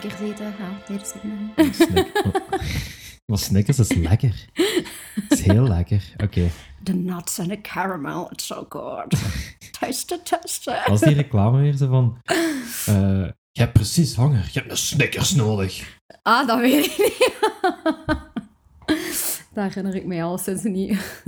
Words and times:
Snickers 0.00 0.20
eten. 0.20 0.54
Niet 0.88 1.14
meer. 1.58 1.74
Snick- 1.74 2.22
Maar 3.26 3.38
Snickers 3.38 3.78
is 3.78 3.92
lekker. 3.94 4.44
Het 5.14 5.32
is 5.32 5.40
heel 5.42 5.68
lekker. 5.68 6.12
Oké. 6.22 6.50
The 6.82 6.92
nuts 6.92 7.38
and 7.38 7.48
the 7.48 7.60
caramel, 7.60 8.30
it's 8.30 8.46
so 8.46 8.66
good. 8.68 9.14
Taste 9.80 10.14
it, 10.14 10.26
taste 10.26 10.70
it. 10.70 10.90
Als 10.90 11.00
die 11.00 11.14
reclame 11.14 11.60
weer 11.60 11.76
zo 11.76 11.88
van... 11.88 12.18
eh, 12.86 13.28
je 13.50 13.60
hebt 13.60 13.72
precies 13.72 14.14
honger. 14.14 14.48
Je 14.52 14.58
hebt 14.58 14.70
een 14.70 14.76
Snickers 14.76 15.34
nodig. 15.34 15.98
Ah, 16.22 16.46
dat 16.46 16.60
weet 16.60 16.84
ik 16.84 16.98
niet. 16.98 17.32
Daar 19.54 19.68
herinner 19.68 19.94
ik 19.94 20.06
mij 20.06 20.24
alleszins 20.24 20.62
niet. 20.62 21.22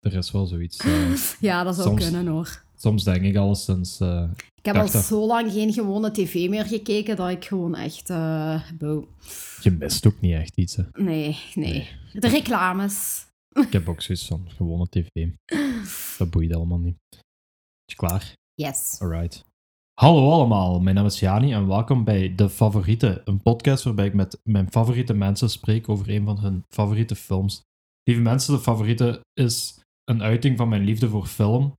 Er 0.00 0.14
is 0.16 0.30
wel 0.30 0.46
zoiets. 0.46 0.76
eh, 0.76 1.14
Ja, 1.40 1.62
dat 1.62 1.74
zou 1.74 1.88
Soms- 1.88 2.02
kunnen 2.02 2.26
hoor. 2.26 2.62
soms 2.76 3.04
denk 3.04 3.22
ik 3.22 3.36
alleszins... 3.36 4.00
eh 4.00 4.24
Ik 4.54 4.57
heb 4.74 4.82
al 4.84 4.90
dat- 4.92 5.04
zo 5.04 5.26
lang 5.26 5.52
geen 5.52 5.72
gewone 5.72 6.10
tv 6.10 6.48
meer 6.48 6.64
gekeken 6.66 7.16
dat 7.16 7.30
ik 7.30 7.44
gewoon 7.44 7.74
echt... 7.76 8.10
eh 8.10 8.62
je 9.60 9.70
mist 9.70 10.06
ook 10.06 10.20
niet 10.20 10.32
echt 10.34 10.56
iets. 10.56 10.76
Hè. 10.76 10.82
Nee, 10.92 11.38
nee. 11.54 11.88
De 12.12 12.28
reclames. 12.28 13.26
Ik 13.66 13.72
heb 13.72 13.88
ook 13.88 14.02
zoiets 14.02 14.26
van 14.26 14.50
gewone 14.50 14.86
tv. 14.88 15.28
Dat 16.18 16.30
boeit 16.30 16.54
allemaal 16.54 16.78
niet. 16.78 16.96
Is 17.10 17.18
je 17.84 17.94
klaar? 17.96 18.32
Yes. 18.54 18.96
Alright. 19.00 19.44
Hallo 20.00 20.30
allemaal, 20.30 20.80
mijn 20.80 20.94
naam 20.96 21.06
is 21.06 21.20
Jani 21.20 21.52
en 21.52 21.66
welkom 21.66 22.04
bij 22.04 22.34
De 22.34 22.50
Favorieten, 22.50 23.20
een 23.24 23.42
podcast 23.42 23.84
waarbij 23.84 24.06
ik 24.06 24.14
met 24.14 24.38
mijn 24.42 24.70
favoriete 24.70 25.14
mensen 25.14 25.50
spreek 25.50 25.88
over 25.88 26.10
een 26.10 26.24
van 26.24 26.38
hun 26.38 26.64
favoriete 26.68 27.14
films. 27.16 27.60
Lieve 28.02 28.22
mensen, 28.22 28.54
De 28.54 28.60
Favorieten 28.60 29.20
is 29.40 29.80
een 30.04 30.22
uiting 30.22 30.56
van 30.56 30.68
mijn 30.68 30.84
liefde 30.84 31.08
voor 31.08 31.26
film. 31.26 31.72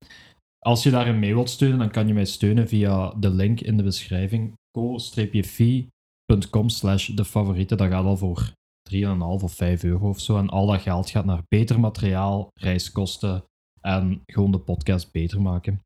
Als 0.59 0.83
je 0.83 0.89
daarin 0.89 1.19
mee 1.19 1.33
wilt 1.33 1.49
steunen, 1.49 1.79
dan 1.79 1.91
kan 1.91 2.07
je 2.07 2.13
mij 2.13 2.25
steunen 2.25 2.67
via 2.67 3.09
de 3.09 3.29
link 3.29 3.61
in 3.61 3.77
de 3.77 3.83
beschrijving 3.83 4.53
co-fi.com 4.77 6.69
slash 6.69 7.07
De 7.07 7.25
Favorieten. 7.25 7.77
Dat 7.77 7.87
gaat 7.89 8.05
al 8.05 8.17
voor 8.17 8.51
3,5 8.93 8.99
of 9.19 9.53
5 9.53 9.83
euro 9.83 10.09
of 10.09 10.19
zo. 10.19 10.37
En 10.37 10.49
al 10.49 10.67
dat 10.67 10.81
geld 10.81 11.09
gaat 11.09 11.25
naar 11.25 11.43
beter 11.47 11.79
materiaal, 11.79 12.49
reiskosten 12.53 13.43
en 13.81 14.21
gewoon 14.25 14.51
de 14.51 14.59
podcast 14.59 15.11
beter 15.11 15.41
maken. 15.41 15.81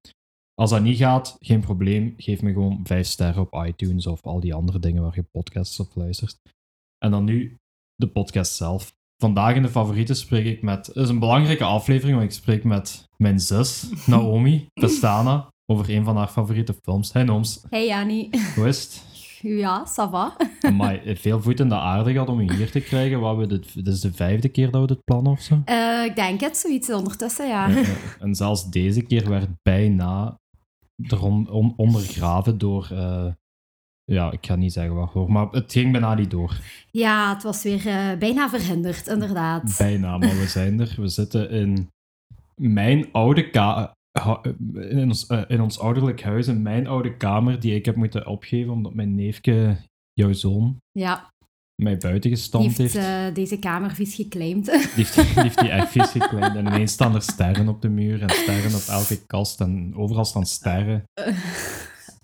Als 0.53 0.69
dat 0.69 0.81
niet 0.81 0.97
gaat, 0.97 1.37
geen 1.39 1.61
probleem. 1.61 2.13
Geef 2.17 2.41
me 2.41 2.53
gewoon 2.53 2.79
5 2.83 3.07
sterren 3.07 3.41
op 3.41 3.65
iTunes 3.65 4.07
of 4.07 4.21
al 4.21 4.39
die 4.39 4.53
andere 4.53 4.79
dingen 4.79 5.03
waar 5.03 5.15
je 5.15 5.25
podcasts 5.31 5.79
op 5.79 5.95
luistert. 5.95 6.39
En 6.97 7.11
dan 7.11 7.23
nu 7.23 7.57
de 7.95 8.07
podcast 8.07 8.55
zelf. 8.55 8.93
Vandaag 9.17 9.55
in 9.55 9.61
de 9.61 9.69
favorieten 9.69 10.15
spreek 10.15 10.45
ik 10.45 10.61
met. 10.61 10.85
Het 10.87 10.95
is 10.95 11.09
een 11.09 11.19
belangrijke 11.19 11.63
aflevering, 11.63 12.17
want 12.17 12.29
ik 12.29 12.35
spreek 12.37 12.63
met 12.63 13.07
mijn 13.17 13.39
zus, 13.39 13.89
Naomi 14.05 14.67
Pestana, 14.81 15.47
over 15.65 15.89
een 15.89 16.03
van 16.03 16.17
haar 16.17 16.27
favoriete 16.27 16.75
films. 16.83 17.13
Hey 17.13 17.23
Noms, 17.23 17.63
Hey 17.69 17.85
Jani. 17.87 18.29
hoe 18.55 18.67
is 18.67 18.81
het? 18.83 19.11
Ja, 19.45 19.85
ça 19.87 20.09
va. 20.11 20.35
Amai, 20.61 21.15
veel 21.17 21.41
voet 21.41 21.59
in 21.59 21.69
de 21.69 21.75
aarde 21.75 22.11
gehad 22.11 22.27
om 22.29 22.41
je 22.41 22.53
hier 22.53 22.71
te 22.71 22.79
krijgen. 22.79 23.19
Wat 23.19 23.37
we 23.37 23.47
dit, 23.47 23.73
dit 23.73 23.87
is 23.87 23.99
de 24.01 24.13
vijfde 24.13 24.49
keer 24.49 24.71
dat 24.71 24.81
we 24.81 24.87
dit 24.87 25.03
plannen 25.03 25.31
of 25.31 25.41
zo. 25.41 25.61
Eh, 25.65 26.03
ik 26.05 26.15
denk 26.15 26.39
het, 26.41 26.57
zoiets 26.57 26.91
ondertussen, 26.93 27.47
ja. 27.47 27.69
En 28.19 28.35
zelfs 28.35 28.69
deze 28.69 29.01
keer 29.01 29.29
werd 29.29 29.49
bijna 29.61 30.39
erom, 31.07 31.47
on- 31.47 31.73
ondergraven 31.75 32.57
door. 32.57 32.87
Eh, 34.05 34.15
ja, 34.15 34.31
ik 34.31 34.45
ga 34.45 34.55
niet 34.55 34.73
zeggen 34.73 34.95
waarvoor, 34.95 35.31
maar 35.31 35.47
het 35.51 35.71
ging 35.71 35.91
bijna 35.91 36.13
niet 36.13 36.31
door. 36.31 36.59
Ja, 36.91 37.33
het 37.33 37.43
was 37.43 37.63
weer 37.63 37.87
eh, 37.87 38.17
bijna 38.19 38.49
verhinderd, 38.49 39.07
inderdaad. 39.07 39.75
Bijna, 39.77 40.17
maar 40.17 40.37
we 40.39 40.47
zijn 40.47 40.79
er. 40.79 40.93
We 40.97 41.07
zitten 41.07 41.49
in 41.49 41.89
mijn 42.55 43.07
oude 43.11 43.49
kamer. 43.49 43.91
In 44.73 45.07
ons, 45.07 45.25
eh, 45.27 45.41
in 45.47 45.61
ons 45.61 45.79
ouderlijk 45.79 46.21
huis, 46.21 46.47
in 46.47 46.61
mijn 46.61 46.87
oude 46.87 47.17
kamer, 47.17 47.59
die 47.59 47.75
ik 47.75 47.85
heb 47.85 47.95
moeten 47.95 48.27
opgeven 48.27 48.71
omdat 48.73 48.93
mijn 48.93 49.15
neefje, 49.15 49.77
jouw 50.13 50.33
zoon, 50.33 50.77
Ja, 50.91 51.31
mij 51.81 51.97
buiten 51.97 52.29
gestampt 52.29 52.77
heeft 52.77 52.93
heeft. 52.93 53.05
eh, 53.05 53.33
deze 53.35 53.59
kamer 53.59 53.91
vies 53.91 54.15
geclaimd. 54.15 54.65
Die 54.65 54.79
heeft, 54.95 55.15
die 55.15 55.41
heeft 55.41 55.59
die 55.59 55.69
echt 55.69 55.91
vies 55.91 56.09
gekleind. 56.09 56.55
En 56.55 56.65
ineens 56.65 56.91
staan 56.91 57.15
er 57.15 57.21
sterren 57.21 57.67
op 57.67 57.81
de 57.81 57.89
muur 57.89 58.21
en 58.21 58.29
sterren 58.29 58.75
op 58.75 58.81
elke 58.87 59.25
kast. 59.25 59.61
En 59.61 59.93
overal 59.95 60.25
staan 60.25 60.45
sterren. 60.45 61.03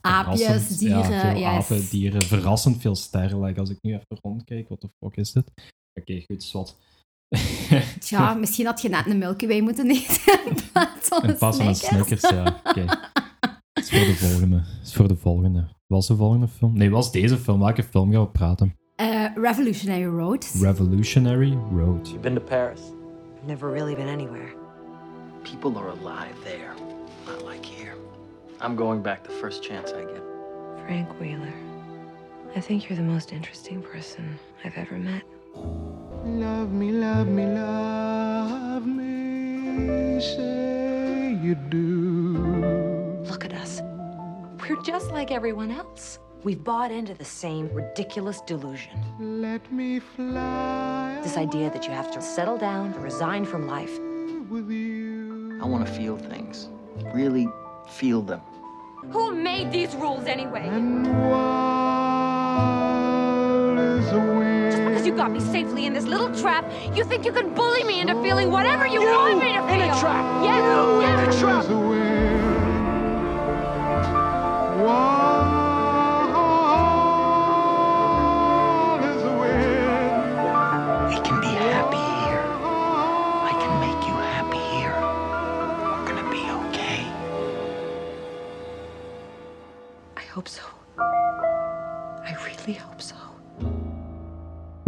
Aapjes, 0.01 0.41
Verrassend- 0.45 0.79
dieren. 0.79 1.09
Ja, 1.11 1.21
veel 1.21 1.39
yes. 1.39 1.47
apen, 1.49 1.87
dieren. 1.89 2.21
Verrassend 2.21 2.81
veel 2.81 2.95
sterren. 2.95 3.41
Like, 3.41 3.59
als 3.59 3.69
ik 3.69 3.77
nu 3.81 3.93
even 3.93 4.17
rondkijk, 4.21 4.69
wat 4.69 4.81
de 4.81 4.89
fuck 4.99 5.15
is 5.15 5.31
dit? 5.31 5.51
Oké, 5.99 6.21
goed, 6.27 6.43
zwart. 6.43 6.75
Tja, 7.99 8.33
misschien 8.33 8.65
had 8.65 8.81
je 8.81 8.89
net 8.89 9.05
een 9.05 9.17
Milky 9.17 9.47
Way 9.47 9.59
moeten 9.59 9.89
eten 9.91 10.39
in 10.49 10.57
plaats 10.71 11.07
van 11.38 11.59
een 11.67 11.75
Snickers. 11.75 12.21
Ja. 12.21 12.59
Oké. 12.63 12.85
Het 13.73 13.83
is 13.83 13.89
voor 13.89 14.05
de 14.05 14.15
volgende. 14.15 14.55
Het 14.57 14.88
is 14.88 14.93
voor 14.93 15.07
de 15.07 15.15
volgende. 15.15 15.67
Was 15.88 16.07
de 16.07 16.15
volgende 16.15 16.47
film? 16.47 16.77
Nee, 16.77 16.89
was 16.89 17.11
deze 17.11 17.38
film. 17.38 17.59
Welke 17.59 17.83
film 17.83 18.11
gaan 18.11 18.21
we 18.21 18.27
praten? 18.27 18.75
Eh, 18.95 19.25
Revolutionary 19.35 20.05
Road. 20.05 20.51
Revolutionary 20.61 21.53
Road. 21.75 22.07
You 22.09 22.19
been 22.19 22.33
to 22.35 22.41
Paris? 22.41 22.79
I've 22.79 23.45
never 23.47 23.71
really 23.71 23.95
been 23.95 24.07
anywhere. 24.09 24.53
People 25.43 25.79
are 25.79 25.89
alive 25.89 26.33
there, 26.43 26.73
not 27.25 27.49
like 27.53 27.67
here. 27.67 27.78
I'm 28.61 28.75
going 28.75 29.01
back 29.01 29.23
the 29.23 29.29
first 29.29 29.63
chance 29.63 29.91
I 29.91 30.01
get. 30.03 30.21
Frank 30.85 31.19
Wheeler. 31.19 31.53
I 32.55 32.59
think 32.59 32.89
you're 32.89 32.97
the 32.97 33.03
most 33.03 33.31
interesting 33.31 33.81
person 33.81 34.37
I've 34.65 34.77
ever 34.77 34.97
met. 34.97 35.23
Love 35.55 36.71
me, 36.73 36.91
love 36.91 37.27
me, 37.27 37.45
love 37.45 38.85
me, 38.85 40.19
say 40.19 41.37
you 41.41 41.55
do. 41.55 43.23
Look 43.29 43.45
at 43.45 43.53
us. 43.53 43.81
We're 44.67 44.81
just 44.81 45.11
like 45.11 45.31
everyone 45.31 45.71
else. 45.71 46.19
We've 46.43 46.61
bought 46.63 46.91
into 46.91 47.13
the 47.13 47.25
same 47.25 47.69
ridiculous 47.73 48.41
delusion. 48.41 48.91
Let 49.19 49.71
me 49.71 49.99
fly 49.99 51.19
This 51.21 51.37
idea 51.37 51.69
that 51.69 51.85
you 51.85 51.91
have 51.91 52.11
to 52.11 52.21
settle 52.21 52.57
down, 52.57 52.93
resign 53.01 53.45
from 53.45 53.67
life. 53.67 53.97
with 54.49 54.69
you. 54.69 55.59
I 55.61 55.65
want 55.65 55.85
to 55.85 55.91
feel 55.93 56.17
things, 56.17 56.69
really 57.13 57.47
feel 57.89 58.22
them. 58.22 58.41
Who 59.11 59.33
made 59.33 59.72
these 59.72 59.95
rules 59.95 60.25
anyway? 60.25 60.67
Is. 63.79 64.09
Just 64.11 64.83
because 64.83 65.05
you 65.05 65.16
got 65.16 65.31
me 65.31 65.39
safely 65.39 65.85
in 65.85 65.94
this 65.94 66.05
little 66.05 66.33
trap, 66.35 66.69
you 66.95 67.03
think 67.03 67.25
you 67.25 67.31
can 67.31 67.53
bully 67.53 67.83
me 67.83 68.01
into 68.01 68.22
feeling 68.22 68.51
whatever 68.51 68.85
you, 68.85 69.01
want 69.01 69.39
me 69.39 69.53
to 69.53 69.61
feel? 69.61 69.69
in 69.69 69.81
a 69.81 70.00
trap. 70.00 70.44
Yes, 70.44 70.63
You 70.63 71.01
in 71.01 71.29
a 71.29 71.39
trap. 71.39 72.38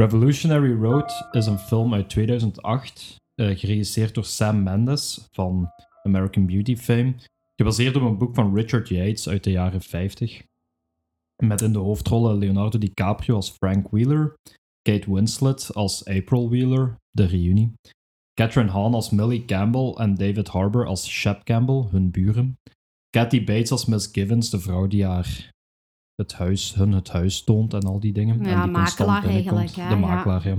Revolutionary 0.01 0.73
Road 0.73 1.27
is 1.31 1.45
een 1.45 1.57
film 1.57 1.93
uit 1.93 2.09
2008, 2.09 3.15
eh, 3.35 3.57
geregisseerd 3.57 4.13
door 4.13 4.25
Sam 4.25 4.63
Mendes 4.63 5.27
van 5.31 5.69
American 6.03 6.45
Beauty 6.45 6.75
fame, 6.75 7.15
gebaseerd 7.55 7.95
op 7.95 8.01
een 8.01 8.17
boek 8.17 8.35
van 8.35 8.55
Richard 8.55 8.89
Yates 8.89 9.29
uit 9.29 9.43
de 9.43 9.51
jaren 9.51 9.81
50. 9.81 10.43
Met 11.43 11.61
in 11.61 11.73
de 11.73 11.79
hoofdrollen 11.79 12.37
Leonardo 12.37 12.77
DiCaprio 12.77 13.35
als 13.35 13.49
Frank 13.49 13.87
Wheeler, 13.89 14.35
Kate 14.81 15.13
Winslet 15.13 15.73
als 15.73 16.05
April 16.05 16.49
Wheeler, 16.49 16.95
de 17.11 17.25
reunie, 17.25 17.73
Catherine 18.33 18.71
Hahn 18.71 18.93
als 18.93 19.09
Millie 19.09 19.45
Campbell 19.45 19.93
en 19.93 20.15
David 20.15 20.47
Harbour 20.47 20.85
als 20.85 21.09
Shep 21.09 21.43
Campbell, 21.43 21.87
hun 21.91 22.11
buren, 22.11 22.57
Kathy 23.09 23.43
Bates 23.43 23.71
als 23.71 23.85
Miss 23.85 24.09
Givens, 24.11 24.49
de 24.49 24.59
vrouw 24.59 24.87
die 24.87 25.05
haar 25.05 25.49
het 26.21 26.33
huis, 26.33 26.73
hun 26.73 26.91
het 26.91 27.09
huis 27.09 27.43
toont 27.43 27.73
en 27.73 27.81
al 27.81 27.99
die 27.99 28.13
dingen. 28.13 28.43
Ja, 28.43 28.53
en 28.53 28.61
die 28.61 28.71
makelaar 28.71 29.23
eigenlijk, 29.23 29.71
hè, 29.75 29.89
De 29.89 29.95
makelaar, 29.95 30.47
ja. 30.47 30.57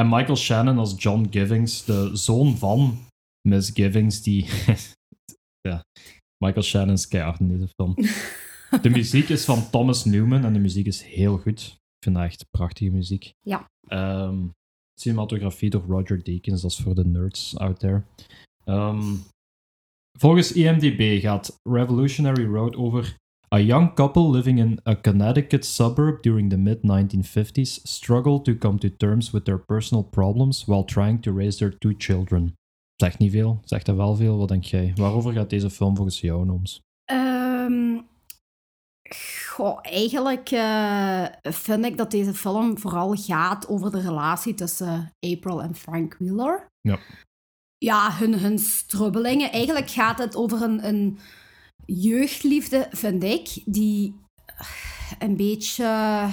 En 0.00 0.08
Michael 0.08 0.36
Shannon 0.36 0.78
als 0.78 0.94
John 1.02 1.26
Givings, 1.30 1.84
de 1.84 2.10
zoon 2.12 2.56
van 2.56 2.98
Miss 3.48 3.70
Givings, 3.70 4.22
die... 4.22 4.46
ja, 5.68 5.84
Michael 6.44 6.64
Shannon 6.64 6.94
is 6.94 7.08
keihard 7.08 7.40
in 7.40 7.48
deze 7.48 7.68
film. 7.76 7.94
De 8.82 8.90
muziek 8.90 9.28
is 9.28 9.44
van 9.44 9.70
Thomas 9.70 10.04
Newman 10.04 10.44
en 10.44 10.52
de 10.52 10.58
muziek 10.58 10.86
is 10.86 11.02
heel 11.02 11.38
goed. 11.38 11.60
Ik 11.60 12.04
vind 12.04 12.16
dat 12.16 12.24
echt 12.24 12.46
prachtige 12.50 12.90
muziek. 12.90 13.32
Ja. 13.40 13.70
Ehm, 13.88 14.46
cinematografie 15.00 15.70
door 15.70 15.84
Roger 15.86 16.24
Deakins, 16.24 16.62
dat 16.62 16.70
is 16.70 16.78
voor 16.78 16.94
de 16.94 17.04
nerds 17.04 17.58
out 17.58 17.78
there. 17.78 18.02
Ehm, 18.64 19.14
volgens 20.18 20.52
IMDb 20.52 21.20
gaat 21.20 21.60
Revolutionary 21.68 22.44
Road 22.44 22.76
over 22.76 23.16
a 23.54 23.60
young 23.60 23.94
couple 23.94 24.28
living 24.30 24.58
in 24.58 24.80
a 24.84 24.96
Connecticut 24.96 25.64
suburb 25.64 26.22
during 26.22 26.50
the 26.50 26.56
mid-1950s 26.56 27.86
struggle 27.86 28.40
to 28.40 28.56
come 28.56 28.78
to 28.78 28.88
terms 28.88 29.30
with 29.30 29.44
their 29.44 29.58
personal 29.58 30.02
problems 30.02 30.64
while 30.66 30.84
trying 30.84 31.22
to 31.22 31.32
raise 31.32 31.58
their 31.58 31.78
two 31.78 31.94
children. 31.96 32.56
Zegt 32.96 33.18
niet 33.18 33.30
veel, 33.32 33.60
zegt 33.64 33.88
er 33.88 33.96
wel 33.96 34.16
veel. 34.16 34.38
Wat 34.38 34.48
denk 34.48 34.64
jij? 34.64 34.92
Waarover 34.94 35.32
gaat 35.32 35.50
deze 35.50 35.70
film 35.70 35.96
volgens 35.96 36.20
jou, 36.20 36.44
Noms? 36.44 36.80
Ehm, 37.04 37.98
Goh, 39.46 39.78
eigenlijk 39.82 40.50
eh, 40.50 41.24
vind 41.42 41.84
ik 41.84 41.96
dat 41.96 42.10
deze 42.10 42.34
film 42.34 42.78
vooral 42.78 43.14
gaat 43.14 43.68
over 43.68 43.90
de 43.90 44.00
relatie 44.00 44.54
tussen 44.54 45.12
April 45.20 45.62
en 45.62 45.74
Frank 45.74 46.16
Wheeler. 46.18 46.66
Ja. 46.80 46.98
Ja, 47.78 48.12
hun, 48.12 48.38
hun 48.38 48.58
strubbelingen. 48.58 49.52
Eigenlijk 49.52 49.90
gaat 49.90 50.18
het 50.18 50.36
over 50.36 50.62
een, 50.62 50.86
een 50.86 51.18
jeugdliefde, 51.86 52.88
vind 52.90 53.22
ik, 53.22 53.62
die 53.64 54.14
een 55.18 55.36
beetje 55.36 56.28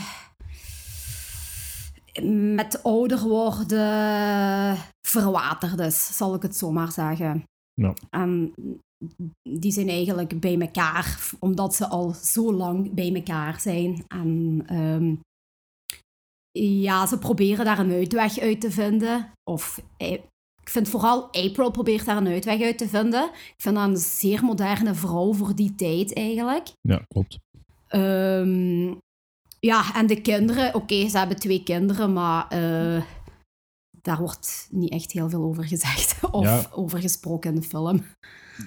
met 2.56 2.84
ouder 2.84 3.20
worden 3.20 4.78
verwaterd 5.08 5.80
is, 5.80 6.18
zal 6.18 6.36
ik 6.36 6.42
het 6.42 6.56
zo 6.56 6.72
maar 6.72 6.92
zeggen. 6.92 7.44
Ja. 7.74 7.94
En 8.10 8.54
die 9.50 9.72
zijn 9.72 9.90
eigenlijk 9.90 10.40
bij 10.40 10.60
elkaar, 10.60 11.32
omdat 11.40 11.76
ze 11.76 11.88
al 11.88 12.14
zo 12.14 12.54
lang 12.54 12.94
bij 12.94 13.16
elkaar 13.16 13.60
zijn. 13.60 14.04
En 14.08 14.64
ehm, 14.66 15.16
ja, 16.60 17.06
ze 17.08 17.18
proberen 17.18 17.66
daar 17.66 17.80
een 17.80 17.92
uitweg 17.92 18.40
uit 18.40 18.62
te 18.62 18.72
vinden. 18.72 19.32
Of 19.50 19.84
eh, 19.98 20.22
ik 20.62 20.70
vind 20.70 20.90
vooral 20.90 21.32
April 21.32 21.72
probeert 21.72 22.06
daar 22.06 22.18
een 22.18 22.28
uitweg 22.28 22.62
uit 22.62 22.78
te 22.78 22.88
vinden. 22.88 23.24
Ik 23.34 23.54
vind 23.58 23.76
dat 23.76 23.88
een 23.88 23.98
zeer 23.98 24.44
moderne 24.44 24.94
vrouw 24.94 25.34
voor 25.34 25.56
die 25.56 25.76
tijd 25.76 26.14
eigenlijk. 26.16 26.68
Ja, 26.82 27.02
klopt. 27.08 27.40
Ehm, 27.88 28.94
ja, 29.60 29.96
en 29.96 30.08
de 30.08 30.22
kinderen, 30.22 30.76
oké, 30.76 31.10
ze 31.10 31.18
hebben 31.18 31.40
twee 31.40 31.64
kinderen, 31.64 32.14
maar 32.14 32.48
eh, 32.48 33.02
daar 34.02 34.18
wordt 34.18 34.68
niet 34.72 34.92
echt 34.92 35.12
heel 35.12 35.30
veel 35.30 35.44
over 35.44 35.64
gezegd 35.64 36.18
of 36.32 36.44
Ja. 36.46 36.66
over 36.72 37.00
gesproken 37.00 37.50
in 37.54 37.60
de 37.62 37.68
film. 37.68 38.04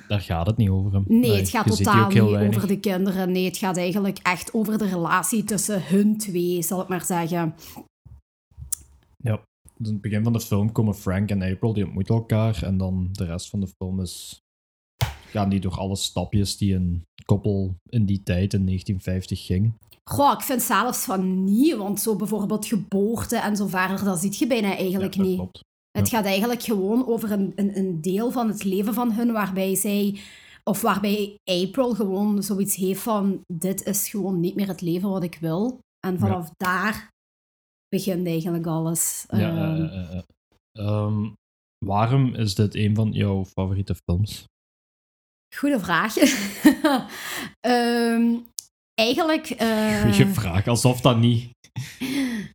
Daar 0.08 0.20
gaat 0.20 0.46
het 0.46 0.56
niet 0.56 0.69
over. 0.70 0.93
Hem. 0.93 1.05
Nee, 1.06 1.37
het 1.37 1.49
gaat 1.49 1.76
totaal 1.76 2.08
niet 2.08 2.19
weinig. 2.23 2.56
over 2.56 2.69
de 2.69 2.81
kinderen. 2.81 3.32
Nee, 3.32 3.44
het 3.44 3.56
gaat 3.56 3.76
eigenlijk 3.76 4.19
echt 4.23 4.55
over 4.55 4.79
de 4.79 4.87
relatie 4.88 5.44
tussen 5.44 5.87
hun 5.87 6.19
twee, 6.19 6.62
zal 6.62 6.81
ik 6.82 6.88
maar 6.88 7.05
zeggen. 7.05 7.55
Ja. 9.17 9.41
In 9.86 9.92
het 9.92 10.00
begin 10.00 10.22
van 10.22 10.32
de 10.32 10.40
film 10.40 10.72
komen 10.72 10.94
Frank 10.94 11.31
en 11.31 11.42
April, 11.42 11.72
die 11.72 11.84
ontmoeten 11.84 12.14
elkaar. 12.14 12.62
En 12.62 12.76
dan 12.76 13.08
de 13.12 13.25
rest 13.25 13.50
van 13.50 13.60
de 13.60 13.66
film 13.66 14.00
is... 14.00 14.42
Gaan 15.31 15.48
die 15.48 15.60
door 15.60 15.76
alle 15.76 15.96
stapjes 15.96 16.56
die 16.56 16.75
een 16.75 17.02
koppel 17.25 17.75
in 17.88 18.06
die 18.06 18.22
tijd, 18.22 18.52
in 18.52 18.66
1950, 18.66 19.46
ging. 19.46 19.72
Goh, 20.04 20.32
ik 20.32 20.40
vind 20.40 20.62
zelfs 20.62 21.04
van 21.04 21.44
niet, 21.44 21.76
want 21.76 22.00
zo 22.00 22.16
bijvoorbeeld 22.16 22.66
geboorte 22.66 23.36
en 23.36 23.56
zo 23.56 23.66
verder, 23.66 24.04
dat 24.04 24.20
zie 24.20 24.34
je 24.38 24.46
bijna 24.46 24.76
eigenlijk 24.76 25.14
Ja, 25.14 25.22
niet. 25.22 25.36
klopt. 25.36 25.60
Het 25.98 26.08
gaat 26.08 26.25
eigenlijk 26.25 26.62
gewoon 26.62 27.06
over 27.06 27.31
een, 27.32 27.52
een, 27.56 27.78
een 27.78 28.00
deel 28.00 28.31
van 28.31 28.48
het 28.48 28.64
leven 28.64 28.94
van 28.94 29.12
hun 29.12 29.32
waarbij 29.32 29.75
zij, 29.75 30.19
of 30.64 30.81
waarbij 30.81 31.36
April 31.44 31.94
gewoon 31.94 32.42
zoiets 32.42 32.75
heeft 32.76 33.00
van: 33.00 33.40
dit 33.52 33.86
is 33.86 34.08
gewoon 34.08 34.40
niet 34.40 34.54
meer 34.54 34.69
het 34.69 34.81
leven 34.81 35.08
wat 35.08 35.22
ik 35.22 35.38
wil. 35.40 35.78
En 36.06 36.19
vanaf 36.19 36.50
daar 36.56 37.12
begint 37.94 38.26
eigenlijk 38.26 38.67
alles. 38.67 39.25
Ja, 39.29 39.38
Ehm, 39.38 39.82
eh, 39.85 40.00
eh, 40.00 40.17
eh. 40.17 40.23
Ehm, 40.73 41.31
waarom 41.87 42.35
is 42.35 42.55
dit 42.55 42.75
een 42.75 42.94
van 42.94 43.12
jouw 43.12 43.44
favoriete 43.44 43.94
films? 43.94 44.44
Goeie 45.56 45.79
vraag. 45.79 46.14
Ehm, 47.61 48.35
eigenlijk. 48.94 49.46
Goeie 50.02 50.26
vraag, 50.26 50.67
alsof 50.67 51.00
dat 51.00 51.19
niet 51.19 51.50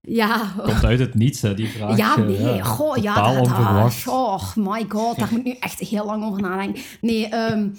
Ja. 0.02 0.54
komt 0.58 0.84
uit 0.86 1.00
het 1.00 1.14
niets, 1.14 1.42
hè, 1.42 1.54
die 1.54 1.68
vraag. 1.70 1.98
Ja, 1.98 2.18
nee, 2.18 2.64
goh, 2.64 2.98
ja, 2.98 3.14
totaal 3.16 3.34
dat, 3.34 3.48
onverwacht. 3.48 4.08
oh 4.08 4.56
my 4.56 4.86
god, 4.90 5.18
daar 5.20 5.28
moet 5.32 5.40
ik 5.40 5.46
nu 5.46 5.52
echt 5.60 5.80
heel 5.80 6.06
lang 6.06 6.24
over 6.24 6.42
nadenken. 6.42 6.84
Nee, 7.02 7.28
ehm, 7.28 7.70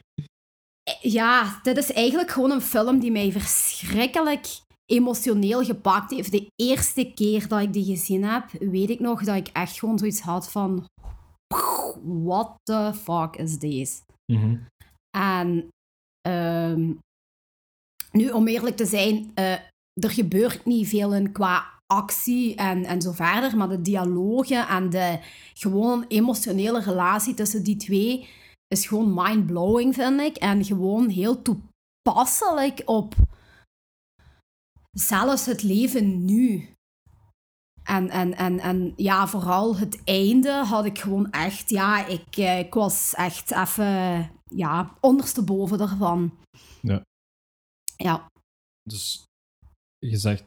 ja, 1.18 1.60
dit 1.62 1.76
is 1.76 1.92
eigenlijk 1.92 2.30
gewoon 2.30 2.50
een 2.50 2.60
film 2.60 2.98
die 2.98 3.10
mij 3.10 3.32
verschrikkelijk 3.32 4.46
emotioneel 4.92 5.64
gepakt 5.64 6.10
heeft. 6.10 6.30
De 6.30 6.50
eerste 6.56 7.12
keer 7.14 7.48
dat 7.48 7.60
ik 7.60 7.72
die 7.72 7.84
gezien 7.84 8.24
heb, 8.24 8.50
weet 8.58 8.90
ik 8.90 9.00
nog 9.00 9.24
dat 9.24 9.36
ik 9.36 9.48
echt 9.48 9.78
gewoon 9.78 9.98
zoiets 9.98 10.20
had 10.20 10.50
van, 10.50 10.86
what 12.02 12.54
the 12.62 12.92
fuck 12.94 13.36
is 13.36 13.58
this? 13.58 14.02
Mhm. 14.32 14.56
En 15.16 15.68
ehm, 16.20 16.92
nu, 18.12 18.30
om 18.30 18.46
eerlijk 18.48 18.76
te 18.76 18.86
zijn, 18.86 19.30
eh, 19.34 19.52
er 19.92 20.10
gebeurt 20.10 20.64
niet 20.64 20.88
veel 20.88 21.14
in 21.14 21.32
qua 21.32 21.80
actie 21.86 22.54
en, 22.54 22.84
en 22.84 23.02
zo 23.02 23.12
verder, 23.12 23.56
maar 23.56 23.68
de 23.68 23.82
dialogen 23.82 24.68
en 24.68 24.90
de 24.90 25.18
gewoon 25.54 26.04
emotionele 26.08 26.80
relatie 26.80 27.34
tussen 27.34 27.62
die 27.62 27.76
twee 27.76 28.28
is 28.68 28.86
gewoon 28.86 29.14
mind-blowing, 29.14 29.94
vind 29.94 30.20
ik. 30.20 30.36
En 30.36 30.64
gewoon 30.64 31.08
heel 31.08 31.42
toepasselijk 31.42 32.82
op 32.84 33.14
zelfs 34.92 35.46
het 35.46 35.62
leven 35.62 36.24
nu. 36.24 36.74
En, 37.82 38.08
en, 38.10 38.34
en, 38.36 38.58
en 38.58 38.92
ja, 38.96 39.28
vooral 39.28 39.76
het 39.76 40.04
einde 40.04 40.50
had 40.52 40.84
ik 40.84 40.98
gewoon 40.98 41.30
echt, 41.30 41.70
ja, 41.70 42.06
ik, 42.06 42.36
eh, 42.36 42.58
ik 42.58 42.74
was 42.74 43.14
echt 43.14 43.50
even, 43.50 43.84
ja, 44.44 44.96
ondersteboven 45.00 45.80
ervan. 45.80 46.32
Ja. 46.80 47.02
Ja, 47.96 48.26
Dus 48.82 49.24
je 49.98 50.16
zegt, 50.16 50.44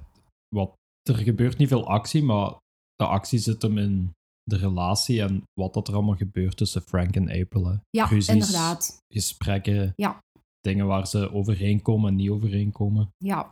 wat, 0.56 0.74
er 1.09 1.15
gebeurt 1.15 1.57
niet 1.57 1.68
veel 1.68 1.88
actie, 1.88 2.24
maar 2.24 2.57
de 2.95 3.06
actie 3.06 3.39
zit 3.39 3.62
hem 3.62 3.77
in 3.77 4.12
de 4.44 4.57
relatie 4.57 5.21
en 5.21 5.44
wat 5.53 5.74
dat 5.74 5.88
er 5.88 5.94
allemaal 5.94 6.15
gebeurt 6.15 6.57
tussen 6.57 6.81
Frank 6.81 7.15
en 7.15 7.30
April. 7.30 7.65
Hè. 7.65 7.75
ja 7.89 8.06
Ruzies, 8.06 8.33
inderdaad. 8.33 8.97
Gesprekken, 9.13 9.94
Ja. 9.95 10.19
dingen 10.59 10.86
waar 10.86 11.07
ze 11.07 11.31
overeenkomen 11.31 12.09
en 12.09 12.15
niet 12.15 12.30
overeenkomen. 12.30 13.09
Ja, 13.18 13.51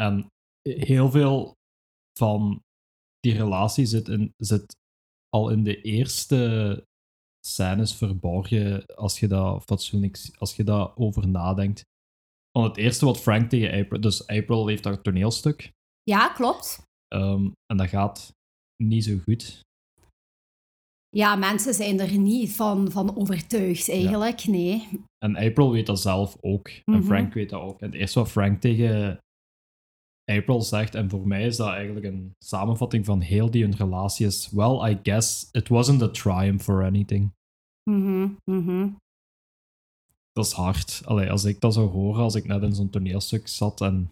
En 0.00 0.26
heel 0.68 1.10
veel 1.10 1.52
van 2.18 2.60
die 3.20 3.34
relatie 3.36 3.86
zit, 3.86 4.08
in, 4.08 4.32
zit 4.36 4.76
al 5.28 5.50
in 5.50 5.62
de 5.64 5.80
eerste 5.80 6.82
scènes 7.46 7.94
verborgen 7.94 8.86
als 8.86 9.20
je 9.20 9.26
dat 9.28 9.62
fatsoenlijk, 9.64 10.18
als 10.38 10.56
je 10.56 10.64
dat 10.64 10.96
over 10.96 11.28
nadenkt. 11.28 11.82
Want 12.50 12.66
het 12.68 12.76
eerste 12.76 13.04
wat 13.04 13.20
Frank 13.20 13.50
tegen 13.50 13.80
April, 13.80 14.00
dus 14.00 14.26
April 14.26 14.66
heeft 14.66 14.84
haar 14.84 15.02
toneelstuk 15.02 15.70
ja 16.02 16.28
klopt. 16.28 16.82
ehm, 17.14 17.50
en 17.66 17.76
dat 17.76 17.88
gaat 17.88 18.32
niet 18.82 19.04
zo 19.04 19.18
goed. 19.18 19.60
Ja, 21.08 21.36
mensen 21.36 21.74
zijn 21.74 22.00
er 22.00 22.18
niet 22.18 22.52
van, 22.52 22.90
van 22.90 23.16
overtuigd 23.16 23.88
eigenlijk, 23.90 24.46
nee. 24.46 24.88
En 25.24 25.36
April 25.36 25.70
weet 25.70 25.86
dat 25.86 26.00
zelf 26.00 26.36
ook. 26.40 26.68
En 26.68 26.82
Mhm. 26.84 27.02
Frank 27.02 27.34
weet 27.34 27.50
dat 27.50 27.60
ook. 27.62 27.80
En 27.80 27.86
het 27.86 27.94
eerste 28.00 28.18
wat 28.18 28.30
Frank 28.30 28.60
tegen 28.60 29.18
April 30.26 30.62
zegt, 30.62 30.94
en 30.94 31.10
voor 31.10 31.28
mij 31.28 31.46
is 31.46 31.56
dat 31.56 31.68
eigenlijk 31.68 32.06
een 32.06 32.34
samenvatting 32.44 33.04
van 33.04 33.20
heel 33.20 33.50
die 33.50 33.62
hun 33.62 33.76
relatie 33.76 34.26
is, 34.26 34.50
well, 34.50 34.90
I 34.90 34.98
guess 35.02 35.48
it 35.52 35.68
wasn't 35.68 36.02
a 36.02 36.08
triumph 36.08 36.64
for 36.64 36.84
anything. 36.84 37.32
Mhm, 37.90 38.28
mhm. 38.44 38.88
Dat 40.32 40.46
is 40.46 40.52
hard. 40.52 41.02
Allee, 41.04 41.30
als 41.30 41.44
ik 41.44 41.60
dat 41.60 41.74
zou 41.74 41.88
horen, 41.88 42.22
als 42.22 42.34
ik 42.34 42.46
net 42.46 42.62
in 42.62 42.74
zo'n 42.74 42.90
toneelstuk 42.90 43.48
zat 43.48 43.80
en... 43.80 44.10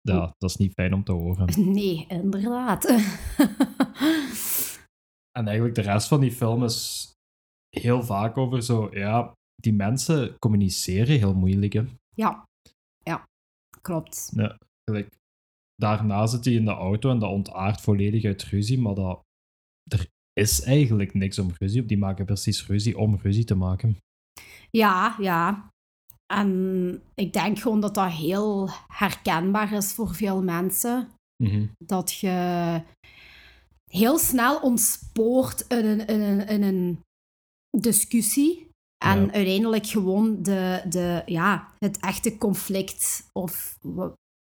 Ja, 0.00 0.34
dat 0.38 0.50
is 0.50 0.56
niet 0.56 0.72
fijn 0.72 0.94
om 0.94 1.04
te 1.04 1.12
horen. 1.12 1.48
Nee, 1.74 2.06
inderdaad. 2.08 2.84
En 5.38 5.46
eigenlijk 5.46 5.74
de 5.74 5.80
rest 5.82 6.08
van 6.08 6.20
die 6.20 6.32
film 6.32 6.64
is 6.64 7.10
heel 7.68 8.02
vaak 8.02 8.36
over 8.36 8.62
zo, 8.62 8.88
ja, 8.92 9.32
die 9.54 9.72
mensen 9.72 10.38
communiceren 10.38 11.18
heel 11.18 11.34
moeilijk. 11.34 11.72
Hè. 11.72 11.84
ja, 12.14 12.44
ja, 13.02 13.24
klopt. 13.80 14.32
Daarna 15.74 16.26
zit 16.26 16.44
hij 16.44 16.54
in 16.54 16.64
de 16.64 16.70
auto 16.70 17.10
en 17.10 17.18
dat 17.18 17.30
ontaart 17.30 17.80
volledig 17.80 18.24
uit 18.24 18.42
ruzie, 18.42 18.78
maar 18.78 18.94
dat, 18.94 19.20
er 19.90 20.06
is 20.32 20.62
eigenlijk 20.62 21.14
niks 21.14 21.38
om 21.38 21.50
ruzie 21.58 21.82
op. 21.82 21.88
Die 21.88 21.98
maken 21.98 22.24
precies 22.24 22.66
ruzie 22.66 22.98
om 22.98 23.16
ruzie 23.22 23.44
te 23.44 23.54
maken. 23.54 23.96
Ja, 24.70 25.16
ja. 25.18 25.68
En 26.32 27.02
ik 27.14 27.32
denk 27.32 27.58
gewoon 27.58 27.80
dat 27.80 27.94
dat 27.94 28.10
heel 28.10 28.68
herkenbaar 28.86 29.72
is 29.72 29.92
voor 29.92 30.14
veel 30.14 30.42
mensen. 30.42 31.08
Mhm. 31.42 31.66
Dat 31.84 32.12
je 32.12 32.82
heel 33.90 34.18
snel 34.18 34.60
ontspoort 34.60 35.60
in 35.60 35.84
een, 35.84 36.06
in 36.06 36.20
een, 36.20 36.46
in 36.46 36.62
een 36.62 37.00
discussie. 37.78 38.68
En 39.04 39.20
Ja. 39.24 39.32
uiteindelijk 39.32 39.86
gewoon 39.86 40.42
de, 40.42 40.84
de, 40.88 41.22
ja, 41.26 41.72
het 41.78 41.98
echte 41.98 42.38
conflict 42.38 43.28
of 43.32 43.78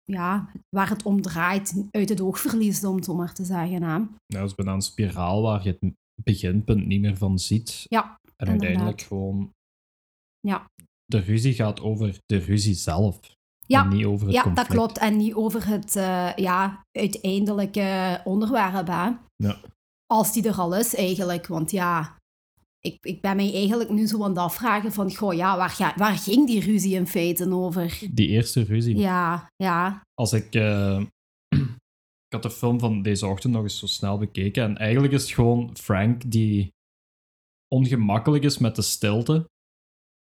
ja, 0.03 0.49
waar 0.69 0.89
het 0.89 1.03
om 1.03 1.21
draait 1.21 1.87
uit 1.91 2.09
het 2.09 2.21
oog 2.21 2.39
verliest, 2.39 2.83
om 2.83 2.95
het 2.95 3.05
zo 3.05 3.15
maar 3.15 3.33
te 3.33 3.43
zeggen. 3.45 3.83
Hè. 3.83 3.97
Nou, 3.97 4.07
dat 4.27 4.43
is 4.49 4.55
bijna 4.55 4.73
een 4.73 4.81
spiraal 4.81 5.41
waar 5.41 5.63
je 5.63 5.77
het 5.79 5.93
beginpunt 6.23 6.85
niet 6.85 7.01
meer 7.01 7.17
van 7.17 7.39
ziet. 7.39 7.85
Ja, 7.89 8.19
En 8.35 8.47
uiteindelijk 8.47 9.01
gewoon... 9.01 9.51
Ja. 10.39 10.65
De 11.05 11.19
ruzie 11.19 11.53
gaat 11.53 11.81
over 11.81 12.17
de 12.25 12.37
ruzie 12.37 12.73
zelf. 12.73 13.19
Ja, 13.67 13.83
En 13.83 13.89
niet 13.89 14.05
over 14.05 14.25
het 14.27 14.35
Ja, 14.35 14.41
conflict. 14.43 14.67
dat 14.67 14.77
klopt. 14.77 14.97
En 14.97 15.17
niet 15.17 15.33
over 15.33 15.67
het 15.67 15.95
eh, 15.95 16.31
ja, 16.35 16.83
uiteindelijke 16.91 18.21
onderwerp. 18.23 18.87
Hè. 18.87 19.11
Ja. 19.35 19.57
Als 20.05 20.33
die 20.33 20.47
er 20.47 20.55
al 20.57 20.75
is, 20.75 20.95
eigenlijk. 20.95 21.47
Want 21.47 21.71
ja, 21.71 22.17
ik, 22.87 23.05
ik 23.05 23.21
ben 23.21 23.35
mij 23.35 23.53
eigenlijk 23.53 23.89
nu 23.89 24.07
zo 24.07 24.23
aan 24.23 24.29
het 24.29 24.37
afvragen 24.37 24.91
van, 24.91 25.15
goh, 25.15 25.33
ja, 25.33 25.57
waar, 25.57 25.69
ga, 25.69 25.93
waar 25.97 26.17
ging 26.17 26.47
die 26.47 26.61
ruzie 26.61 26.95
in 26.95 27.07
feite 27.07 27.51
over? 27.51 27.99
Die 28.11 28.27
eerste 28.27 28.63
ruzie. 28.63 28.97
Ja, 28.97 29.51
ja. 29.55 30.01
Als 30.13 30.33
ik... 30.33 30.55
eh, 30.55 31.01
ik 32.27 32.33
had 32.33 32.43
de 32.43 32.51
film 32.51 32.79
van 32.79 33.01
deze 33.01 33.27
ochtend 33.27 33.53
nog 33.53 33.63
eens 33.63 33.79
zo 33.79 33.85
snel 33.85 34.17
bekeken. 34.17 34.63
En 34.63 34.77
eigenlijk 34.77 35.13
is 35.13 35.21
het 35.21 35.31
gewoon 35.31 35.77
Frank 35.77 36.31
die 36.31 36.71
ongemakkelijk 37.67 38.43
is 38.43 38.57
met 38.57 38.75
de 38.75 38.81
stilte. 38.81 39.49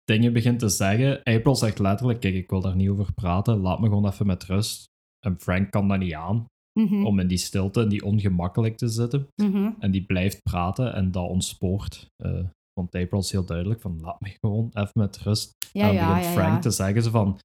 Dingen 0.03 0.33
begint 0.33 0.59
te 0.59 0.69
zeggen. 0.69 1.23
April 1.23 1.55
zegt 1.55 1.79
letterlijk, 1.79 2.19
kijk, 2.19 2.35
ik 2.35 2.49
wil 2.49 2.61
daar 2.61 2.75
niet 2.75 2.89
over 2.89 3.13
praten. 3.13 3.57
Laat 3.57 3.79
me 3.79 3.87
gewoon 3.87 4.07
even 4.07 4.25
met 4.25 4.43
rust. 4.43 4.85
En 5.19 5.39
Frank 5.39 5.71
kan 5.71 5.87
dat 5.87 5.99
niet 5.99 6.13
aan. 6.13 6.45
Mhm, 6.79 7.05
Om 7.05 7.19
in 7.19 7.27
die 7.27 7.37
stilte 7.37 7.81
en 7.81 7.89
die 7.89 8.05
ongemakkelijk 8.05 8.77
te 8.77 8.87
zitten. 8.87 9.27
mhm. 9.35 9.71
En 9.79 9.91
die 9.91 10.05
blijft 10.05 10.43
praten 10.43 10.93
en 10.93 11.11
dat 11.11 11.29
ontspoort. 11.29 12.07
Eh, 12.23 12.43
want 12.73 12.95
April 12.95 13.19
is 13.19 13.31
heel 13.31 13.45
duidelijk 13.45 13.81
van, 13.81 13.99
laat 14.01 14.21
me 14.21 14.29
gewoon 14.39 14.69
even 14.73 14.91
met 14.93 15.17
rust. 15.17 15.51
Ja, 15.73 15.81
en 15.81 15.87
dan 15.87 15.95
ja, 15.95 16.07
begint 16.07 16.25
ja, 16.25 16.31
Frank 16.31 16.61
te 16.61 16.71
zeggen 16.71 17.03
ze 17.03 17.09
van... 17.09 17.39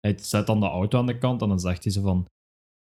Hij 0.00 0.18
zet 0.18 0.46
dan 0.46 0.60
de 0.60 0.66
auto 0.66 0.98
aan 0.98 1.06
de 1.06 1.18
kant 1.18 1.42
en 1.42 1.48
dan 1.48 1.60
zegt 1.60 1.84
hij 1.84 1.92
ze 1.92 2.00
van... 2.00 2.26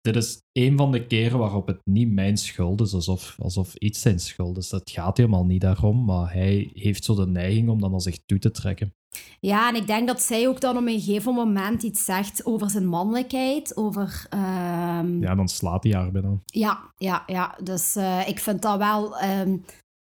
Dit 0.03 0.15
is 0.15 0.41
een 0.51 0.77
van 0.77 0.91
de 0.91 1.07
keren 1.07 1.39
waarop 1.39 1.67
het 1.67 1.79
niet 1.83 2.11
mijn 2.11 2.37
schuld 2.37 2.81
is, 2.81 2.93
alsof, 2.93 3.35
alsof 3.39 3.75
iets 3.75 4.01
zijn 4.01 4.19
schuld 4.19 4.57
is. 4.57 4.69
Dat 4.69 4.89
gaat 4.89 5.17
helemaal 5.17 5.45
niet 5.45 5.61
daarom, 5.61 6.05
maar 6.05 6.33
hij 6.33 6.69
heeft 6.73 7.03
zo 7.03 7.15
de 7.15 7.27
neiging 7.27 7.69
om 7.69 7.81
dan 7.81 7.91
naar 7.91 8.01
zich 8.01 8.19
toe 8.25 8.39
te 8.39 8.51
trekken. 8.51 8.93
Ja, 9.39 9.69
en 9.69 9.75
ik 9.75 9.87
denk 9.87 10.07
dat 10.07 10.21
zij 10.21 10.47
ook 10.47 10.61
dan 10.61 10.77
op 10.77 10.85
een 10.87 11.01
gegeven 11.01 11.33
moment 11.33 11.83
iets 11.83 12.05
zegt 12.05 12.45
over 12.45 12.69
zijn 12.69 12.85
mannelijkheid, 12.87 13.77
over... 13.77 14.25
ehm, 14.29 15.21
Ja, 15.21 15.35
dan 15.35 15.47
slaat 15.47 15.83
hij 15.83 15.93
haar 15.93 16.11
binnen. 16.11 16.41
Ja, 16.45 16.91
ja, 16.95 17.23
ja. 17.27 17.57
Dus 17.63 17.95
eh, 17.95 18.27
ik 18.27 18.39
vind 18.39 18.61
dat 18.61 18.77
wel. 18.77 19.17
ehm, 19.17 19.57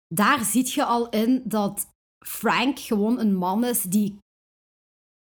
daar 0.08 0.44
zie 0.46 0.72
je 0.74 0.86
al 0.86 1.10
in 1.10 1.42
dat 1.46 1.88
Frank 2.26 2.80
gewoon 2.80 3.20
een 3.20 3.36
man 3.36 3.66
is 3.66 3.82
die 3.82 4.18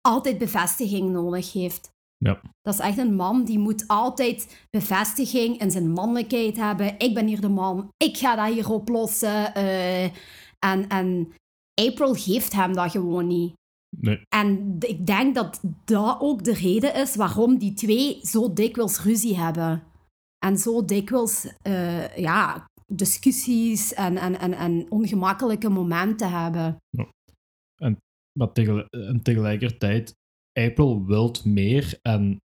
altijd 0.00 0.38
bevestiging 0.38 1.10
nodig 1.10 1.52
heeft. 1.52 1.90
Ja. 2.24 2.40
Dat 2.62 2.74
is 2.74 2.80
echt 2.80 2.98
een 2.98 3.14
man 3.14 3.44
die 3.44 3.58
moet 3.58 3.84
altijd 3.88 4.66
bevestiging 4.70 5.58
in 5.60 5.70
zijn 5.70 5.90
mannelijkheid 5.92 6.56
hebben. 6.56 6.98
Ik 6.98 7.14
ben 7.14 7.26
hier 7.26 7.40
de 7.40 7.48
man, 7.48 7.88
ik 7.96 8.16
ga 8.16 8.36
dat 8.36 8.54
hier 8.54 8.70
oplossen. 8.70 9.54
eh, 9.54 10.04
en, 10.58 10.88
en 10.88 11.32
April 11.74 12.14
geeft 12.14 12.52
hem 12.52 12.72
dat 12.74 12.90
gewoon 12.90 13.26
niet. 13.26 13.52
Nee, 13.96 14.20
En 14.28 14.76
ik 14.78 15.06
denk 15.06 15.34
dat 15.34 15.60
dat 15.84 16.16
ook 16.20 16.44
de 16.44 16.52
reden 16.54 16.94
is 16.94 17.16
waarom 17.16 17.58
die 17.58 17.72
twee 17.72 18.18
zo 18.22 18.52
dikwijls 18.52 19.02
ruzie 19.02 19.38
hebben. 19.38 19.82
En 20.46 20.58
zo 20.58 20.84
dikwijls 20.84 21.52
eh, 21.62 22.16
ja, 22.16 22.66
discussies 22.92 23.94
en, 23.94 24.16
en, 24.16 24.38
en, 24.40 24.52
en 24.52 24.86
ongemakkelijke 24.90 25.68
momenten 25.68 26.30
hebben. 26.30 26.76
maar 28.38 28.52
tegel- 28.52 28.84
en 28.90 29.22
tegelijkertijd, 29.22 30.14
April 30.52 31.04
wilt 31.04 31.44
meer 31.44 31.98
en 32.02 32.40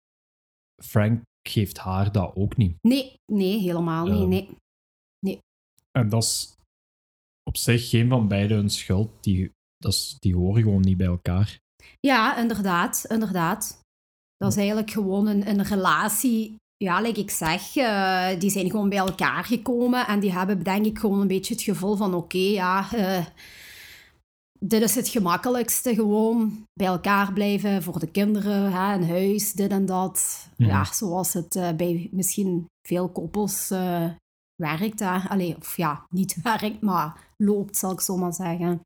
Frank 0.84 1.22
geeft 1.48 1.78
haar 1.78 2.12
dat 2.12 2.36
ook 2.36 2.58
niet. 2.58 2.78
Nee, 2.82 3.20
nee, 3.32 3.60
helemaal 3.60 4.28
niet. 4.28 4.44
Ehm. 4.46 4.54
Nee. 5.20 5.40
En 5.92 6.10
dat 6.10 6.24
is 6.24 6.56
op 7.44 7.58
zich 7.58 7.90
geen 7.90 8.10
van 8.10 8.28
beiden 8.28 8.58
hun 8.58 8.70
schuld. 8.70 9.24
Die, 9.24 9.52
dat 9.78 9.94
is, 9.94 10.16
die 10.20 10.36
horen 10.36 10.62
gewoon 10.62 10.82
niet 10.82 10.98
bij 10.98 11.08
elkaar. 11.08 11.60
Ja, 12.00 12.38
inderdaad, 12.38 13.06
inderdaad. 13.08 13.80
Dat 14.38 14.52
is 14.52 14.58
eigenlijk 14.58 14.92
gewoon 14.92 15.28
een, 15.28 15.48
een 15.48 15.64
relatie. 15.64 16.56
Ja, 16.78 17.02
like 17.02 17.20
ik 17.20 17.32
zeg, 17.32 17.76
eh, 17.76 18.40
die 18.40 18.50
zijn 18.50 18.70
gewoon 18.70 18.90
bij 18.90 18.98
elkaar 18.98 19.44
gekomen 19.44 20.08
en 20.08 20.20
die 20.20 20.32
hebben 20.32 20.64
denk 20.64 20.86
ik 20.86 21.00
gewoon 21.00 21.22
een 21.22 21.28
beetje 21.28 21.54
het 21.54 21.64
gevoel 21.64 21.96
van 21.96 22.14
oké, 22.14 22.38
ja, 22.38 22.94
eh, 22.94 23.26
dit 24.66 24.82
is 24.82 24.96
het 24.96 25.08
gemakkelijkste, 25.08 25.94
gewoon 25.94 26.66
bij 26.74 26.88
elkaar 26.88 27.34
blijven 27.34 27.84
voor 27.84 28.00
de 28.00 28.12
kinderen, 28.12 28.72
hè, 28.72 28.94
een 28.94 29.08
huis, 29.08 29.54
dit 29.54 29.72
en 29.72 29.86
dat. 29.86 30.48
Mhm. 30.58 30.70
Ja, 30.70 30.84
zoals 30.94 31.34
het 31.34 31.56
eh, 31.56 31.72
bij 31.76 32.10
misschien 32.12 32.66
veel 32.88 33.10
koppels 33.10 33.72
eh, 33.72 34.10
werkt. 34.56 35.00
Hè. 35.00 35.18
Allee, 35.30 35.56
of 35.58 35.78
ja, 35.78 36.06
niet 36.10 36.42
werkt, 36.44 36.82
maar 36.82 37.34
loopt, 37.38 37.78
zal 37.78 37.92
ik 37.92 38.02
zo 38.02 38.18
maar 38.18 38.34
zeggen. 38.34 38.80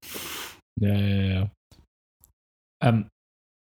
Ja, 0.74 0.94
ja, 0.94 1.22
ja. 1.24 1.52
En 2.78 3.08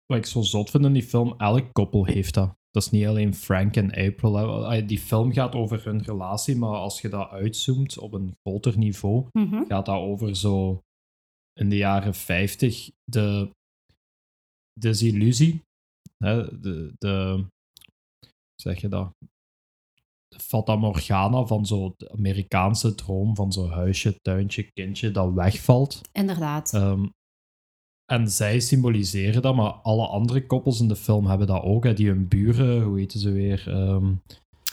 wat 0.06 0.18
ik 0.18 0.26
zo 0.26 0.42
zot 0.42 0.70
vind 0.70 0.84
in 0.84 0.92
die 0.92 1.02
film, 1.02 1.34
elk 1.38 1.72
koppel 1.72 2.04
heeft 2.04 2.34
dat. 2.34 2.54
Dat 2.70 2.82
is 2.84 2.90
niet 2.90 3.06
alleen 3.06 3.34
Frank 3.34 3.76
en 3.76 3.90
April. 3.94 4.68
hè. 4.70 4.84
Die 4.84 4.98
film 4.98 5.32
gaat 5.32 5.54
over 5.54 5.84
hun 5.84 6.02
relatie, 6.02 6.56
maar 6.56 6.74
als 6.74 7.00
je 7.00 7.08
dat 7.08 7.30
uitzoomt 7.30 7.98
op 7.98 8.12
een 8.12 8.34
groter 8.42 8.78
niveau, 8.78 9.26
Mhm. 9.32 9.64
gaat 9.68 9.86
dat 9.86 9.96
over 9.96 10.36
zo 10.36 10.80
in 11.60 11.68
de 11.68 11.76
jaren 11.76 12.14
50 12.14 12.90
de 13.04 13.50
desillusie. 14.80 15.62
Hè, 16.24 16.60
de, 16.60 16.92
de, 16.98 17.44
zeg 18.62 18.80
je 18.80 18.88
dat? 18.88 19.10
De 20.28 20.38
Fata 20.40 20.76
Morgana 20.76 21.44
van 21.44 21.66
zo 21.66 21.94
de 21.96 22.10
Amerikaanse 22.12 22.94
droom 22.94 23.34
van 23.36 23.52
zo'n 23.52 23.70
huisje, 23.70 24.16
tuintje, 24.20 24.70
kindje 24.72 25.10
dat 25.10 25.32
wegvalt. 25.32 26.00
Inderdaad. 26.12 26.72
Ehm, 26.74 27.06
en 28.12 28.30
zij 28.30 28.60
symboliseren 28.60 29.42
dat, 29.42 29.54
maar 29.54 29.70
alle 29.72 30.06
andere 30.06 30.46
koppels 30.46 30.80
in 30.80 30.88
de 30.88 30.96
film 30.96 31.26
hebben 31.26 31.46
dat 31.46 31.62
ook. 31.62 31.84
Hè, 31.84 31.94
die 31.94 32.08
hun 32.08 32.28
buren, 32.28 32.82
hoe 32.82 32.98
heten 32.98 33.20
ze 33.20 33.30
weer? 33.30 33.64
Ehm, 33.68 34.14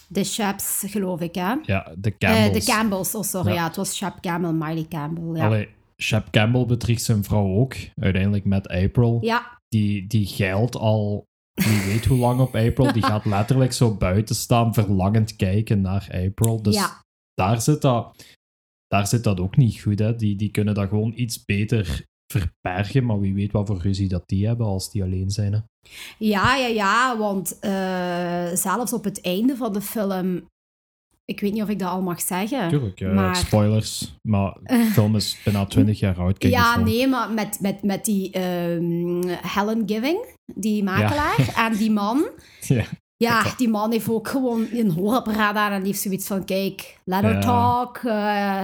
De 0.07 0.23
Chaps, 0.23 0.83
geloof 0.87 1.21
ik, 1.21 1.35
hè? 1.35 1.53
ja, 1.63 1.93
de 1.97 2.09
Eh, 2.11 2.17
Campbells. 2.17 2.65
de 2.65 2.71
Campbells, 2.71 3.15
oh 3.15 3.21
sorry, 3.23 3.49
Ja. 3.49 3.55
ja. 3.55 3.67
het 3.67 3.75
was 3.75 3.97
Chap 3.97 4.21
Campbell, 4.21 4.51
Miley 4.51 4.85
Campbell, 4.87 5.35
ja. 5.35 5.45
Allee, 5.45 5.69
Shep 6.03 6.29
Campbell 6.31 6.65
bedriegt 6.65 7.03
zijn 7.03 7.23
vrouw 7.23 7.55
ook, 7.55 7.75
uiteindelijk 7.95 8.45
met 8.45 8.67
April. 8.67 9.17
Ja, 9.21 9.59
Die, 9.67 10.07
die 10.07 10.25
geilt 10.25 10.75
al 10.75 11.25
wie 11.53 11.81
weet 11.85 12.05
hoe 12.05 12.17
lang 12.17 12.39
op 12.39 12.55
April. 12.55 12.93
Die 12.93 13.03
gaat 13.03 13.25
letterlijk 13.25 13.73
zo 13.73 13.95
buiten 13.95 14.35
staan, 14.35 14.73
verlangend 14.73 15.35
kijken 15.35 15.81
naar 15.81 16.07
April. 16.11 16.61
Dus 16.61 16.75
ja, 16.75 17.01
daar, 17.33 17.61
zit 17.61 17.81
dat, 17.81 18.25
daar 18.87 19.07
zit 19.07 19.23
dat 19.23 19.39
ook 19.39 19.57
niet 19.57 19.81
goed. 19.81 19.99
Hè. 19.99 20.15
Die, 20.15 20.35
die 20.35 20.51
kunnen 20.51 20.73
dat 20.73 20.89
gewoon 20.89 21.13
iets 21.15 21.45
beter 21.45 22.05
verbergen, 22.33 23.05
maar 23.05 23.19
wie 23.19 23.33
weet 23.33 23.51
wat 23.51 23.67
voor 23.67 23.81
ruzie 23.81 24.07
dat 24.07 24.23
die 24.25 24.47
hebben 24.47 24.65
als 24.65 24.91
die 24.91 25.03
alleen 25.03 25.29
zijn. 25.29 25.53
Hè. 25.53 25.59
ja, 26.17 26.55
ja, 26.55 26.67
ja, 26.67 27.17
want 27.17 27.59
eh, 27.59 28.53
zelfs 28.53 28.93
op 28.93 29.03
het 29.03 29.21
einde 29.21 29.55
van 29.55 29.73
de 29.73 29.81
film, 29.81 30.47
ik 31.25 31.39
weet 31.39 31.53
niet 31.53 31.61
of 31.61 31.69
ik 31.69 31.79
dat 31.79 31.89
al 31.89 32.01
mag 32.01 32.21
zeggen. 32.21 32.69
Tuurlijk, 32.69 33.01
eh, 33.01 33.13
maar- 33.13 33.35
spoilers. 33.35 34.17
Maar 34.21 34.57
de 34.63 34.89
film 34.93 35.15
is 35.15 35.37
bijna 35.43 35.65
20 35.65 35.99
jaar 35.99 36.17
oud. 36.19 36.37
Kijk 36.37 36.53
ja, 36.53 36.79
nee, 36.79 37.07
maar 37.07 37.31
met, 37.31 37.57
met, 37.61 37.83
met 37.83 38.05
die 38.05 38.31
ehm, 38.31 39.21
Helen 39.47 39.83
Giving, 39.85 40.25
die 40.55 40.83
makelaar, 40.83 41.53
en 41.71 41.77
die 41.77 41.91
man. 41.91 42.25
Ja. 42.61 42.83
Ja, 43.17 43.43
die 43.57 43.69
man 43.69 43.91
heeft 43.91 44.09
ook 44.09 44.27
gewoon 44.27 44.67
een 44.71 44.91
hoorapparaat 44.91 45.55
aan 45.55 45.71
en 45.71 45.77
die 45.83 45.87
heeft 45.91 46.01
zoiets 46.03 46.27
van, 46.27 46.45
kijk, 46.45 46.97
let 47.05 47.21
her 47.21 47.33
Ja. 47.33 47.39
talk. 47.39 47.97
eh, 47.97 48.63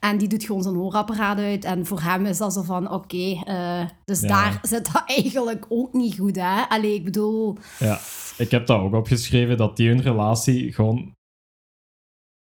en 0.00 0.18
die 0.18 0.28
doet 0.28 0.44
gewoon 0.44 0.62
zijn 0.62 0.74
hoorapparaat 0.74 1.38
uit. 1.38 1.64
En 1.64 1.86
voor 1.86 2.00
hem 2.00 2.26
is 2.26 2.38
dat 2.38 2.52
zo 2.52 2.62
van, 2.62 2.90
oké, 2.92 3.40
eh, 3.44 3.84
dus 4.04 4.20
Ja. 4.20 4.28
daar 4.28 4.58
zit 4.62 4.92
dat 4.92 5.02
eigenlijk 5.06 5.66
ook 5.68 5.92
niet 5.92 6.18
goed, 6.18 6.36
hè. 6.36 6.62
Allee, 6.68 6.94
ik 6.94 7.04
bedoel, 7.04 7.56
Ja, 7.78 7.98
ik 8.38 8.50
heb 8.50 8.66
dat 8.66 8.80
ook 8.80 8.94
opgeschreven, 8.94 9.56
dat 9.56 9.76
die 9.76 9.88
hun 9.88 10.02
relatie 10.02 10.72
gewoon 10.72 11.12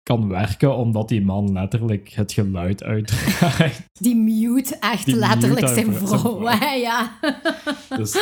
kan 0.04 0.28
werken, 0.28 0.76
omdat 0.76 1.10
die 1.10 1.22
man 1.22 1.52
letterlijk 1.52 2.10
het 2.10 2.32
geluid 2.34 2.84
uitdraait. 2.84 3.90
die 3.92 4.16
mute 4.16 4.76
echt 4.80 5.06
Die 5.06 5.16
letterlijk 5.16 5.62
mute 5.62 5.74
zijn 5.74 5.94
vrouw, 5.94 6.50
ja. 6.78 7.20
Dus, 7.90 8.14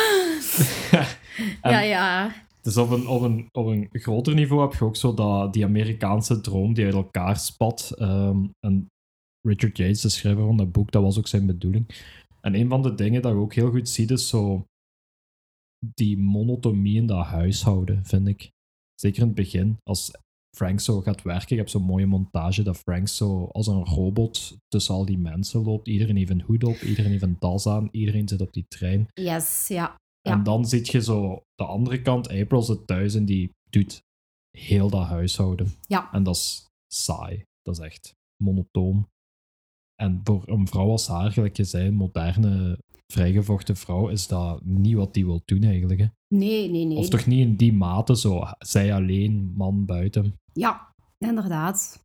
ja, 1.62 1.80
ja. 1.80 2.34
dus 2.60 2.76
op, 2.76 2.90
een, 2.90 3.06
op, 3.06 3.22
een, 3.22 3.48
op 3.52 3.66
een 3.66 3.88
groter 3.92 4.34
niveau 4.34 4.62
heb 4.62 4.78
je 4.78 4.84
ook 4.84 4.96
zo 4.96 5.14
dat, 5.14 5.52
die 5.52 5.64
Amerikaanse 5.64 6.40
droom 6.40 6.74
die 6.74 6.84
uit 6.84 6.94
elkaar 6.94 7.36
spat. 7.36 7.94
Ehm, 7.96 8.46
en 8.66 8.86
Richard 9.48 9.76
Yates, 9.76 10.00
de 10.00 10.08
schrijver 10.08 10.44
van 10.44 10.56
dat 10.56 10.72
boek, 10.72 10.90
dat 10.90 11.02
was 11.02 11.18
ook 11.18 11.28
zijn 11.28 11.46
bedoeling. 11.46 11.86
En 12.40 12.54
een 12.54 12.68
van 12.68 12.82
de 12.82 12.94
dingen 12.94 13.22
dat 13.22 13.32
je 13.32 13.38
ook 13.38 13.54
heel 13.54 13.70
goed 13.70 13.88
ziet, 13.88 14.10
is 14.10 14.28
zo 14.28 14.64
die 15.94 16.18
monotomie 16.18 16.96
in 16.96 17.06
dat 17.06 17.24
huishouden, 17.24 18.04
vind 18.04 18.28
ik. 18.28 18.50
Zeker 18.94 19.20
in 19.20 19.26
het 19.26 19.36
begin, 19.36 19.76
als 19.82 20.10
Frank 20.56 20.80
zo 20.80 21.00
gaat 21.00 21.22
werken. 21.22 21.46
Je 21.48 21.56
hebt 21.56 21.70
zo'n 21.70 21.82
mooie 21.82 22.06
montage 22.06 22.62
dat 22.62 22.76
Frank 22.76 23.08
zo 23.08 23.44
als 23.44 23.66
een 23.66 23.84
robot 23.84 24.56
tussen 24.68 24.94
al 24.94 25.04
die 25.04 25.18
mensen 25.18 25.62
loopt. 25.62 25.88
Iedereen 25.88 26.16
heeft 26.16 26.30
een 26.30 26.42
hoed 26.42 26.64
op, 26.64 26.80
iedereen 26.80 27.10
heeft 27.10 27.22
een 27.22 27.36
das 27.38 27.66
aan, 27.66 27.88
iedereen 27.90 28.28
zit 28.28 28.40
op 28.40 28.52
die 28.52 28.64
trein. 28.68 29.08
Yes, 29.14 29.68
ja. 29.68 29.96
Ja. 30.20 30.32
En 30.32 30.42
dan 30.42 30.66
zit 30.66 30.88
je 30.88 31.02
zo 31.02 31.42
de 31.54 31.64
andere 31.64 32.02
kant, 32.02 32.28
April 32.28 32.62
zit 32.62 32.86
thuis 32.86 33.14
en 33.14 33.24
die 33.24 33.50
doet 33.70 34.02
heel 34.58 34.90
dat 34.90 35.06
huishouden. 35.06 35.72
Ja. 35.80 36.12
En 36.12 36.22
dat 36.22 36.36
is 36.36 36.66
saai. 36.94 37.44
Dat 37.62 37.78
is 37.78 37.84
echt 37.84 38.14
monotoon. 38.44 39.06
En 39.94 40.20
voor 40.24 40.42
een 40.46 40.68
vrouw 40.68 40.90
als 40.90 41.06
haar, 41.06 41.32
gelijk 41.32 41.56
je 41.56 41.64
zei, 41.64 41.86
een 41.86 41.94
moderne, 41.94 42.78
vrijgevochten 43.12 43.76
vrouw, 43.76 44.08
is 44.08 44.26
dat 44.26 44.64
niet 44.64 44.94
wat 44.94 45.14
die 45.14 45.24
wil 45.24 45.42
doen 45.44 45.62
eigenlijk. 45.62 46.00
Hè? 46.00 46.06
Nee, 46.34 46.70
nee, 46.70 46.84
nee. 46.84 46.96
Of 46.96 47.08
toch 47.08 47.26
niet 47.26 47.40
in 47.40 47.56
die 47.56 47.72
mate 47.72 48.16
zo, 48.16 48.42
zij 48.58 48.94
alleen, 48.94 49.52
man 49.56 49.84
buiten. 49.84 50.40
Ja, 50.52 50.92
inderdaad. 51.18 52.00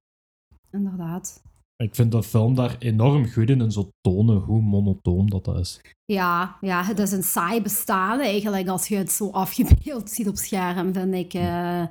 Inderdaad. 0.72 1.42
Ik 1.84 1.96
vind 1.96 2.12
de 2.12 2.24
film 2.24 2.56
daar 2.56 2.75
enorm 2.80 3.27
goed 3.32 3.50
in 3.50 3.62
en 3.62 3.72
zo 3.72 3.89
tonen 4.01 4.38
hoe 4.38 4.62
monotoon 4.62 5.27
dat, 5.27 5.46
dat 5.46 5.58
is. 5.60 5.82
Ja, 6.06 6.58
ja, 6.62 6.84
het 6.84 7.00
is 7.00 7.12
een 7.12 7.24
saai 7.24 7.62
bestaan 7.62 8.20
eigenlijk 8.20 8.68
als 8.68 8.88
je 8.88 8.96
het 8.96 9.12
zo 9.12 9.30
afgebeeld 9.30 10.10
ziet 10.10 10.27
op 10.27 10.36
scherm, 10.36 10.94
vind 10.94 11.13
ik. 11.13 11.34
eh. 11.34 11.86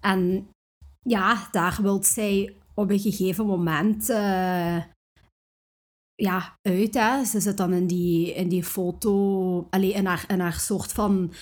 en 0.00 0.48
ja, 1.02 1.48
daar 1.50 1.78
wil 1.82 2.04
zij 2.04 2.54
op 2.74 2.90
een 2.90 2.98
gegeven 2.98 3.46
moment 3.46 4.08
eh, 4.10 4.76
ja, 6.14 6.56
uit. 6.62 6.94
Hè. 6.94 7.24
Ze 7.24 7.40
zit 7.40 7.56
dan 7.56 7.72
in 7.72 7.86
die, 7.86 8.34
in 8.34 8.48
die 8.48 8.64
foto, 8.64 9.66
allee, 9.70 9.92
in, 9.92 10.06
haar, 10.06 10.24
in 10.28 10.40
haar 10.40 10.52
soort 10.60 10.92
van 10.92 11.32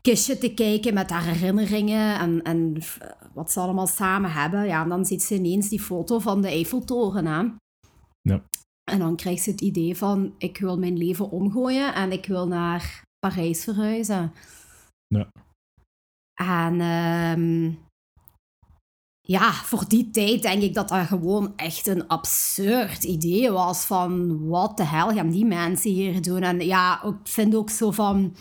kistje 0.00 0.38
te 0.38 0.54
kijken 0.54 0.94
met 0.94 1.10
haar 1.10 1.24
herinneringen 1.24 2.18
en, 2.18 2.42
en 2.42 2.76
wat 3.34 3.52
ze 3.52 3.60
allemaal 3.60 3.86
samen 3.86 4.32
hebben. 4.32 4.66
Ja, 4.66 4.82
en 4.82 4.88
dan 4.88 5.04
ziet 5.04 5.22
ze 5.22 5.34
ineens 5.34 5.68
die 5.68 5.80
foto 5.80 6.18
van 6.18 6.40
de 6.42 6.48
Eiffeltoren 6.48 7.26
aan. 7.26 7.56
Ja. 8.20 8.42
En 8.90 8.98
dan 8.98 9.16
krijgt 9.16 9.42
ze 9.42 9.50
het 9.50 9.60
idee 9.60 9.96
van, 9.96 10.34
ik 10.38 10.58
wil 10.58 10.78
mijn 10.78 10.96
leven 10.96 11.30
omgooien 11.30 11.94
en 11.94 12.12
ik 12.12 12.26
wil 12.26 12.46
naar 12.46 13.02
Parijs 13.18 13.64
verhuizen. 13.64 14.32
Ja. 15.06 15.28
En 16.34 16.80
ehm, 16.80 17.72
ja, 19.20 19.52
voor 19.52 19.88
die 19.88 20.10
tijd 20.10 20.42
denk 20.42 20.62
ik 20.62 20.74
dat 20.74 20.88
dat 20.88 21.06
gewoon 21.06 21.52
echt 21.56 21.86
een 21.86 22.08
absurd 22.08 23.04
idee 23.04 23.50
was 23.50 23.84
van, 23.84 24.38
wat 24.48 24.76
de 24.76 24.84
hel 24.84 25.10
gaan 25.10 25.30
die 25.30 25.44
mensen 25.44 25.90
hier 25.90 26.22
doen? 26.22 26.42
En 26.42 26.60
ja, 26.60 27.04
ik 27.04 27.14
vind 27.24 27.54
ook 27.54 27.70
zo 27.70 27.90
van... 27.90 28.36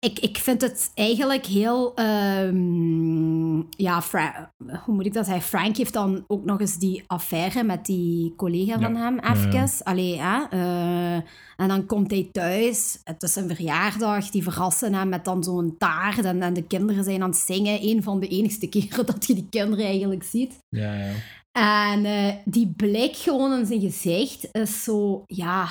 Ik, 0.00 0.18
ik 0.18 0.36
vind 0.38 0.60
het 0.60 0.90
eigenlijk 0.94 1.46
heel... 1.46 1.94
ehm, 1.94 3.56
ja, 3.70 4.02
Fra- 4.02 4.52
hoe 4.84 4.94
moet 4.94 5.06
ik 5.06 5.12
dat 5.12 5.24
zeggen? 5.26 5.44
Frank 5.44 5.76
heeft 5.76 5.92
dan 5.92 6.24
ook 6.26 6.44
nog 6.44 6.60
eens 6.60 6.78
die 6.78 7.04
affaire 7.06 7.62
met 7.62 7.86
die 7.86 8.34
collega 8.36 8.78
van 8.80 8.94
Ja. 8.94 9.00
hem, 9.00 9.18
even. 9.18 9.52
ja. 9.52 9.66
Allee, 9.82 10.18
hè? 10.20 10.42
eh, 10.50 11.14
en 11.56 11.68
dan 11.68 11.86
komt 11.86 12.10
hij 12.10 12.28
thuis, 12.32 13.00
het 13.04 13.22
is 13.22 13.36
een 13.36 13.48
verjaardag, 13.54 14.30
die 14.30 14.42
verrassen 14.42 14.94
hem 14.94 15.08
met 15.08 15.24
dan 15.24 15.44
zo'n 15.44 15.74
taart 15.78 16.24
en, 16.24 16.42
en 16.42 16.54
de 16.54 16.62
kinderen 16.66 17.04
zijn 17.04 17.22
aan 17.22 17.28
het 17.30 17.38
zingen. 17.38 17.78
Een 17.88 18.02
van 18.02 18.20
de 18.20 18.28
enigste 18.28 18.66
keren 18.68 19.06
dat 19.12 19.26
je 19.26 19.34
die 19.34 19.46
kinderen 19.50 19.84
eigenlijk 19.84 20.22
ziet. 20.24 20.58
Ja, 20.68 20.94
ja. 20.94 21.12
En 21.52 22.04
eh, 22.04 22.34
die 22.44 22.72
blik 22.76 23.16
gewoon 23.16 23.58
in 23.58 23.66
zijn 23.66 23.80
gezicht 23.80 24.48
is 24.52 24.84
zo, 24.84 25.22
ja, 25.26 25.68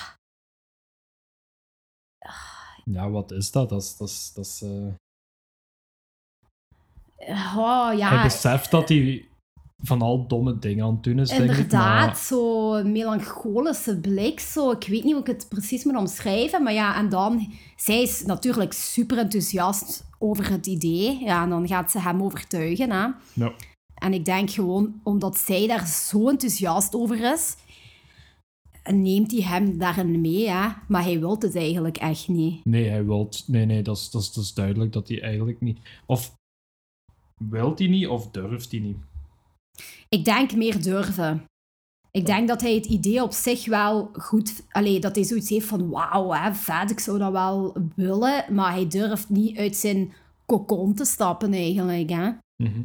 Ja, 2.92 3.10
wat 3.10 3.32
is 3.32 3.52
dat? 3.52 3.70
Dat 3.70 3.82
is... 3.82 3.98
Dat 3.98 4.10
is, 4.10 4.32
dat 4.34 4.46
is 4.46 4.62
eh, 4.62 4.94
oh 7.58 7.88
Hij 7.88 7.98
ja, 7.98 8.24
beseft 8.24 8.72
dat 8.72 8.90
hij 8.90 9.28
van 9.84 10.02
al 10.02 10.28
domme 10.28 10.60
dingen 10.60 10.86
aan 10.86 10.94
het 10.94 11.04
doen 11.04 11.20
is, 11.20 11.30
denk 11.30 11.42
ik. 11.42 11.50
inderdaad, 11.50 12.06
Maar 12.06 12.16
zo'n 12.16 12.92
melancholische 12.92 14.00
blik, 14.00 14.40
zo, 14.40 14.72
ik 14.72 14.88
weet 14.88 15.04
niet 15.04 15.12
hoe 15.12 15.22
ik 15.22 15.28
het 15.28 15.46
precies 15.50 15.84
moet 15.84 15.96
omschrijven, 15.96 16.64
maar 16.64 16.74
ja, 16.74 16.96
en 16.96 17.10
dan, 17.10 17.54
zij 17.76 18.02
is 18.02 18.24
natuurlijk 18.26 18.74
super 18.74 19.18
enthousiast 19.18 20.06
over 20.20 20.50
het 20.50 20.68
idee, 20.68 21.20
ja, 21.20 21.44
en 21.44 21.50
dan 21.50 21.68
gaat 21.68 21.92
ze 21.92 22.00
hem 22.00 22.24
overtuigen, 22.24 22.92
hè. 22.92 23.08
ja. 23.34 23.54
En 23.94 24.14
ik 24.14 24.26
denk 24.26 24.50
gewoon, 24.50 25.00
omdat 25.04 25.38
zij 25.38 25.68
daar 25.68 25.88
zo 25.88 26.30
enthousiast 26.30 26.96
over 26.96 27.34
is, 27.34 27.56
neemt 28.92 29.32
hij 29.32 29.42
hem 29.42 29.78
daarin 29.78 30.22
mee, 30.22 30.50
hè. 30.50 30.68
Maar 30.88 31.04
hij 31.04 31.20
wil 31.20 31.38
het 31.40 31.56
eigenlijk 31.56 31.98
echt 31.98 32.28
niet. 32.28 32.66
Nee, 32.66 32.90
hij 32.90 33.06
wil... 33.06 33.30
Nee, 33.48 33.66
nee, 33.66 33.82
dat 33.82 33.98
is, 33.98 34.10
dat, 34.10 34.22
is, 34.22 34.34
dat 34.34 34.44
is 34.44 34.54
duidelijk 34.54 34.94
dat 34.94 35.08
hij 35.08 35.22
eigenlijk 35.22 35.62
niet... 35.62 35.80
Of 36.06 36.36
wilt 37.50 37.80
hij 37.80 37.88
niet, 37.88 38.08
of 38.08 38.32
durft 38.32 38.72
hij 38.72 38.80
niet. 38.80 38.98
Ik 40.10 40.26
denk 40.26 40.56
meer 40.56 40.82
durven. 40.84 41.46
Ik 42.12 42.26
denk 42.26 42.48
dat 42.48 42.62
hij 42.62 42.76
het 42.76 42.86
idee 42.86 43.24
op 43.24 43.32
zich 43.32 43.66
wel 43.66 44.10
goed... 44.14 44.66
Allee, 44.70 45.00
dat 45.00 45.16
hij 45.16 45.24
zoiets 45.24 45.50
heeft 45.50 45.68
van... 45.68 45.90
Wauw, 45.90 46.32
hè, 46.32 46.54
vet, 46.54 46.92
ik 46.92 47.00
zou 47.00 47.18
dat 47.18 47.32
wel 47.32 47.78
willen. 47.96 48.54
Maar 48.54 48.72
hij 48.72 48.88
durft 48.88 49.30
niet 49.30 49.58
uit 49.58 49.76
zijn 49.76 50.14
kokon 50.46 50.94
te 50.94 51.06
stappen 51.06 51.54
eigenlijk, 51.54 52.10
hè. 52.10 52.32
Mhm. 52.64 52.82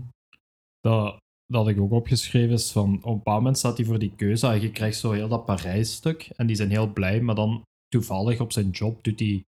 Dat, 0.80 1.16
dat 1.52 1.68
ik 1.68 1.80
ook 1.80 1.92
opgeschreven 1.92 2.54
is 2.54 2.72
van... 2.72 2.94
Op 2.94 3.04
een 3.04 3.16
bepaald 3.16 3.38
moment 3.38 3.58
staat 3.58 3.76
hij 3.76 3.86
voor 3.86 3.98
die 3.98 4.14
keuze 4.16 4.46
en 4.46 4.60
je 4.60 4.70
krijgt 4.70 4.98
zo 4.98 5.10
heel 5.10 5.28
dat 5.28 5.44
Parijs-stuk. 5.44 6.30
En 6.36 6.46
die 6.46 6.56
zijn 6.56 6.70
heel 6.70 6.92
blij, 6.92 7.20
maar 7.20 7.34
dan 7.34 7.62
toevallig 7.88 8.40
op 8.40 8.52
zijn 8.52 8.70
job 8.70 9.04
doet 9.04 9.20
hij... 9.20 9.44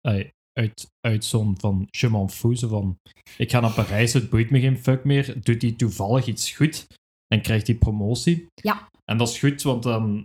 eh, 0.00 0.30
uit, 0.52 0.86
uit 1.00 1.24
zo'n 1.24 1.54
van 1.58 1.86
je 1.90 2.08
m'en 2.08 2.30
van 2.54 2.98
ik 3.36 3.50
ga 3.50 3.60
naar 3.60 3.74
Parijs, 3.74 4.12
het 4.12 4.30
boeit 4.30 4.50
me 4.50 4.60
geen 4.60 4.78
fuck 4.78 5.04
meer, 5.04 5.42
doet 5.42 5.62
hij 5.62 5.72
toevallig 5.72 6.26
iets 6.26 6.50
goed 6.50 6.86
en 7.26 7.42
krijgt 7.42 7.66
hij 7.66 7.76
promotie. 7.76 8.46
Ja. 8.54 8.88
En 9.04 9.16
dat 9.18 9.28
is 9.28 9.38
goed, 9.38 9.62
want 9.62 9.82
dan 9.82 10.24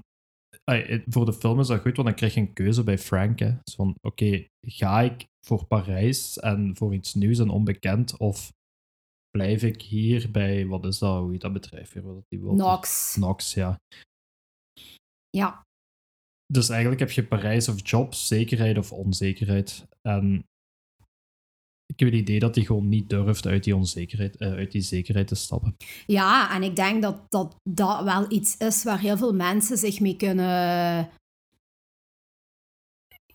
eh, 0.63 1.01
voor 1.07 1.25
de 1.25 1.33
film 1.33 1.59
is 1.59 1.67
dat 1.67 1.81
goed, 1.81 1.95
want 1.95 2.07
dan 2.07 2.17
krijg 2.17 2.33
je 2.33 2.39
een 2.39 2.53
keuze 2.53 2.83
bij 2.83 2.97
Frank. 2.97 3.39
Hè. 3.39 3.51
Dus 3.63 3.75
van, 3.75 3.95
oké, 4.01 4.45
ga 4.67 5.01
ik 5.01 5.25
voor 5.47 5.65
Parijs 5.65 6.37
en 6.37 6.75
voor 6.75 6.93
iets 6.93 7.13
nieuws 7.13 7.39
en 7.39 7.49
onbekend, 7.49 8.17
of 8.17 8.51
blijf 9.37 9.63
ik 9.63 9.81
hier 9.81 10.31
bij, 10.31 10.67
wat 10.67 10.85
is 10.85 10.97
dat, 10.97 11.19
hoe 11.19 11.31
heet 11.31 11.41
dat 11.41 11.53
bedrijf 11.53 11.93
weer, 11.93 12.03
wat 12.03 12.23
die? 12.27 12.39
Nox. 12.39 13.15
Nox, 13.15 13.53
ja. 13.53 13.79
Ja. 15.29 15.65
Dus 16.53 16.69
eigenlijk 16.69 16.99
heb 16.99 17.11
je 17.11 17.27
Parijs 17.27 17.67
of 17.67 17.89
job, 17.89 18.13
zekerheid 18.13 18.77
of 18.77 18.91
onzekerheid. 18.91 19.87
En 20.01 20.45
ik 21.85 21.99
heb 21.99 22.09
het 22.09 22.17
idee 22.19 22.39
dat 22.39 22.55
hij 22.55 22.65
gewoon 22.65 22.89
niet 22.89 23.09
durft 23.09 23.45
uit 23.45 23.63
die 23.63 23.75
onzekerheid, 23.75 24.37
eh, 24.37 24.51
uit 24.51 24.71
die 24.71 24.81
zekerheid 24.81 25.27
te 25.27 25.35
stappen. 25.35 25.75
Ja, 26.05 26.55
en 26.55 26.63
ik 26.63 26.75
denk 26.75 27.01
dat, 27.01 27.31
dat 27.31 27.55
dat 27.69 28.03
wel 28.03 28.31
iets 28.31 28.57
is 28.57 28.83
waar 28.83 28.99
heel 28.99 29.17
veel 29.17 29.33
mensen 29.33 29.77
zich 29.77 29.99
mee 29.99 30.15
kunnen... 30.15 31.09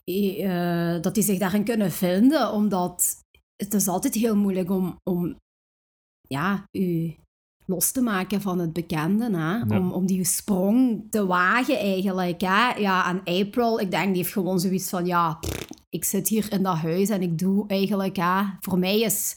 eh, 0.05 1.01
dat 1.01 1.15
die 1.15 1.23
zich 1.23 1.39
daarin 1.39 1.65
kunnen 1.65 1.91
vinden, 1.91 2.53
omdat 2.53 3.21
het 3.57 3.75
is 3.75 3.89
altijd 3.89 4.15
heel 4.15 4.37
moeilijk 4.37 4.71
om, 4.71 4.99
om 5.11 5.37
ja, 6.33 6.69
u 6.73 7.15
los 7.67 7.91
te 7.91 8.01
maken 8.01 8.41
van 8.41 8.59
het 8.59 8.73
bekende, 8.73 9.25
hè? 9.25 9.57
Ja. 9.57 9.79
Om, 9.79 9.93
om 9.93 10.07
die 10.07 10.25
sprong 10.25 11.07
te 11.11 11.27
wagen 11.27 11.79
eigenlijk. 11.79 12.41
Hè? 12.41 12.73
Ja, 12.73 13.09
en 13.09 13.41
April, 13.41 13.81
ik 13.81 13.91
denk, 13.91 14.07
die 14.07 14.17
heeft 14.17 14.33
gewoon 14.33 14.61
zoiets 14.61 14.89
van, 14.89 15.07
ja, 15.07 15.35
pff, 15.35 15.67
ik 15.89 16.05
zit 16.05 16.29
hier 16.29 16.53
in 16.53 16.63
dat 16.63 16.77
huis 16.77 17.09
en 17.09 17.23
ik 17.23 17.39
doe 17.39 17.67
eigenlijk, 17.69 18.17
hè, 18.17 18.43
voor 18.61 18.79
mij 18.79 19.01
is 19.01 19.37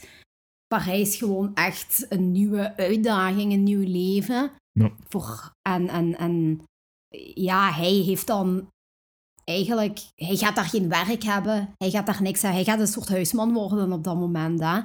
Parijs 0.68 1.16
gewoon 1.16 1.54
echt 1.54 2.06
een 2.10 2.32
nieuwe 2.32 2.78
uitdaging, 2.78 3.54
een 3.54 3.64
nieuw 3.64 3.88
leven. 3.88 4.52
Ja. 4.72 4.92
Voor, 5.08 5.52
en, 5.62 5.88
en, 5.88 6.18
en 6.18 6.64
ja, 7.34 7.72
hij 7.72 7.94
heeft 7.94 8.28
dan 8.28 8.68
eigenlijk, 9.46 10.00
hij 10.16 10.36
gaat 10.36 10.56
daar 10.56 10.66
geen 10.66 10.90
werk 10.90 11.24
hebben, 11.24 11.74
hij 11.78 11.90
gaat 11.90 12.06
daar 12.06 12.22
niks 12.22 12.42
hebben, 12.42 12.64
hij 12.64 12.72
gaat 12.72 12.80
een 12.80 12.94
soort 12.94 13.10
huisman 13.10 13.54
worden 13.54 13.92
op 13.92 14.04
dat 14.04 14.16
moment. 14.16 14.60
Hè. 14.60 14.80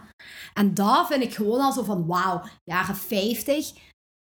En 0.54 0.74
dat 0.74 1.06
vind 1.06 1.22
ik 1.22 1.34
gewoon 1.34 1.60
al 1.60 1.72
zo 1.72 1.82
van, 1.82 2.06
wauw, 2.06 2.42
jaren 2.64 2.96
50, 2.96 3.72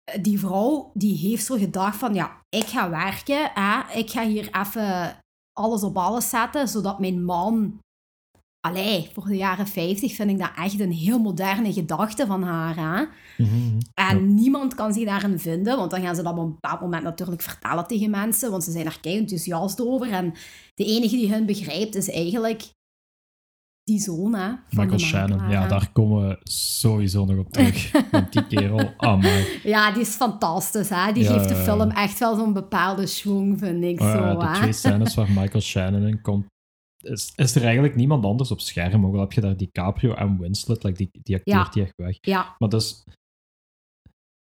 eh, 0.04 0.24
die 0.24 0.40
vrouw 0.40 0.92
die 0.94 1.18
heeft 1.18 1.46
zo 1.46 1.58
gedacht 1.58 1.98
van, 1.98 2.14
ja, 2.14 2.42
ik 2.50 2.66
ga 2.66 2.90
werken, 2.90 3.52
hè, 3.54 3.98
ik 3.98 4.10
ga 4.10 4.26
hier 4.26 4.50
even 4.62 5.18
alles 5.54 5.84
op 5.84 5.98
alles 5.98 6.30
zetten, 6.30 6.68
zodat 6.68 7.00
mijn 7.00 7.24
man... 7.24 7.80
Allee, 8.68 9.10
voor 9.14 9.26
de 9.26 9.36
jaren 9.36 9.68
50 9.68 10.14
vind 10.14 10.30
ik 10.30 10.40
dat 10.40 10.52
echt 10.56 10.80
een 10.80 10.92
heel 10.92 11.20
moderne 11.20 11.74
gedachte 11.74 12.26
van 12.26 12.44
haar. 12.44 12.76
Hè? 12.76 13.06
Mhm. 13.44 13.80
En 13.94 14.34
niemand 14.34 14.76
kan 14.76 14.94
zich 14.94 15.06
daarin 15.06 15.40
vinden, 15.40 15.78
want 15.78 15.92
dan 15.92 16.02
gaan 16.02 16.16
ze 16.16 16.24
dat 16.24 16.32
op 16.32 16.40
een 16.40 16.52
bepaald 16.52 16.82
moment 16.82 17.04
natuurlijk 17.04 17.42
vertellen 17.42 17.88
tegen 17.88 18.10
mensen, 18.10 18.52
want 18.52 18.64
ze 18.64 18.72
zijn 18.72 18.86
er 18.86 18.98
kei 19.02 19.18
enthousiast 19.18 19.82
over. 19.82 20.12
En 20.12 20.34
de 20.74 20.86
enige 20.86 21.16
die 21.16 21.34
hun 21.34 21.46
begrijpt 21.46 21.96
is 21.96 22.10
eigenlijk 22.10 22.72
die 23.84 24.00
zoon, 24.00 24.34
hè, 24.34 24.48
van 24.48 24.84
Michael 24.84 25.00
Shannon, 25.00 25.50
ja, 25.50 25.68
daar 25.68 25.90
komen 25.92 26.28
we 26.28 26.38
sowieso 26.44 27.26
nog 27.26 27.38
op 27.38 27.52
terug. 27.52 27.92
Want 28.12 28.34
die 28.34 28.48
kerel, 28.48 28.94
amai. 28.98 29.46
Ja, 29.64 29.92
die 29.92 30.02
is 30.02 30.16
fantastisch, 30.16 30.90
hè. 30.90 31.12
Die 31.12 31.24
Ja, 31.24 31.34
geeft 31.34 31.50
de 31.50 31.56
film 31.56 31.92
echt 31.92 32.20
wel 32.20 32.36
zo'n 32.36 32.54
bepaalde 32.54 33.08
schwung, 33.08 33.60
vind 33.60 33.84
ik 33.84 34.02
Oh 34.02 34.12
zo, 34.12 34.18
ja, 34.18 34.54
de 34.54 34.60
twee 34.60 34.74
scènes 34.74 35.16
waar 35.16 35.30
Michael 35.30 35.62
Shannon 35.62 36.08
in 36.08 36.22
komt, 36.22 36.46
is, 37.04 37.34
is 37.36 37.56
er 37.56 37.64
eigenlijk 37.64 37.96
niemand 37.96 38.26
anders 38.26 38.52
op 38.52 38.60
scherm. 38.62 39.06
Ook 39.06 39.14
al 39.14 39.20
heb 39.20 39.32
je 39.34 39.42
daar 39.42 39.58
DiCaprio 39.58 40.14
en 40.14 40.40
Winslet, 40.40 40.84
like 40.84 40.98
die, 40.98 41.10
die 41.24 41.36
acteert 41.36 41.66
Ja. 41.66 41.70
die 41.72 41.84
echt 41.84 41.96
weg. 41.96 42.18
Ja, 42.22 42.56
Maar 42.58 42.70
dus, 42.70 43.04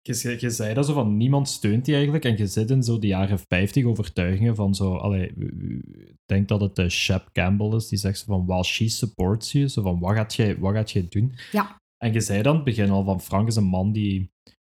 je, 0.02 0.36
je 0.40 0.50
zei 0.50 0.74
dat 0.74 0.86
zo 0.86 0.92
van, 0.92 1.16
niemand 1.16 1.48
steunt 1.48 1.84
die 1.84 1.94
eigenlijk. 1.94 2.24
En 2.24 2.36
je 2.36 2.46
zit 2.46 2.70
in 2.70 2.82
zo 2.82 2.98
de 2.98 3.06
jaren 3.06 3.38
50 3.38 3.84
overtuigingen 3.84 4.54
van 4.54 4.74
zo, 4.74 4.94
allee, 4.96 5.28
ik 5.28 6.16
denk 6.24 6.48
dat 6.48 6.60
het 6.60 6.76
de 6.76 6.88
Shep 6.88 7.28
Campbell 7.32 7.76
is, 7.76 7.88
die 7.88 7.98
zegt 7.98 8.18
zo 8.18 8.24
van, 8.26 8.46
while 8.46 8.64
she 8.64 8.88
supports 8.88 9.52
you, 9.52 9.68
zo 9.68 9.82
van, 9.82 9.98
wat 9.98 10.14
gaat 10.14 10.34
jij, 10.34 10.58
wat 10.58 10.74
gaat 10.74 10.90
jij 10.90 11.06
doen? 11.08 11.34
Ja. 11.52 11.76
En 12.04 12.12
je 12.12 12.20
zei 12.20 12.42
dan 12.42 12.54
het 12.54 12.64
begin 12.64 12.90
al 12.90 13.04
van, 13.04 13.20
Frank 13.20 13.48
is 13.48 13.56
een 13.56 13.64
man 13.64 13.92
die, 13.92 14.30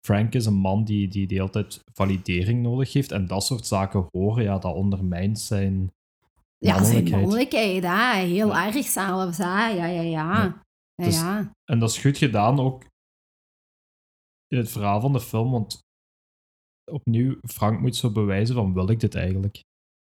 Frank 0.07 0.33
is 0.33 0.45
een 0.45 0.53
man 0.53 0.83
die, 0.83 1.07
die, 1.07 1.27
die 1.27 1.41
altijd 1.41 1.79
validering 1.93 2.61
nodig 2.61 2.93
heeft. 2.93 3.11
En 3.11 3.27
dat 3.27 3.43
soort 3.43 3.65
zaken 3.65 4.07
horen, 4.11 4.43
ja, 4.43 4.57
dat 4.57 4.75
ondermijnt 4.75 5.39
zijn 5.39 5.91
ja 6.65 6.83
zijn 6.83 7.09
mannelijkheid. 7.09 7.83
hè. 7.83 8.13
Heel 8.25 8.55
erg 8.55 8.85
zelfs, 8.85 9.37
hè. 9.37 9.67
Ja, 9.67 9.85
ja, 9.85 10.01
ja. 10.01 10.01
Ja. 10.01 10.63
Ja, 10.95 11.05
Dus- 11.05 11.15
ja. 11.19 11.51
En 11.71 11.79
dat 11.79 11.89
is 11.89 11.97
goed 11.97 12.17
gedaan 12.17 12.59
ook 12.59 12.83
in 14.47 14.57
het 14.57 14.69
verhaal 14.71 15.01
van 15.01 15.13
de 15.13 15.19
film, 15.19 15.51
want 15.51 15.79
opnieuw, 16.91 17.37
Frank 17.47 17.79
moet 17.79 17.95
zo 17.95 18.11
bewijzen 18.11 18.55
van 18.55 18.73
wil 18.73 18.89
ik 18.89 18.99
dit 18.99 19.15
eigenlijk? 19.15 19.61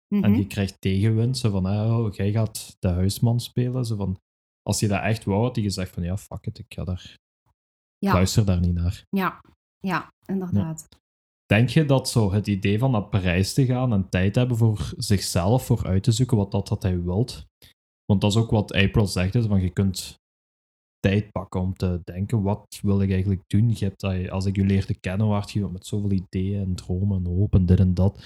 En 0.09 0.18
Mhm. 0.31 0.35
je 0.35 0.46
krijgt 0.46 0.81
tegenwind, 0.81 1.38
zo 1.38 1.51
van, 1.51 1.66
oh, 1.66 2.12
jij 2.14 2.33
gaat 2.33 2.77
de 2.79 2.88
huisman 2.88 3.40
spelen. 3.40 3.85
Zo 3.85 3.96
van, 3.96 4.18
als 4.62 4.81
je 4.81 4.88
dat 4.88 5.03
echt 5.03 5.25
wou, 5.25 5.42
had 5.42 5.55
hij 5.55 5.64
gezegd 5.64 5.94
van, 5.94 6.03
ja, 6.03 6.16
fuck 6.16 6.46
it, 6.46 6.59
ik 6.59 6.75
ga 6.75 6.85
daar, 6.85 7.16
Ja. 7.99 8.12
luister 8.12 8.44
daar 8.44 8.61
niet 8.61 8.75
naar. 8.75 9.05
Ja, 9.09 9.40
ja, 9.79 10.12
inderdaad. 10.27 10.88
Denk 11.51 11.69
je 11.69 11.85
dat 11.85 12.09
zo 12.09 12.33
het 12.33 12.47
idee 12.47 12.79
van 12.79 12.91
naar 12.91 13.03
Parijs 13.05 13.53
te 13.55 13.65
gaan 13.65 13.93
en 13.93 14.09
tijd 14.09 14.35
hebben 14.35 14.57
voor 14.57 14.93
zichzelf, 14.97 15.67
voor 15.67 15.87
uit 15.87 16.03
te 16.03 16.13
zoeken 16.13 16.37
wat 16.37 16.51
dat, 16.51 16.69
dat 16.69 16.83
hij 16.83 17.03
wilt? 17.03 17.47
Want 18.05 18.21
dat 18.21 18.31
is 18.31 18.37
ook 18.37 18.51
wat 18.51 18.73
April 18.73 19.07
zegt, 19.07 19.35
is 19.35 19.47
van 19.47 19.61
je 19.61 19.71
kunt 19.71 20.15
tijd 20.99 21.31
pakken 21.31 21.61
om 21.61 21.75
te 21.75 22.01
denken, 22.05 22.43
wat 22.43 22.79
wil 22.83 23.03
ik 23.03 23.11
eigenlijk 23.11 23.43
doen? 23.47 23.69
Je 23.69 23.85
hebt 23.85 24.01
dat, 24.01 24.31
als 24.31 24.47
ik 24.47 24.57
je 24.57 24.65
leerde 24.65 24.95
kennen, 24.95 25.27
waart 25.27 25.51
je 25.51 25.69
met 25.69 25.87
zoveel 25.87 26.11
ideeën 26.11 26.61
en 26.61 26.75
dromen 26.75 27.25
en 27.25 27.33
hoop 27.33 27.55
en 27.55 27.67
dit 27.67 27.79
en 27.79 27.95
dat. 27.95 28.25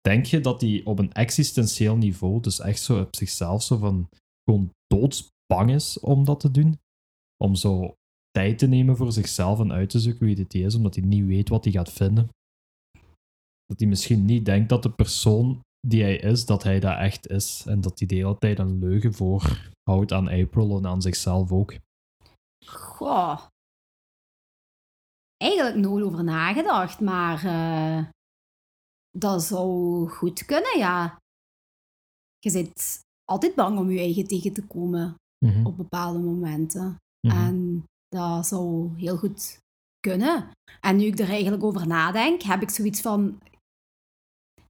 Denk 0.00 0.24
je 0.24 0.40
dat 0.40 0.60
hij 0.60 0.80
op 0.84 0.98
een 0.98 1.12
existentieel 1.12 1.96
niveau, 1.96 2.40
dus 2.40 2.60
echt 2.60 2.82
zo 2.82 3.00
op 3.00 3.16
zichzelf, 3.16 3.62
zo 3.62 3.76
van 3.76 4.08
gewoon 4.44 4.70
doodsbang 4.86 5.70
is 5.70 5.98
om 5.98 6.24
dat 6.24 6.40
te 6.40 6.50
doen? 6.50 6.78
Om 7.44 7.54
zo 7.54 7.94
tijd 8.30 8.58
te 8.58 8.66
nemen 8.66 8.96
voor 8.96 9.12
zichzelf 9.12 9.60
en 9.60 9.72
uit 9.72 9.90
te 9.90 9.98
zoeken 9.98 10.26
wie 10.26 10.34
dit 10.34 10.54
is, 10.54 10.74
omdat 10.74 10.94
hij 10.94 11.04
niet 11.04 11.26
weet 11.26 11.48
wat 11.48 11.64
hij 11.64 11.72
gaat 11.72 11.92
vinden. 11.92 12.28
Dat 13.66 13.78
hij 13.80 13.88
misschien 13.88 14.24
niet 14.24 14.44
denkt 14.44 14.68
dat 14.68 14.82
de 14.82 14.90
persoon 14.92 15.60
die 15.86 16.02
hij 16.02 16.16
is, 16.16 16.46
dat 16.46 16.62
hij 16.62 16.80
dat 16.80 16.98
echt 16.98 17.28
is. 17.28 17.66
En 17.66 17.80
dat 17.80 17.98
hij 17.98 18.08
de 18.08 18.14
hele 18.14 18.38
tijd 18.38 18.58
een 18.58 18.78
leugen 18.78 19.12
voorhoudt 19.14 20.12
aan 20.12 20.28
April 20.28 20.76
en 20.76 20.86
aan 20.86 21.02
zichzelf 21.02 21.52
ook. 21.52 21.74
Goh. 22.66 23.46
Eigenlijk 25.36 25.76
nooit 25.76 26.04
over 26.04 26.24
nagedacht, 26.24 27.00
maar 27.00 27.44
eh, 27.44 28.08
dat 29.18 29.42
zou 29.42 30.08
goed 30.08 30.44
kunnen, 30.44 30.78
ja. 30.78 31.18
Je 32.38 32.50
zit 32.50 33.00
altijd 33.24 33.54
bang 33.54 33.78
om 33.78 33.90
je 33.90 33.98
eigen 33.98 34.26
tegen 34.26 34.52
te 34.52 34.66
komen 34.66 35.14
Mhm, 35.44 35.66
op 35.66 35.76
bepaalde 35.76 36.18
momenten. 36.18 36.96
mhm. 37.26 37.36
En 37.36 37.84
dat 38.10 38.46
zou 38.46 38.90
heel 38.96 39.16
goed 39.16 39.58
kunnen. 40.00 40.50
En 40.80 40.96
nu 40.96 41.04
ik 41.04 41.18
er 41.18 41.28
eigenlijk 41.28 41.64
over 41.64 41.86
nadenk, 41.86 42.42
heb 42.42 42.62
ik 42.62 42.70
zoiets 42.70 43.00
van. 43.00 43.38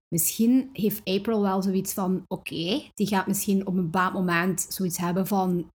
Misschien 0.09 0.71
heeft 0.73 1.05
April 1.05 1.43
wel 1.43 1.63
zoiets 1.63 1.93
van: 1.93 2.25
oké, 2.27 2.91
die 2.95 3.07
gaat 3.07 3.27
misschien 3.27 3.67
op 3.67 3.75
een 3.75 3.91
bepaald 3.91 4.13
moment 4.13 4.67
zoiets 4.69 4.99
hebben 4.99 5.27
van: 5.27 5.71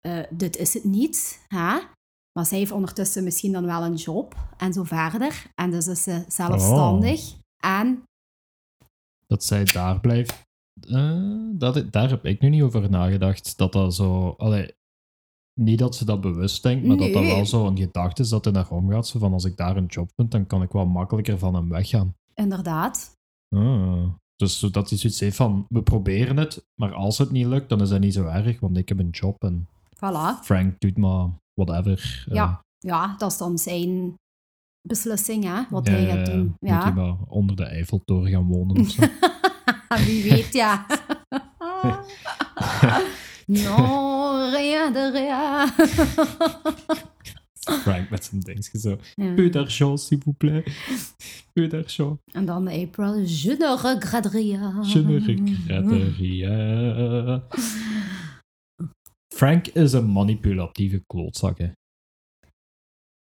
eh, 0.00 0.24
dit 0.30 0.56
is 0.56 0.74
het 0.74 0.84
niet. 0.84 1.44
Hè? 1.48 1.78
Maar 2.32 2.46
zij 2.46 2.58
heeft 2.58 2.72
ondertussen 2.72 3.24
misschien 3.24 3.52
dan 3.52 3.66
wel 3.66 3.84
een 3.84 3.94
job 3.94 4.34
en 4.56 4.72
zo 4.72 4.82
verder. 4.82 5.46
En 5.54 5.70
dus 5.70 5.86
is 5.86 6.02
ze 6.02 6.24
zelfstandig. 6.28 7.34
En 7.56 8.02
Dat 9.26 9.44
zij 9.44 9.64
daar 9.64 10.00
blijft. 10.00 10.42
Eh, 10.80 11.48
dat, 11.52 11.92
daar 11.92 12.08
heb 12.08 12.24
ik 12.24 12.40
nu 12.40 12.48
niet 12.48 12.62
over 12.62 12.90
nagedacht. 12.90 13.56
Dat 13.58 13.72
dat 13.72 13.94
zo. 13.94 14.34
Allee, 14.38 14.74
niet 15.60 15.78
dat 15.78 15.96
ze 15.96 16.04
dat 16.04 16.20
bewust 16.20 16.62
denkt, 16.62 16.86
maar 16.86 16.96
dat 16.96 17.12
dat 17.12 17.22
wel 17.24 17.46
zo 17.46 17.66
een 17.66 17.76
gedachte 17.78 18.22
is 18.22 18.28
dat 18.28 18.46
er 18.46 18.52
naar 18.52 18.70
omgaat. 18.70 19.06
Zo 19.06 19.18
van 19.18 19.32
als 19.32 19.44
ik 19.44 19.56
daar 19.56 19.76
een 19.76 19.86
job 19.86 20.10
vind, 20.16 20.30
dan 20.30 20.46
kan 20.46 20.62
ik 20.62 20.72
wel 20.72 20.86
makkelijker 20.86 21.38
van 21.38 21.54
hem 21.54 21.68
weggaan. 21.68 22.14
inderdaad, 22.34 23.12
Ah. 23.56 24.04
Dus 24.36 24.58
zodat 24.58 24.88
hij 24.88 24.98
zoiets 24.98 25.20
heeft 25.20 25.36
van, 25.36 25.66
we 25.68 25.82
proberen 25.82 26.36
het, 26.36 26.66
maar 26.80 26.92
als 26.94 27.18
het 27.18 27.30
niet 27.30 27.46
lukt, 27.46 27.68
dan 27.68 27.80
is 27.80 27.88
dat 27.88 28.00
niet 28.00 28.12
zo 28.14 28.26
erg, 28.26 28.60
want 28.60 28.76
ik 28.76 28.88
heb 28.88 28.98
een 28.98 29.10
job 29.10 29.42
en 29.44 29.68
voilà. 29.96 30.42
Frank 30.42 30.80
doet 30.80 30.96
maar 30.98 31.28
whatever. 31.54 32.24
Eh, 32.28 32.34
Ja, 32.34 32.60
ja, 32.78 33.14
dat 33.18 33.32
is 33.32 33.38
dan 33.38 33.58
zijn 33.58 34.14
beslissing, 34.88 35.44
hè, 35.44 35.62
wat 35.70 35.86
ja, 35.86 35.92
hij 35.92 36.02
ja, 36.02 36.14
gaat 36.16 36.26
ja. 36.26 36.32
doen. 36.32 36.44
Moet 36.46 36.70
hij 36.70 36.78
Ja. 36.78 36.90
maar 36.90 37.16
onder 37.28 37.56
de 37.56 37.64
Eiffeltoren 37.64 38.30
gaan 38.30 38.46
wonen 38.46 38.80
of 38.80 38.88
zo. 38.90 39.02
Wie 40.06 40.30
weet, 40.30 40.52
ja. 40.52 40.86
non, 43.46 44.50
rien 44.50 44.92
de 44.92 45.10
rien. 45.10 45.68
Frank 47.82 48.10
met 48.10 48.24
zijn 48.24 48.40
dingetje 48.40 48.78
zo. 48.78 48.98
Ja. 49.14 49.34
Peu 49.34 49.50
d'argent, 49.50 50.00
s'il 50.00 50.18
vous 50.24 50.36
plaît. 50.36 50.64
Peu 51.52 51.68
d'argent. 51.68 52.18
En 52.32 52.44
dan 52.44 52.68
April, 52.68 53.26
je 53.26 53.56
ne 53.58 53.76
regrette 53.76 54.28
rien. 54.28 54.82
Je 54.82 54.98
ne 54.98 55.18
regrette 55.18 56.12
rien. 56.18 57.42
Frank 59.34 59.66
is 59.66 59.92
een 59.92 60.12
manipulatieve 60.12 61.02
klootzak, 61.06 61.58
hè. 61.58 61.70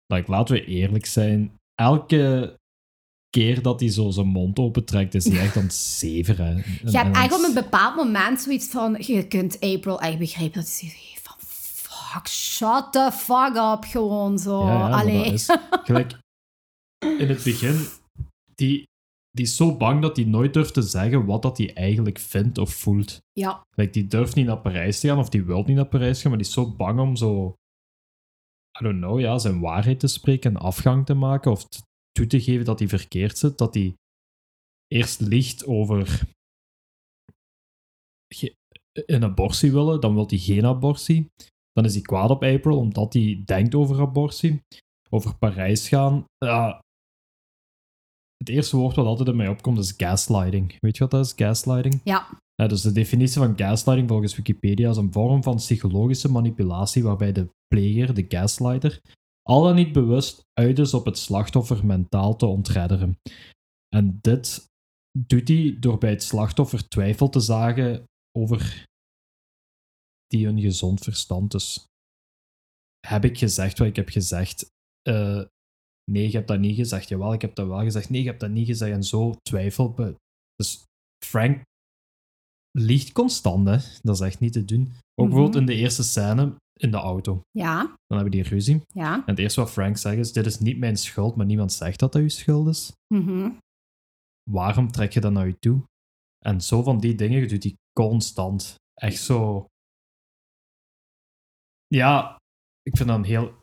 Like, 0.06 0.30
laten 0.30 0.54
we 0.54 0.64
eerlijk 0.64 1.06
zijn. 1.06 1.52
Elke 1.74 2.56
keer 3.36 3.62
dat 3.62 3.80
hij 3.80 3.90
zo 3.90 4.10
zijn 4.10 4.26
mond 4.26 4.58
opentrekt, 4.58 5.14
is 5.14 5.28
hij 5.28 5.40
echt 5.40 5.56
aan 5.56 5.62
het 5.62 5.74
zeveren. 5.74 6.64
Je 6.84 6.96
hebt 6.96 7.16
echt 7.16 7.32
op 7.32 7.44
een 7.48 7.54
bepaald 7.54 7.96
moment 7.96 8.40
zoiets 8.40 8.66
van, 8.66 8.96
je 8.98 9.26
kunt 9.26 9.60
April 9.60 10.00
echt 10.00 10.18
begrijpen 10.18 10.60
dat 10.60 10.78
hij 10.80 10.88
zegt 10.88 11.20
van, 11.22 11.36
fuck, 11.40 12.28
shut 12.28 12.92
the 12.92 13.10
fuck 13.12 13.56
up, 13.56 13.84
gewoon 13.84 14.38
zo. 14.38 14.66
Ja, 14.66 14.88
ja, 14.88 15.00
Allee. 15.00 15.32
is 15.32 15.46
gelijk 15.84 16.18
in 17.18 17.28
het 17.28 17.42
begin. 17.42 17.86
Die, 18.54 18.88
die 19.30 19.44
is 19.44 19.56
zo 19.56 19.76
bang 19.76 20.02
dat 20.02 20.16
hij 20.16 20.24
nooit 20.24 20.54
durft 20.54 20.74
te 20.74 20.82
zeggen 20.82 21.24
wat 21.24 21.42
dat 21.42 21.58
hij 21.58 21.74
eigenlijk 21.74 22.18
vindt 22.18 22.58
of 22.58 22.70
voelt. 22.70 23.18
Ja, 23.32 23.62
Like, 23.74 23.92
die 23.92 24.06
durft 24.06 24.34
niet 24.34 24.46
naar 24.46 24.58
Parijs 24.58 25.00
te 25.00 25.08
gaan, 25.08 25.18
of 25.18 25.28
die 25.28 25.44
wil 25.44 25.62
niet 25.62 25.76
naar 25.76 25.86
Parijs 25.86 26.20
gaan, 26.20 26.30
maar 26.30 26.38
die 26.38 26.48
is 26.48 26.54
zo 26.54 26.74
bang 26.76 27.00
om 27.00 27.16
zo, 27.16 27.54
I 28.80 28.84
don't 28.84 29.00
know, 29.00 29.20
ja, 29.20 29.38
zijn 29.38 29.60
waarheid 29.60 30.00
te 30.00 30.06
spreken 30.06 30.54
en 30.54 30.60
afgang 30.60 31.06
te 31.06 31.14
maken, 31.14 31.50
of 31.50 31.66
toe 32.16 32.26
te 32.26 32.40
geven 32.40 32.64
dat 32.64 32.78
hij 32.78 32.88
verkeerd 32.88 33.38
zit, 33.38 33.58
dat 33.58 33.74
hij 33.74 33.96
eerst 34.86 35.20
liegt 35.20 35.66
over 35.66 36.28
een 38.92 39.24
abortie 39.24 39.72
willen, 39.72 40.00
dan 40.00 40.14
wil 40.14 40.26
hij 40.26 40.38
geen 40.38 40.66
abortie. 40.66 41.30
Dan 41.72 41.84
is 41.84 41.92
hij 41.94 42.02
kwaad 42.02 42.30
op 42.30 42.42
April, 42.42 42.78
omdat 42.78 43.12
hij 43.12 43.42
denkt 43.44 43.74
over 43.74 44.00
abortie. 44.00 44.60
Over 45.10 45.36
Parijs 45.36 45.88
gaan. 45.88 46.24
Het 48.36 48.48
eerste 48.48 48.76
woord 48.76 48.96
wat 48.96 49.06
altijd 49.06 49.28
in 49.28 49.36
mij 49.36 49.48
opkomt 49.48 49.78
is 49.78 49.94
gaslighting. 49.96 50.76
Weet 50.78 50.96
je 50.96 51.02
wat 51.02 51.10
dat 51.10 51.24
is, 51.24 51.32
gaslighting? 51.36 52.00
ja, 52.04 52.40
Ja, 52.54 52.66
dus 52.66 52.82
de 52.82 52.92
definitie 52.92 53.40
van 53.40 53.58
gaslighting 53.58 54.08
volgens 54.08 54.36
Wikipedia 54.36 54.90
is 54.90 54.96
een 54.96 55.12
vorm 55.12 55.42
van 55.42 55.56
psychologische 55.56 56.30
manipulatie 56.30 57.02
waarbij 57.02 57.32
de 57.32 57.48
pleger, 57.66 58.14
de 58.14 58.24
gaslighter, 58.28 59.00
al 59.48 59.62
dan 59.62 59.74
niet 59.74 59.92
bewust 59.92 60.40
uit 60.52 60.78
is 60.78 60.94
op 60.94 61.04
het 61.04 61.18
slachtoffer 61.18 61.86
mentaal 61.86 62.36
te 62.36 62.46
ontredderen. 62.46 63.18
En 63.88 64.18
dit 64.20 64.66
doet 65.18 65.48
hij 65.48 65.76
door 65.80 65.98
bij 65.98 66.10
het 66.10 66.22
slachtoffer 66.22 66.88
twijfel 66.88 67.28
te 67.28 67.40
zagen 67.40 68.04
over 68.38 68.84
die 70.26 70.46
een 70.46 70.60
gezond 70.60 71.00
verstand. 71.00 71.50
Dus 71.50 71.84
heb 73.06 73.24
ik 73.24 73.38
gezegd 73.38 73.78
wat 73.78 73.88
ik 73.88 73.96
heb 73.96 74.08
gezegd? 74.08 74.68
Eh, 75.02 75.44
nee, 76.10 76.26
je 76.26 76.36
hebt 76.36 76.48
dat 76.48 76.58
niet 76.58 76.76
gezegd. 76.76 77.08
Jawel, 77.08 77.32
ik 77.32 77.40
heb 77.40 77.54
dat 77.54 77.66
wel 77.66 77.82
gezegd. 77.82 78.10
Nee, 78.10 78.22
je 78.22 78.28
hebt 78.28 78.40
dat 78.40 78.50
niet 78.50 78.66
gezegd. 78.66 78.92
En 78.92 79.04
zo 79.04 79.34
twijfel. 79.42 79.94
Dus 80.54 80.84
Frank 81.24 81.62
liegt 82.78 83.12
constant, 83.12 83.68
hè. 83.68 83.76
Dat 84.02 84.14
is 84.14 84.20
echt 84.20 84.40
niet 84.40 84.52
te 84.52 84.64
doen. 84.64 84.80
Ook 84.82 85.26
Mhm. 85.26 85.34
bijvoorbeeld 85.34 85.56
in 85.56 85.66
de 85.66 85.74
eerste 85.74 86.02
scène 86.02 86.56
in 86.78 86.90
de 86.90 86.96
auto. 86.96 87.40
ja, 87.50 87.80
Dan 88.06 88.18
hebben 88.18 88.30
die 88.30 88.42
ruzie. 88.42 88.82
ja. 88.92 89.14
En 89.14 89.22
het 89.26 89.38
eerste 89.38 89.60
wat 89.60 89.70
Frank 89.70 89.96
zegt 89.96 90.18
is, 90.18 90.32
dit 90.32 90.46
is 90.46 90.58
niet 90.58 90.78
mijn 90.78 90.96
schuld, 90.96 91.36
maar 91.36 91.46
niemand 91.46 91.72
zegt 91.72 91.98
dat 91.98 92.12
dat 92.12 92.22
uw 92.22 92.28
schuld 92.28 92.68
is. 92.68 92.92
Mhm. 93.14 93.50
Waarom 94.50 94.90
trek 94.92 95.12
je 95.12 95.20
dat 95.20 95.32
naar 95.32 95.46
je 95.46 95.58
toe? 95.58 95.82
En 96.44 96.60
zo 96.60 96.82
van 96.82 96.98
die 97.00 97.14
dingen 97.14 97.48
doet 97.48 97.62
hij 97.62 97.74
constant. 97.92 98.74
Echt 98.94 99.18
zo... 99.22 99.66
Ja, 101.86 102.36
ik 102.82 102.96
vind 102.96 103.08
dat 103.08 103.18
een 103.18 103.24
heel 103.24 103.54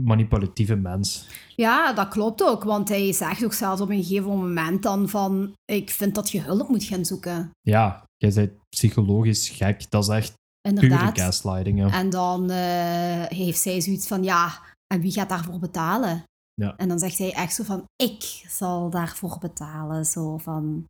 manipulatieve 0.00 0.74
mens. 0.76 1.26
Ja, 1.56 1.92
dat 1.92 2.08
klopt 2.08 2.42
ook, 2.42 2.64
want 2.64 2.88
hij 2.88 3.12
zegt 3.12 3.44
ook 3.44 3.52
zelfs 3.52 3.80
op 3.80 3.88
een 3.90 4.02
gegeven 4.04 4.28
moment 4.30 4.82
dan 4.82 5.08
van, 5.08 5.52
ik 5.64 5.90
vind 5.90 6.14
dat 6.14 6.30
je 6.30 6.40
hulp 6.40 6.68
moet 6.68 6.84
gaan 6.84 7.04
zoeken. 7.04 7.50
Ja, 7.60 8.04
jij 8.16 8.32
bent 8.32 8.52
psychologisch 8.68 9.48
gek. 9.48 9.90
Dat 9.90 10.02
is 10.02 10.08
echt 10.08 10.34
pure 10.60 10.82
Inderdaad. 10.82 11.18
gaslighting. 11.20 11.78
Ja. 11.78 11.90
En 11.90 12.10
dan 12.10 12.50
eh, 12.50 13.22
heeft 13.24 13.60
zij 13.60 13.80
zoiets 13.80 14.06
van, 14.06 14.22
ja, 14.22 14.60
en 14.94 15.00
wie 15.00 15.12
gaat 15.12 15.28
daarvoor 15.28 15.58
betalen? 15.58 16.22
Ja. 16.54 16.76
En 16.76 16.88
dan 16.88 16.98
zegt 16.98 17.18
hij 17.18 17.32
echt 17.32 17.54
zo 17.54 17.64
van, 17.64 17.84
ik 17.96 18.22
zal 18.48 18.90
daarvoor 18.90 19.38
betalen. 19.40 20.04
Zo 20.04 20.38
van, 20.38 20.84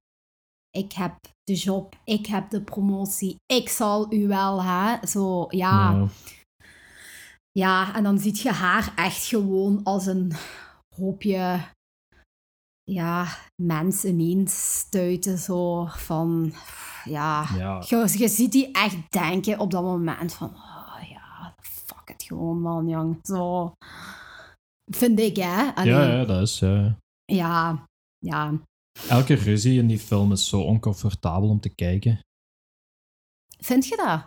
ik 0.70 0.92
heb 0.92 1.14
de 1.44 1.54
job, 1.54 1.96
ik 2.04 2.26
heb 2.26 2.50
de 2.50 2.62
promotie, 2.62 3.36
ik 3.46 3.68
zal 3.68 4.12
u 4.12 4.26
wel, 4.26 4.62
hè. 4.62 5.06
Zo, 5.06 5.46
ja. 5.48 5.90
Ja. 5.92 6.08
Ja, 7.50 7.94
en 7.94 8.02
dan 8.02 8.18
ziet 8.18 8.40
je 8.40 8.52
haar 8.52 8.92
echt 8.96 9.24
gewoon 9.26 9.80
als 9.84 10.06
een 10.06 10.32
hoopje 10.96 11.60
ja, 12.88 13.26
mensen 13.62 14.18
ineens 14.20 14.78
stuiten. 14.78 15.38
Zo 15.38 15.86
van, 15.86 16.52
ja. 17.04 17.46
Ja. 17.56 17.84
Je, 17.86 18.14
je 18.18 18.28
ziet 18.28 18.52
die 18.52 18.72
echt 18.72 19.12
denken 19.12 19.58
op 19.58 19.70
dat 19.70 19.82
moment 19.82 20.34
van, 20.34 20.48
oh 20.48 21.08
ja, 21.10 21.54
fuck 21.60 22.08
het 22.08 22.22
gewoon 22.22 22.60
man, 22.60 22.88
jong. 22.88 23.18
Zo, 23.22 23.72
vind 24.90 25.20
ik 25.20 25.36
hè. 25.36 25.74
Allee, 25.74 25.92
Ja, 25.92 26.02
ja, 26.02 26.24
dat 26.24 26.42
is... 26.42 26.58
ja. 26.58 26.96
Ja, 27.24 27.86
ja. 28.18 28.52
Elke 29.08 29.34
ruzie 29.34 29.78
in 29.78 29.86
die 29.86 29.98
film 29.98 30.32
is 30.32 30.48
zo 30.48 30.60
oncomfortabel 30.60 31.48
om 31.48 31.60
te 31.60 31.74
kijken. 31.74 32.20
Vind 33.58 33.86
je 33.86 33.96
dat? 33.96 34.24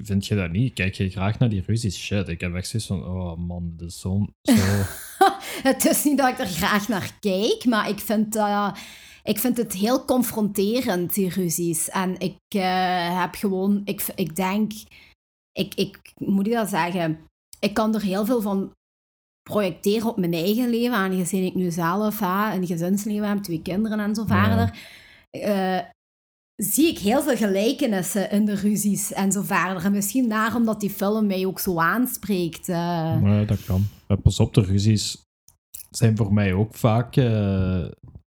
Vind 0.00 0.26
je 0.26 0.34
dat 0.34 0.50
niet? 0.50 0.72
Kijk 0.72 0.94
je 0.94 1.10
graag 1.10 1.38
naar 1.38 1.48
die 1.48 1.62
ruzies? 1.66 1.98
Shit, 1.98 2.28
ik 2.28 2.40
heb 2.40 2.54
echt 2.54 2.68
zoiets 2.68 2.88
van, 2.88 3.04
oh 3.04 3.38
man, 3.38 3.72
dit 3.76 3.88
is 3.88 4.00
zo... 4.00 4.26
zo... 4.42 4.54
het 5.70 5.84
is 5.84 6.04
niet 6.04 6.18
dat 6.18 6.28
ik 6.28 6.38
er 6.38 6.46
graag 6.46 6.88
naar 6.88 7.16
kijk, 7.20 7.64
maar 7.64 7.88
ik 7.88 7.98
vind, 7.98 8.36
eh, 8.36 8.74
ik 9.22 9.38
vind 9.38 9.56
het 9.56 9.72
heel 9.72 10.04
confronterend, 10.04 11.14
die 11.14 11.28
ruzies. 11.28 11.88
En 11.88 12.18
ik 12.18 12.36
eh, 12.48 13.20
heb 13.20 13.34
gewoon, 13.34 13.82
ik, 13.84 14.04
ik 14.14 14.36
denk, 14.36 14.72
ik, 15.52 15.74
ik 15.74 16.12
moet 16.16 16.46
ik 16.46 16.52
dat 16.52 16.68
zeggen, 16.68 17.18
ik 17.60 17.74
kan 17.74 17.94
er 17.94 18.02
heel 18.02 18.24
veel 18.24 18.40
van 18.40 18.72
projecteren 19.42 20.08
op 20.08 20.16
mijn 20.16 20.32
eigen 20.32 20.70
leven, 20.70 20.96
aangezien 20.96 21.44
ik 21.44 21.54
nu 21.54 21.70
zelf 21.70 22.18
hè, 22.18 22.54
een 22.54 22.66
gezinsleven 22.66 23.28
heb, 23.28 23.42
twee 23.42 23.62
kinderen 23.62 24.00
en 24.00 24.14
zo 24.14 24.24
verder. 24.26 24.78
Eh, 25.30 25.78
zie 26.64 26.88
ik 26.88 26.98
heel 26.98 27.22
veel 27.22 27.36
gelijkenissen 27.36 28.30
in 28.30 28.44
de 28.44 28.54
ruzies 28.54 29.12
en 29.12 29.32
zo 29.32 29.42
verder. 29.42 29.84
En 29.84 29.92
misschien 29.92 30.28
daarom 30.28 30.64
dat 30.64 30.80
die 30.80 30.90
film 30.90 31.26
mij 31.26 31.46
ook 31.46 31.58
zo 31.58 31.78
aanspreekt. 31.78 32.68
eh. 32.68 33.20
Maar 33.20 33.46
dat 33.46 33.64
kan. 33.64 33.84
Pas 34.22 34.40
op, 34.40 34.54
de 34.54 34.60
ruzies 34.60 35.22
zijn 35.90 36.16
voor 36.16 36.32
mij 36.32 36.52
ook 36.52 36.74
vaak 36.74 37.16
eh, 37.16 37.24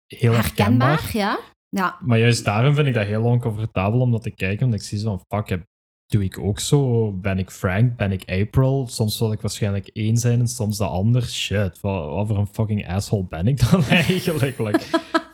heel 0.07 0.33
herkenbaar. 0.33 0.33
herkenbaar, 0.33 1.11
ja? 1.13 1.39
Ja, 1.69 1.97
Maar 2.01 2.19
juist 2.19 2.45
daarom 2.45 2.75
vind 2.75 2.87
ik 2.87 2.95
dat 2.95 3.07
heel 3.07 3.25
oncomfortabel 3.25 4.01
om 4.01 4.11
dat 4.11 4.23
te 4.23 4.31
kijken, 4.31 4.65
omdat 4.65 4.81
ik 4.81 4.87
zie 4.87 4.99
zo 4.99 5.17
van, 5.17 5.39
fuck, 5.39 5.49
heb- 5.49 5.67
doe 6.09 6.25
ik 6.25 6.39
ook 6.39 6.61
zo? 6.61 7.13
Ben 7.13 7.39
ik 7.39 7.51
Frank? 7.51 7.97
Ben 7.97 8.13
ik 8.13 8.31
April? 8.31 8.87
Soms 8.89 9.19
wil 9.19 9.33
ik 9.33 9.41
waarschijnlijk 9.41 9.89
één 9.89 10.17
zijn 10.17 10.41
en 10.41 10.49
soms 10.49 10.79
de 10.79 10.85
ander. 10.87 11.23
Shit, 11.23 11.81
wat, 11.81 12.09
wat 12.09 12.27
voor 12.27 12.39
een 12.39 12.47
fucking 12.47 12.89
asshole 12.89 13.25
ben 13.25 13.47
ik 13.47 13.71
dan 13.71 13.85
eigenlijk? 14.07 14.59
Like, 14.59 14.85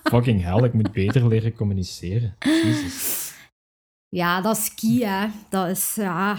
fucking 0.03 0.43
hell, 0.43 0.65
ik 0.65 0.73
moet 0.73 0.93
beter 0.93 1.29
leren 1.29 1.55
communiceren. 1.55 2.37
Jezus. 2.39 3.33
Ja, 4.09 4.41
dat 4.41 4.57
is 4.57 4.75
key, 4.75 5.09
hè. 5.09 5.29
Dat 5.49 5.69
is, 5.69 5.95
ja... 5.95 6.39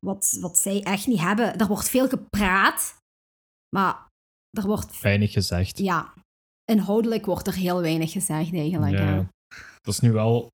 Wat, 0.00 0.38
wat 0.40 0.58
zij 0.58 0.82
echt 0.82 1.06
niet 1.06 1.20
hebben. 1.20 1.58
Er 1.58 1.66
wordt 1.66 1.88
veel 1.88 2.08
gepraat, 2.08 2.98
maar 3.76 4.06
er 4.50 4.66
wordt... 4.66 5.00
Weinig 5.00 5.32
gezegd. 5.32 5.78
Ja, 5.78 6.14
inhoudelijk 6.64 7.26
wordt 7.26 7.46
er 7.46 7.54
heel 7.54 7.80
weinig 7.80 8.12
gezegd, 8.12 8.52
eigenlijk. 8.52 8.98
Ja. 8.98 9.04
hè. 9.04 9.16
Dat 9.80 9.94
is 9.94 10.00
nu 10.00 10.12
wel... 10.12 10.48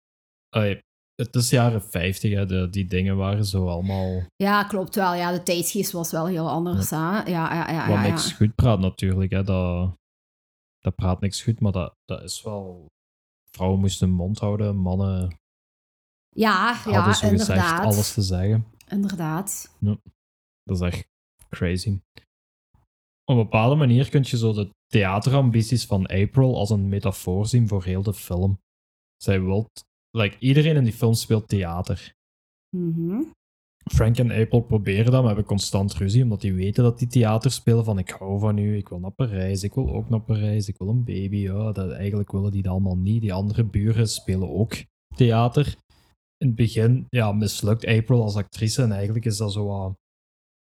het 1.26 1.34
is 1.34 1.50
jaren 1.50 1.82
50, 1.82 2.32
hè. 2.32 2.46
De, 2.46 2.68
die 2.70 2.86
dingen 2.86 3.16
waren 3.16 3.44
zo 3.44 3.68
allemaal... 3.68 4.22
Ja, 4.36 4.64
klopt 4.64 4.94
wel. 4.94 5.14
Ja, 5.14 5.32
de 5.32 5.42
tijdsgeest 5.42 5.92
was 5.92 6.10
wel 6.10 6.26
heel 6.26 6.48
anders, 6.50 6.90
hè. 6.90 6.96
Ja, 6.96 7.24
ja, 7.24 7.70
ja, 7.70 7.86
wat 7.86 7.96
ja, 7.96 8.02
ja. 8.02 8.08
niks 8.08 8.32
goed 8.32 8.54
praat 8.54 8.78
natuurlijk. 8.78 9.32
Hè. 9.32 9.42
Dat, 9.42 9.96
dat 10.78 10.94
praat 10.94 11.20
niks 11.20 11.42
goed, 11.42 11.60
maar 11.60 11.72
dat, 11.72 11.94
dat 12.04 12.22
is 12.22 12.42
wel... 12.42 12.86
Vrouwen 13.50 13.80
moesten 13.80 14.08
hun 14.08 14.16
mond 14.16 14.38
houden, 14.38 14.76
mannen 14.76 15.38
Ja, 16.28 16.72
hadden 16.74 16.92
ja, 16.92 17.12
zo 17.12 17.28
gezegd 17.28 17.48
inderdaad. 17.48 17.84
alles 17.84 18.14
te 18.14 18.22
zeggen. 18.22 18.66
Inderdaad. 18.88 19.76
Dat 20.62 20.80
is 20.80 20.80
echt 20.80 21.08
crazy. 21.48 22.00
Op 23.24 23.36
een 23.36 23.42
bepaalde 23.42 23.74
manier 23.74 24.08
kun 24.08 24.22
je 24.26 24.36
zo 24.36 24.52
de 24.52 24.70
theaterambities 24.86 25.86
van 25.86 26.06
April 26.06 26.56
als 26.56 26.70
een 26.70 26.88
metafoor 26.88 27.46
zien 27.46 27.68
voor 27.68 27.84
heel 27.84 28.02
de 28.02 28.14
film. 28.14 28.60
Zij 29.16 29.40
wil... 29.42 29.70
Like, 30.16 30.36
iedereen 30.38 30.76
in 30.76 30.84
die 30.84 30.92
film 30.92 31.14
speelt 31.14 31.48
theater. 31.48 32.14
Mhm. 32.76 33.22
Frank 33.90 34.18
en 34.18 34.30
April 34.30 34.60
proberen 34.60 35.04
dat, 35.04 35.20
maar 35.20 35.26
hebben 35.26 35.44
constant 35.44 35.94
ruzie, 35.94 36.22
omdat 36.22 36.40
die 36.40 36.54
weten 36.54 36.84
dat 36.84 36.98
die 36.98 37.08
theater 37.08 37.50
spelen 37.50 37.84
van 37.84 37.98
ik 37.98 38.10
hou 38.10 38.40
van 38.40 38.58
u, 38.58 38.76
ik 38.76 38.88
wil 38.88 38.98
naar 38.98 39.10
Parijs, 39.10 39.62
ik 39.62 39.74
wil 39.74 39.94
ook 39.94 40.08
naar 40.08 40.20
Parijs, 40.20 40.68
ik 40.68 40.78
wil 40.78 40.88
een 40.88 41.04
baby. 41.04 41.36
Ja, 41.36 41.72
dat, 41.72 41.90
eigenlijk 41.90 42.32
willen 42.32 42.50
die 42.50 42.62
dat 42.62 42.72
allemaal 42.72 42.96
niet. 42.96 43.20
Die 43.20 43.32
andere 43.32 43.64
buren 43.64 44.08
spelen 44.08 44.50
ook 44.50 44.74
theater. 45.16 45.76
In 46.36 46.46
het 46.46 46.56
begin 46.56 47.06
ja, 47.08 47.32
mislukt 47.32 47.86
April 47.86 48.22
als 48.22 48.36
actrice 48.36 48.82
en 48.82 48.92
eigenlijk 48.92 49.24
is 49.24 49.36
dat 49.36 49.52
zo 49.52 49.66
wat 49.66 49.94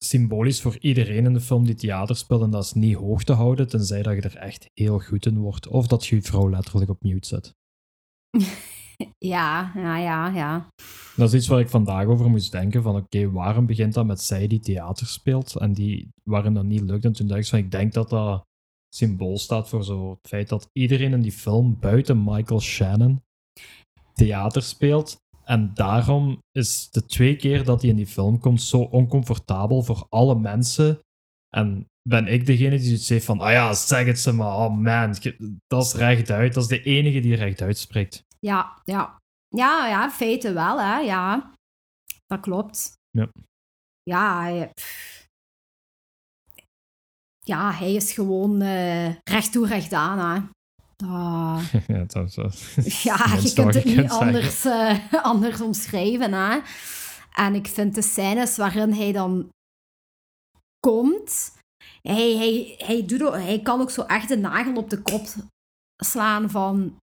symbolisch 0.04 0.60
voor 0.60 0.76
iedereen 0.80 1.24
in 1.24 1.32
de 1.32 1.40
film 1.40 1.66
die 1.66 1.74
theater 1.74 2.16
speelt 2.16 2.42
en 2.42 2.50
dat 2.50 2.64
is 2.64 2.72
niet 2.72 2.96
hoog 2.96 3.24
te 3.24 3.32
houden, 3.32 3.68
tenzij 3.68 4.02
dat 4.02 4.14
je 4.14 4.20
er 4.20 4.36
echt 4.36 4.70
heel 4.74 4.98
goed 4.98 5.26
in 5.26 5.38
wordt. 5.38 5.66
Of 5.66 5.86
dat 5.86 6.06
je 6.06 6.16
je 6.16 6.22
vrouw 6.22 6.50
letterlijk 6.50 6.90
op 6.90 7.02
mute 7.02 7.26
zet. 7.26 7.54
Ja, 9.18 9.72
ja, 9.74 9.96
ja, 9.96 10.28
ja. 10.28 10.68
Dat 11.16 11.28
is 11.28 11.34
iets 11.34 11.48
waar 11.48 11.60
ik 11.60 11.68
vandaag 11.68 12.06
over 12.06 12.30
moest 12.30 12.52
denken. 12.52 12.82
Van 12.82 12.96
oké, 12.96 13.30
waarom 13.30 13.66
begint 13.66 13.94
dat 13.94 14.06
met 14.06 14.20
zij 14.20 14.46
die 14.46 14.60
theater 14.60 15.06
speelt 15.06 15.56
en 15.56 15.72
die, 15.72 16.08
waarin 16.22 16.54
dat 16.54 16.64
niet 16.64 16.80
lukt? 16.80 17.04
En 17.04 17.12
toen 17.12 17.26
dacht 17.26 17.40
ik 17.40 17.46
van, 17.46 17.58
ik 17.58 17.70
denk 17.70 17.92
dat 17.92 18.08
dat 18.10 18.44
symbool 18.94 19.38
staat 19.38 19.68
voor 19.68 19.84
zo 19.84 20.10
het 20.10 20.28
feit 20.28 20.48
dat 20.48 20.68
iedereen 20.72 21.12
in 21.12 21.20
die 21.20 21.32
film, 21.32 21.78
buiten 21.80 22.24
Michael 22.24 22.60
Shannon, 22.60 23.22
theater 24.12 24.62
speelt. 24.62 25.16
En 25.44 25.70
daarom 25.74 26.42
is 26.52 26.90
de 26.90 27.04
twee 27.04 27.36
keer 27.36 27.64
dat 27.64 27.80
hij 27.80 27.90
in 27.90 27.96
die 27.96 28.06
film 28.06 28.38
komt 28.38 28.62
zo 28.62 28.80
oncomfortabel 28.80 29.82
voor 29.82 30.06
alle 30.08 30.38
mensen. 30.38 30.98
En 31.48 31.86
ben 32.08 32.26
ik 32.26 32.46
degene 32.46 32.76
die 32.76 32.86
zoiets 32.86 33.08
heeft 33.08 33.24
van, 33.24 33.40
ah 33.40 33.52
ja, 33.52 33.74
zeg 33.74 34.06
het 34.06 34.18
ze 34.18 34.32
maar, 34.32 34.56
oh 34.56 34.76
man, 34.76 35.14
dat 35.66 35.84
is 35.84 35.94
rechtuit. 35.94 36.54
Dat 36.54 36.62
is 36.62 36.68
de 36.68 36.82
enige 36.82 37.20
die 37.20 37.34
rechtuit 37.34 37.78
spreekt. 37.78 38.24
Ja, 38.46 38.80
ja. 38.84 39.18
Ja, 39.48 39.86
ja, 39.86 40.04
in 40.04 40.10
feite 40.10 40.52
wel, 40.52 40.80
hè. 40.80 40.98
Ja, 40.98 41.52
dat 42.26 42.40
klopt. 42.40 42.92
Ja. 43.10 43.28
Ja, 44.02 44.48
ja, 47.44 47.72
hij 47.72 47.94
is 47.94 48.12
gewoon 48.12 48.60
eh 48.60 49.14
recht 49.24 49.52
toe, 49.52 49.66
recht 49.66 49.92
aan, 49.92 50.18
hè. 50.18 50.40
Ja, 51.94 52.04
dat 52.06 52.34
Ja, 53.02 53.36
je 53.40 53.52
kunt 53.54 53.74
het 53.74 53.84
niet 53.84 53.94
kunt 53.94 54.10
anders, 54.10 54.64
eh, 54.64 55.14
anders 55.32 55.60
omschrijven. 55.60 56.32
Hè? 56.32 56.60
En 57.32 57.54
ik 57.54 57.66
vind 57.66 57.94
de 57.94 58.02
scènes 58.02 58.56
waarin 58.56 58.92
hij 58.92 59.12
dan 59.12 59.48
komt, 60.86 61.52
hij, 62.02 62.36
hij, 62.36 62.74
hij, 62.78 63.06
doet, 63.06 63.32
hij 63.32 63.60
kan 63.62 63.80
ook 63.80 63.90
zo 63.90 64.02
echt 64.02 64.28
de 64.28 64.36
nagel 64.36 64.74
op 64.74 64.90
de 64.90 65.02
kop 65.02 65.26
slaan 65.96 66.50
van... 66.50 66.96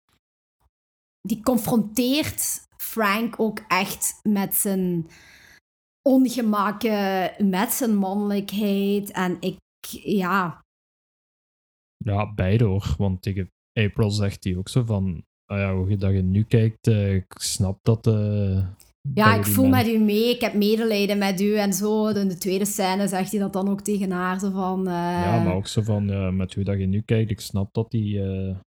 Die 1.28 1.42
confronteert 1.42 2.66
Frank 2.76 3.40
ook 3.40 3.58
echt 3.68 4.20
met 4.22 4.54
zijn 4.54 5.06
ongemakken, 6.08 7.30
met 7.50 7.70
zijn 7.72 7.96
mannelijkheid. 7.96 9.10
En 9.10 9.36
ik, 9.40 9.56
ja, 10.02 10.62
Ja, 12.04 12.34
beide 12.34 12.64
hoor. 12.64 12.94
Want 12.98 13.22
tegen 13.22 13.50
April 13.72 14.10
zegt 14.10 14.44
hij 14.44 14.56
ook 14.56 14.68
zo 14.68 14.82
van... 14.84 15.24
Ah 15.46 15.58
ja, 15.58 15.74
hoe 15.74 15.88
je 15.88 15.96
dat 15.96 16.12
je 16.12 16.22
nu 16.22 16.44
kijkt, 16.44 16.86
eh, 16.86 17.14
ik 17.14 17.32
snap 17.36 17.78
dat... 17.82 18.06
eh, 18.06 18.66
Ja, 19.14 19.34
ik 19.34 19.44
voel 19.44 19.68
met 19.68 19.86
u 19.88 19.98
mee, 19.98 20.28
ik 20.34 20.40
heb 20.40 20.54
medelijden 20.54 21.18
met 21.18 21.40
u 21.40 21.56
en 21.56 21.72
zo. 21.72 22.06
In 22.08 22.28
de 22.28 22.38
tweede 22.38 22.64
scène 22.64 23.08
zegt 23.08 23.30
hij 23.30 23.40
dat 23.40 23.52
dan 23.52 23.68
ook 23.68 23.80
tegen 23.80 24.10
haar, 24.10 24.38
zo 24.38 24.50
van... 24.50 24.86
eh, 24.86 24.92
Ja, 24.92 25.42
maar 25.44 25.54
ook 25.54 25.66
zo 25.66 25.82
van, 25.82 26.36
met 26.36 26.54
hoe 26.54 26.64
dat 26.64 26.78
je 26.78 26.86
nu 26.86 27.00
kijkt, 27.02 27.30
ik 27.30 27.40
snap 27.40 27.74
dat 27.74 27.90
die, 27.90 28.20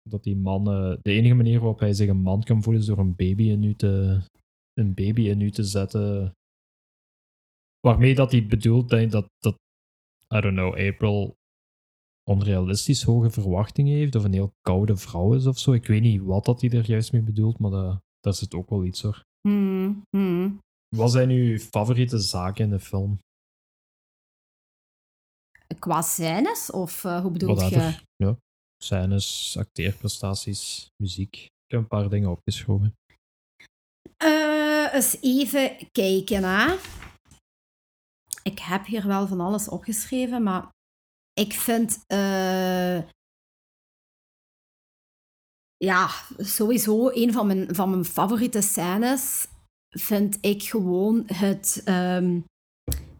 dat 0.10 0.24
die 0.24 0.36
man... 0.36 0.63
de 1.02 1.12
enige 1.12 1.34
manier 1.34 1.60
waarop 1.60 1.80
hij 1.80 1.94
zich 1.94 2.10
een 2.10 2.22
man 2.22 2.44
kan 2.44 2.63
voelen 2.63 2.82
is 2.82 2.88
door 2.88 2.98
een 2.98 3.15
baby 3.15 3.44
in 3.44 3.63
u 3.63 3.76
te, 3.76 4.22
een 4.74 4.94
baby 4.94 5.22
in 5.22 5.41
u 5.41 5.52
te 5.52 5.63
zetten. 5.63 6.34
Waarmee 7.80 8.15
dat 8.15 8.32
hij 8.32 8.48
bedoelt 8.48 8.89
denk 8.89 9.04
ik 9.04 9.12
dat, 9.12 9.28
dat, 9.38 9.56
I 10.36 10.39
don't 10.41 10.56
know, 10.56 10.88
April 10.88 11.36
onrealistisch 12.30 13.04
hoge 13.04 13.30
verwachtingen 13.30 13.98
heeft 13.98 14.15
of 14.15 14.24
een 14.24 14.34
heel 14.34 14.54
koude 14.62 14.98
vrouw 14.98 15.34
is 15.34 15.46
of 15.46 15.60
zo. 15.60 15.72
Ik 15.72 15.88
weet 15.88 16.02
niet 16.02 16.22
wat 16.22 16.46
dat 16.46 16.62
hij 16.62 16.70
er 16.70 16.86
juist 16.86 17.12
mee 17.12 17.22
bedoelt, 17.22 17.60
maar 17.60 17.72
dat, 17.72 18.02
daar 18.20 18.34
zit 18.34 18.54
ook 18.54 18.70
wel 18.70 18.86
iets 18.86 19.02
hoor. 19.02 19.24
hmm, 19.41 20.04
hmm. 20.10 20.60
Wat 20.96 21.12
zijn 21.12 21.30
uw 21.30 21.58
favoriete 21.58 22.20
zaken 22.20 22.63
in 22.63 22.70
de 22.70 22.80
film? 22.80 23.20
Qua 25.80 26.02
scènes, 26.02 26.72
of 26.72 27.04
eh, 27.04 27.22
hoe 27.22 27.32
bedoel 27.32 27.70
je? 27.70 28.00
Ja. 28.15 28.38
Scènes, 28.86 29.56
acteerprestaties, 29.58 30.88
muziek. 31.04 31.36
Ik 31.36 31.71
heb 31.71 31.80
een 31.80 31.88
paar 31.88 32.10
dingen 32.10 32.30
opgeschoven. 32.30 32.95
Eh, 34.17 34.93
eens 34.93 35.21
even 35.21 35.91
kijken, 35.91 36.43
hè. 36.43 36.76
Ik 38.43 38.60
heb 38.60 38.86
hier 38.86 39.08
wel 39.08 39.28
van 39.28 39.39
alles 39.39 39.69
opgeschreven, 39.69 40.43
maar 40.43 40.69
ik 41.34 41.54
vind... 41.54 42.04
eh, 42.08 42.98
ja, 45.78 46.10
sowieso 46.38 47.10
een 47.10 47.34
van 47.34 47.48
mijn, 47.48 47.76
van 47.76 47.89
mijn 47.89 48.06
favoriete 48.06 48.62
scènes 48.62 49.48
vind 49.89 50.38
ik 50.41 50.63
gewoon 50.63 51.24
het... 51.26 51.82
ehm, 51.86 52.41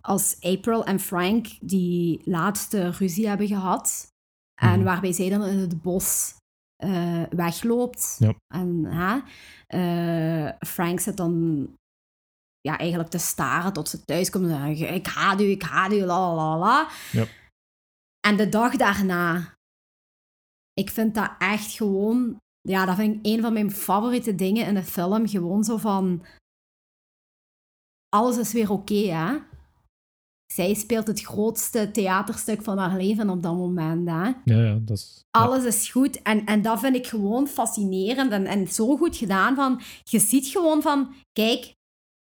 als 0.01 0.41
April 0.41 0.86
en 0.86 0.99
Frank 0.99 1.47
die 1.62 2.21
laatste 2.25 2.89
ruzie 2.89 3.28
hebben 3.28 3.47
gehad. 3.47 4.13
En 4.62 4.76
Mhm. 4.76 4.84
waarbij 4.84 5.12
zij 5.12 5.30
dan 5.30 5.44
in 5.44 5.58
het 5.58 5.82
bos 5.82 6.34
eh, 6.76 7.24
wegloopt. 7.30 8.15
Ja. 8.20 8.34
En 8.54 8.86
hè, 8.86 9.20
eh, 9.68 10.52
Frank 10.68 11.00
zit 11.00 11.18
dan 11.18 11.68
ja, 12.62 12.78
eigenlijk 12.78 13.10
te 13.10 13.18
staren 13.18 13.74
tot 13.74 13.89
ze 13.89 14.06
thuis 14.06 14.30
komt 14.30 14.50
en 14.50 14.78
zegt, 14.78 14.91
ik 14.91 15.08
haat 15.08 15.41
u, 15.41 15.44
ik 15.44 15.62
haat 15.63 15.91
u, 15.91 16.02
la 16.02 16.34
la 16.36 16.58
la. 16.58 16.89
Ja. 17.12 17.26
En 18.28 18.38
de 18.38 18.50
dag 18.50 18.76
daarna 18.76 19.54
ik 20.74 20.89
vind 20.89 21.15
dat 21.15 21.32
echt 21.38 21.72
gewoon... 21.72 22.38
Ja, 22.62 22.86
dat 22.86 22.96
vind 22.96 23.15
ik 23.15 23.34
een 23.34 23.41
van 23.41 23.54
mijn 23.54 23.72
favoriete 23.72 24.36
dingen 24.36 24.65
in 24.65 24.74
de 24.74 24.84
film. 24.84 25.28
Gewoon 25.28 25.63
zo 25.63 25.78
van... 25.78 26.24
Alles 28.10 28.38
is 28.38 28.54
weer 28.54 28.72
oké, 28.72 28.94
hè? 28.96 29.38
Zij 30.53 30.73
speelt 30.73 31.08
het 31.08 31.21
grootste 31.21 31.91
theaterstuk 31.91 32.62
van 32.63 32.77
haar 32.77 32.97
leven 32.97 33.29
op 33.29 33.43
dat 33.43 33.55
moment, 33.55 34.10
hè? 34.10 34.23
Ja, 34.23 34.36
ja, 34.45 34.79
dat 34.81 34.97
is... 34.97 35.21
ja. 35.31 35.41
Alles 35.41 35.63
is 35.63 35.89
goed. 35.91 36.21
En, 36.21 36.45
en 36.45 36.62
dat 36.62 36.79
vind 36.79 36.95
ik 36.95 37.08
gewoon 37.08 37.47
fascinerend 37.47 38.31
en, 38.31 38.45
en 38.45 38.67
zo 38.67 38.97
goed 38.97 39.15
gedaan. 39.17 39.55
Van, 39.55 39.81
je 40.03 40.19
ziet 40.19 40.47
gewoon 40.47 40.81
van, 40.81 41.13
kijk, 41.31 41.73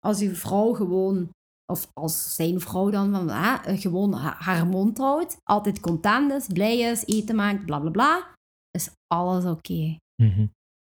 als 0.06 0.20
uw 0.20 0.34
vrouw 0.34 0.72
gewoon, 0.72 1.28
of 1.72 1.88
als 1.92 2.34
zijn 2.34 2.60
vrouw 2.60 2.90
dan, 2.90 3.10
van, 3.12 3.28
hè, 3.30 3.76
gewoon 3.76 4.12
ha- 4.12 4.37
haar 4.38 4.66
mond 4.66 4.98
houdt, 4.98 5.37
altijd 5.50 5.80
content 5.80 6.32
is, 6.32 6.46
blij 6.46 6.78
is, 6.78 7.04
eten 7.06 7.37
maakt, 7.37 7.64
bla 7.66 7.78
bla 7.78 7.90
bla, 7.90 8.34
is 8.70 8.90
alles 9.06 9.44
oké. 9.44 9.96
Mhm. 10.22 10.46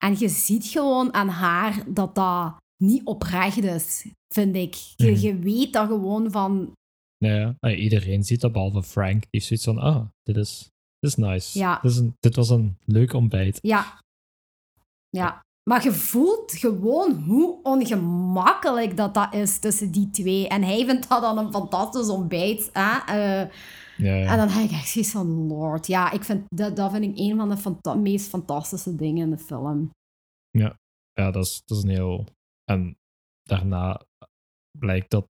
En 0.04 0.18
je 0.18 0.28
ziet 0.28 0.64
gewoon 0.64 1.14
aan 1.14 1.28
haar 1.28 1.84
dat 1.92 2.14
dat 2.14 2.54
niet 2.84 3.04
oprecht 3.04 3.62
is, 3.64 4.06
vind 4.34 4.56
ik. 4.56 4.74
Je, 4.74 5.10
Mhm. 5.10 5.20
je 5.20 5.38
weet 5.38 5.72
dat 5.72 5.86
gewoon 5.86 6.30
van, 6.30 6.72
Ja, 7.24 7.34
ja. 7.34 7.54
Ah, 7.60 7.78
iedereen 7.78 8.24
ziet 8.24 8.40
dat, 8.40 8.52
behalve 8.52 8.82
Frank. 8.82 9.20
Die 9.20 9.28
heeft 9.30 9.46
zoiets 9.46 9.64
van, 9.64 9.78
ah, 9.78 10.06
dit 10.22 10.36
is, 10.36 10.58
dit 10.98 11.10
is 11.10 11.16
nice. 11.16 11.58
Ja. 11.58 11.78
Dit, 11.82 11.90
is 11.90 11.96
een, 11.96 12.16
dit 12.20 12.36
was 12.36 12.50
een 12.50 12.76
leuk 12.84 13.12
ontbijt. 13.12 13.58
Ja. 13.62 13.98
Ja. 15.08 15.40
Maar 15.70 15.82
je 15.84 15.92
voelt 15.92 16.52
gewoon 16.52 17.22
hoe 17.22 17.62
ongemakkelijk 17.62 18.96
dat 18.96 19.14
dat 19.14 19.34
is 19.34 19.58
tussen 19.58 19.90
die 19.90 20.10
twee. 20.10 20.48
En 20.48 20.62
hij 20.62 20.84
vindt 20.86 21.08
dat 21.08 21.20
dan 21.20 21.38
een 21.38 21.52
fantastisch 21.52 22.08
ontbijt. 22.08 22.70
Hè? 22.72 22.98
Eh, 22.98 23.50
Ja, 23.96 24.14
ja. 24.14 24.26
En 24.30 24.36
dan 24.36 24.48
heb 24.48 24.64
ik 24.64 24.70
echt 24.70 24.88
zoiets 24.88 25.10
van, 25.10 25.46
lord. 25.46 25.86
Ja, 25.86 26.10
ik 26.10 26.24
vind, 26.24 26.44
dat, 26.48 26.76
dat 26.76 26.90
vind 26.92 27.04
ik 27.04 27.18
een 27.18 27.36
van 27.36 27.48
de 27.48 27.56
fanta- 27.56 27.94
meest 27.94 28.28
fantastische 28.28 28.94
dingen 28.96 29.22
in 29.24 29.30
de 29.30 29.38
film. 29.38 29.90
Ja, 30.50 30.76
dat 31.30 31.36
is, 31.46 31.62
dat 31.64 31.76
is 31.78 31.82
een 31.84 31.90
heel... 31.90 32.26
En 32.64 32.96
daarna 33.42 34.00
blijkt 34.78 35.10
dat 35.10 35.26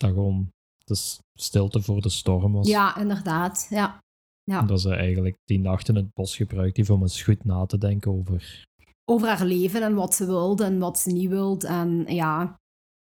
dat 0.00 0.10
gewoon 0.10 0.50
de 0.84 1.18
stilte 1.38 1.82
voor 1.82 2.00
de 2.00 2.08
storm 2.08 2.52
was. 2.52 2.68
Ja, 2.68 2.96
inderdaad. 2.96 3.66
Ja. 3.70 3.98
ja. 4.42 4.62
Dat 4.62 4.80
ze 4.80 4.94
eigenlijk 4.94 5.36
die 5.44 5.58
nacht 5.58 5.88
in 5.88 5.94
het 5.96 6.12
bos 6.12 6.36
gebruikt 6.36 6.76
heeft 6.76 6.90
om 6.90 7.02
eens 7.02 7.22
goed 7.22 7.44
na 7.44 7.66
te 7.66 7.78
denken 7.78 8.10
over... 8.12 8.64
Over 9.04 9.28
haar 9.28 9.46
leven 9.46 9.82
en 9.82 9.94
wat 9.94 10.14
ze 10.14 10.26
wilde 10.26 10.64
en 10.64 10.78
wat 10.78 10.98
ze 10.98 11.10
niet 11.10 11.28
wilde. 11.28 11.66
En 11.66 12.04
ja, 12.14 12.58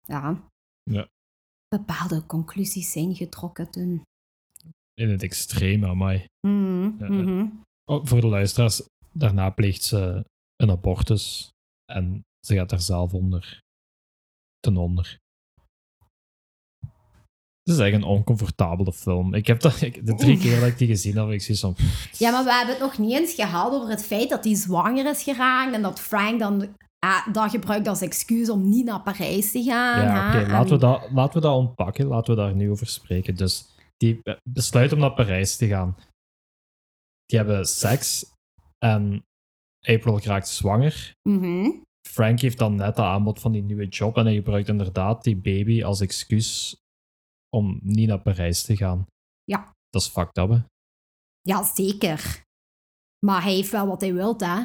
ja. 0.02 0.50
Ja. 0.84 1.08
Bepaalde 1.68 2.26
conclusies 2.26 2.92
zijn 2.92 3.16
getrokken 3.16 3.72
toen. 3.72 4.04
In 4.94 5.10
het 5.10 5.24
extreme, 5.24 5.88
amai. 5.88 6.26
Mhm, 6.48 6.92
Ja, 7.00 7.10
mhm. 7.10 7.48
Oh, 7.86 8.06
voor 8.06 8.22
de 8.22 8.28
luisteraars, 8.28 8.82
daarna 9.12 9.50
pleegt 9.50 9.84
ze 9.84 10.26
een 10.56 10.70
abortus 10.70 11.50
en 11.86 12.22
ze 12.46 12.56
gaat 12.56 12.70
daar 12.70 12.82
zelf 12.82 13.14
onder 13.14 13.60
ten 14.60 14.78
onder. 14.78 15.20
Het 17.63 17.74
is 17.76 17.78
echt 17.80 17.93
een 17.93 18.04
oncomfortabele 18.04 18.93
film. 18.93 19.34
Ik 19.34 19.47
heb 19.47 19.60
dat, 19.62 19.82
ik- 19.82 20.06
de 20.06 20.15
drie 20.15 20.38
keer 20.38 20.60
dat 20.60 20.69
ik 20.69 20.78
die 20.78 20.88
gezien 20.88 21.17
heb, 21.17 21.30
ik 21.30 21.41
zie 21.41 21.60
van... 21.60 21.76
Ja, 22.17 22.32
maar 22.32 22.43
we 22.43 22.54
hebben 22.54 22.74
het 22.76 22.84
nog 22.84 22.97
niet 22.97 23.12
eens 23.19 23.34
gehad 23.34 23.74
over 23.74 23.89
het 23.89 24.06
feit 24.06 24.30
dat 24.30 24.43
hij 24.43 24.56
zwanger 24.56 25.10
is 25.10 25.24
geraakt 25.24 25.74
en 25.74 25.82
dat 25.82 26.00
Frank 26.00 26.39
dan 26.39 26.76
ah, 27.06 27.28
dat 27.34 27.50
gebruikt 27.52 27.88
als 27.88 28.02
excuus 28.02 28.50
om 28.50 28.69
niet 28.69 28.86
naar 28.86 29.02
Parijs 29.02 29.52
te 29.52 29.63
gaan. 29.63 30.02
Ja, 30.02 30.28
oké, 30.39 30.52
laten, 30.52 30.74
we 30.74 30.78
dat, 30.80 31.08
laten 31.12 31.34
we 31.34 31.47
dat 31.47 31.56
ontpakken. 31.56 32.06
Laten 32.06 32.36
we 32.36 32.41
daar 32.41 32.56
nu 32.56 32.71
over 32.71 32.88
spreken. 32.88 33.36
Dus 33.36 33.69
die 33.97 34.19
be- 34.24 34.38
besluit 34.50 34.93
om 34.93 35.00
naar 35.00 35.13
Parijs 35.13 35.56
te 35.58 35.67
gaan. 35.67 35.95
Die 37.26 37.38
hebben 37.39 37.65
seks 37.65 38.26
en 38.86 39.24
April 39.88 40.19
raakt 40.24 40.47
zwanger. 40.47 41.12
Mhm. 41.30 41.69
Frank 42.10 42.39
heeft 42.39 42.58
dan 42.58 42.76
net 42.76 42.95
dat 42.95 43.06
aanbod 43.06 43.39
van 43.39 43.52
die 43.52 43.63
nieuwe 43.63 43.88
job 43.88 44.17
en 44.17 44.26
hij 44.26 44.34
gebruikt 44.36 44.67
inderdaad 44.67 45.24
die 45.24 45.36
baby 45.38 45.84
als 45.84 46.02
excuus 46.02 46.76
om 47.56 47.80
niet 47.84 48.08
naar 48.08 48.20
Parijs 48.22 48.64
te 48.64 48.76
gaan. 48.78 49.06
Ja. 49.44 49.72
Dat 49.90 50.02
is 50.02 50.08
fucked 50.08 50.38
up, 50.38 50.50
hè? 50.50 50.60
Ja, 51.42 51.64
zeker. 51.64 52.42
Maar 53.26 53.44
hij 53.44 53.54
heeft 53.54 53.72
wel 53.72 53.88
wat 53.88 54.02
hij 54.02 54.14
wilt, 54.14 54.40
hè. 54.42 54.56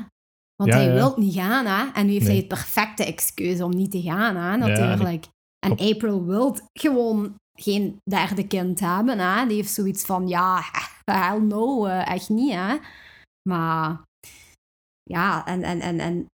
Want 0.57 0.71
Ja, 0.71 0.77
hij 0.77 0.87
ja. 0.87 0.93
wil 0.93 1.15
niet 1.19 1.35
gaan, 1.35 1.67
hè. 1.67 1.93
En 1.93 2.07
nu 2.07 2.13
heeft 2.13 2.25
Nee. 2.25 2.31
hij 2.33 2.37
het 2.41 2.49
perfecte 2.49 3.05
excuus 3.05 3.61
om 3.61 3.71
niet 3.75 3.91
te 3.91 4.03
gaan, 4.03 4.37
hè, 4.37 4.53
en 4.53 4.63
ik- 4.63 4.79
natuurlijk. 4.79 5.27
en 5.67 5.71
April 5.95 6.25
wil 6.25 6.57
gewoon 6.73 7.35
geen 7.59 7.97
derde 8.11 8.47
kind 8.47 8.81
hebben, 8.81 9.19
hè. 9.19 9.47
Die 9.47 9.57
heeft 9.57 9.73
zoiets 9.73 10.05
van, 10.05 10.29
ja, 10.29 10.63
hell 11.11 11.39
no, 11.39 11.87
eh, 11.87 12.09
echt 12.09 12.29
niet, 12.29 12.53
hè. 12.53 12.77
Maar, 13.49 14.03
ja, 15.03 15.47
en, 15.47 15.63
en, 15.63 15.81
en, 15.81 16.01
en 16.01 16.27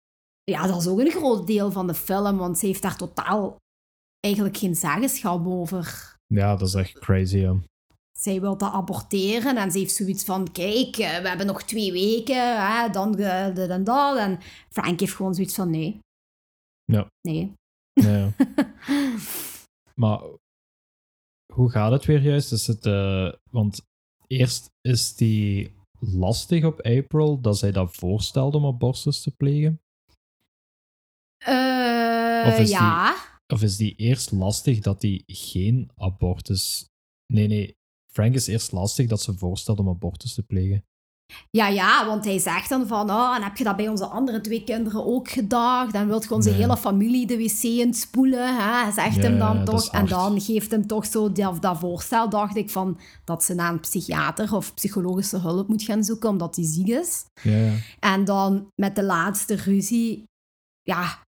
ja, 0.44 0.68
dat 0.68 0.82
is 0.82 0.88
ook 0.88 1.00
een 1.00 1.12
groot 1.12 1.48
deel 1.48 1.72
van 1.72 1.88
de 1.88 1.94
film, 1.94 2.38
want 2.38 2.58
ze 2.58 2.66
heeft 2.66 2.82
daar 2.82 2.98
totaal 2.98 3.56
eigenlijk 4.26 4.58
geen 4.58 4.76
zeggenschap 4.76 5.46
over 5.48 6.11
Ja, 6.34 6.56
dat 6.56 6.68
is 6.68 6.74
echt 6.74 7.00
crazy, 7.00 7.38
ja. 7.38 7.56
zij 8.12 8.42
wil 8.42 8.58
dat 8.58 8.72
aborteren 8.74 9.58
en 9.58 9.72
ze 9.72 9.78
heeft 9.78 9.96
zoiets 9.96 10.24
van, 10.24 10.52
kijk, 10.52 10.98
eh, 10.98 11.20
we 11.22 11.28
hebben 11.28 11.46
nog 11.46 11.64
twee 11.64 11.92
weken, 11.92 12.66
hè, 12.68 12.90
dan 12.90 13.18
eh, 13.18 13.56
dit 13.56 13.70
en 13.70 13.84
dat. 13.84 14.18
En 14.18 14.40
Frank 14.70 15.00
heeft 15.00 15.14
gewoon 15.16 15.34
zoiets 15.36 15.56
van, 15.56 15.70
nee. 15.70 16.00
Ja. 16.84 17.08
Nee. 17.22 17.54
Ja. 17.94 18.30
maar 20.02 20.22
hoe 21.54 21.70
gaat 21.70 21.92
het 21.92 22.06
weer 22.06 22.22
juist? 22.22 22.52
Is 22.52 22.68
het, 22.68 22.86
eh, 22.86 23.34
want 23.52 23.82
eerst 24.28 24.70
is 24.82 25.16
die 25.16 25.74
lastig 26.00 26.66
op 26.66 26.82
April 26.82 27.42
dat 27.42 27.58
zij 27.58 27.72
dat 27.72 27.96
voorstelde 27.96 28.58
om 28.58 28.66
abortus 28.66 29.22
te 29.22 29.32
plegen? 29.32 29.82
Eh, 31.38 32.44
Of 32.48 32.60
is 32.60 32.70
ja. 32.70 33.16
Of 33.52 33.62
is 33.62 33.78
die 33.78 33.96
eerst 33.96 34.32
lastig 34.32 34.80
dat 34.80 35.02
hij 35.02 35.24
geen 35.26 35.90
abortus... 35.96 36.86
Nee, 37.34 37.48
nee. 37.48 37.76
Frank 38.12 38.34
is 38.36 38.48
eerst 38.48 38.72
lastig 38.72 39.08
dat 39.08 39.22
ze 39.22 39.38
voorstelt 39.38 39.80
om 39.80 39.90
abortus 39.90 40.34
te 40.34 40.44
plegen. 40.44 40.86
ja, 41.52 41.68
ja, 41.68 42.06
want 42.06 42.26
hij 42.26 42.40
zegt 42.40 42.70
dan 42.70 42.88
van, 42.88 43.10
oh, 43.10 43.36
en 43.36 43.44
heb 43.44 43.58
je 43.58 43.64
dat 43.64 43.76
bij 43.76 43.88
onze 43.88 44.06
andere 44.06 44.42
twee 44.42 44.64
kinderen 44.64 45.06
ook 45.06 45.30
gedacht? 45.30 45.94
Dan 45.94 46.08
wilt 46.08 46.24
je 46.24 46.34
onze 46.34 46.50
Nee. 46.50 46.60
hele 46.60 46.78
familie 46.78 47.28
de 47.28 47.38
wc 47.38 47.64
in 47.64 47.94
spoelen, 47.94 48.58
hè? 48.58 48.92
zegt 48.92 49.16
Ja, 49.16 49.22
hem 49.22 49.38
dan 49.38 49.66
toch. 49.66 49.88
En 49.92 50.08
dan 50.08 50.42
geeft 50.42 50.72
hem 50.72 50.88
toch 50.88 51.06
zo 51.06 51.32
dat, 51.32 51.62
dat 51.62 51.80
voorstel, 51.80 52.30
dacht 52.30 52.56
ik, 52.56 52.70
van 52.70 53.00
dat 53.24 53.44
ze 53.44 53.54
naar 53.54 53.72
een 53.72 53.80
psychiater 53.80 54.56
of 54.56 54.74
psychologische 54.74 55.40
hulp 55.40 55.68
moet 55.68 55.84
gaan 55.84 56.04
zoeken 56.04 56.30
omdat 56.30 56.56
hij 56.56 56.66
ziek 56.66 56.88
is. 56.88 57.26
Ja. 57.42 57.74
En 58.00 58.26
dan 58.26 58.68
met 58.76 58.96
de 58.96 59.04
laatste 59.04 59.56
ruzie, 59.56 60.24
ja, 60.82 61.24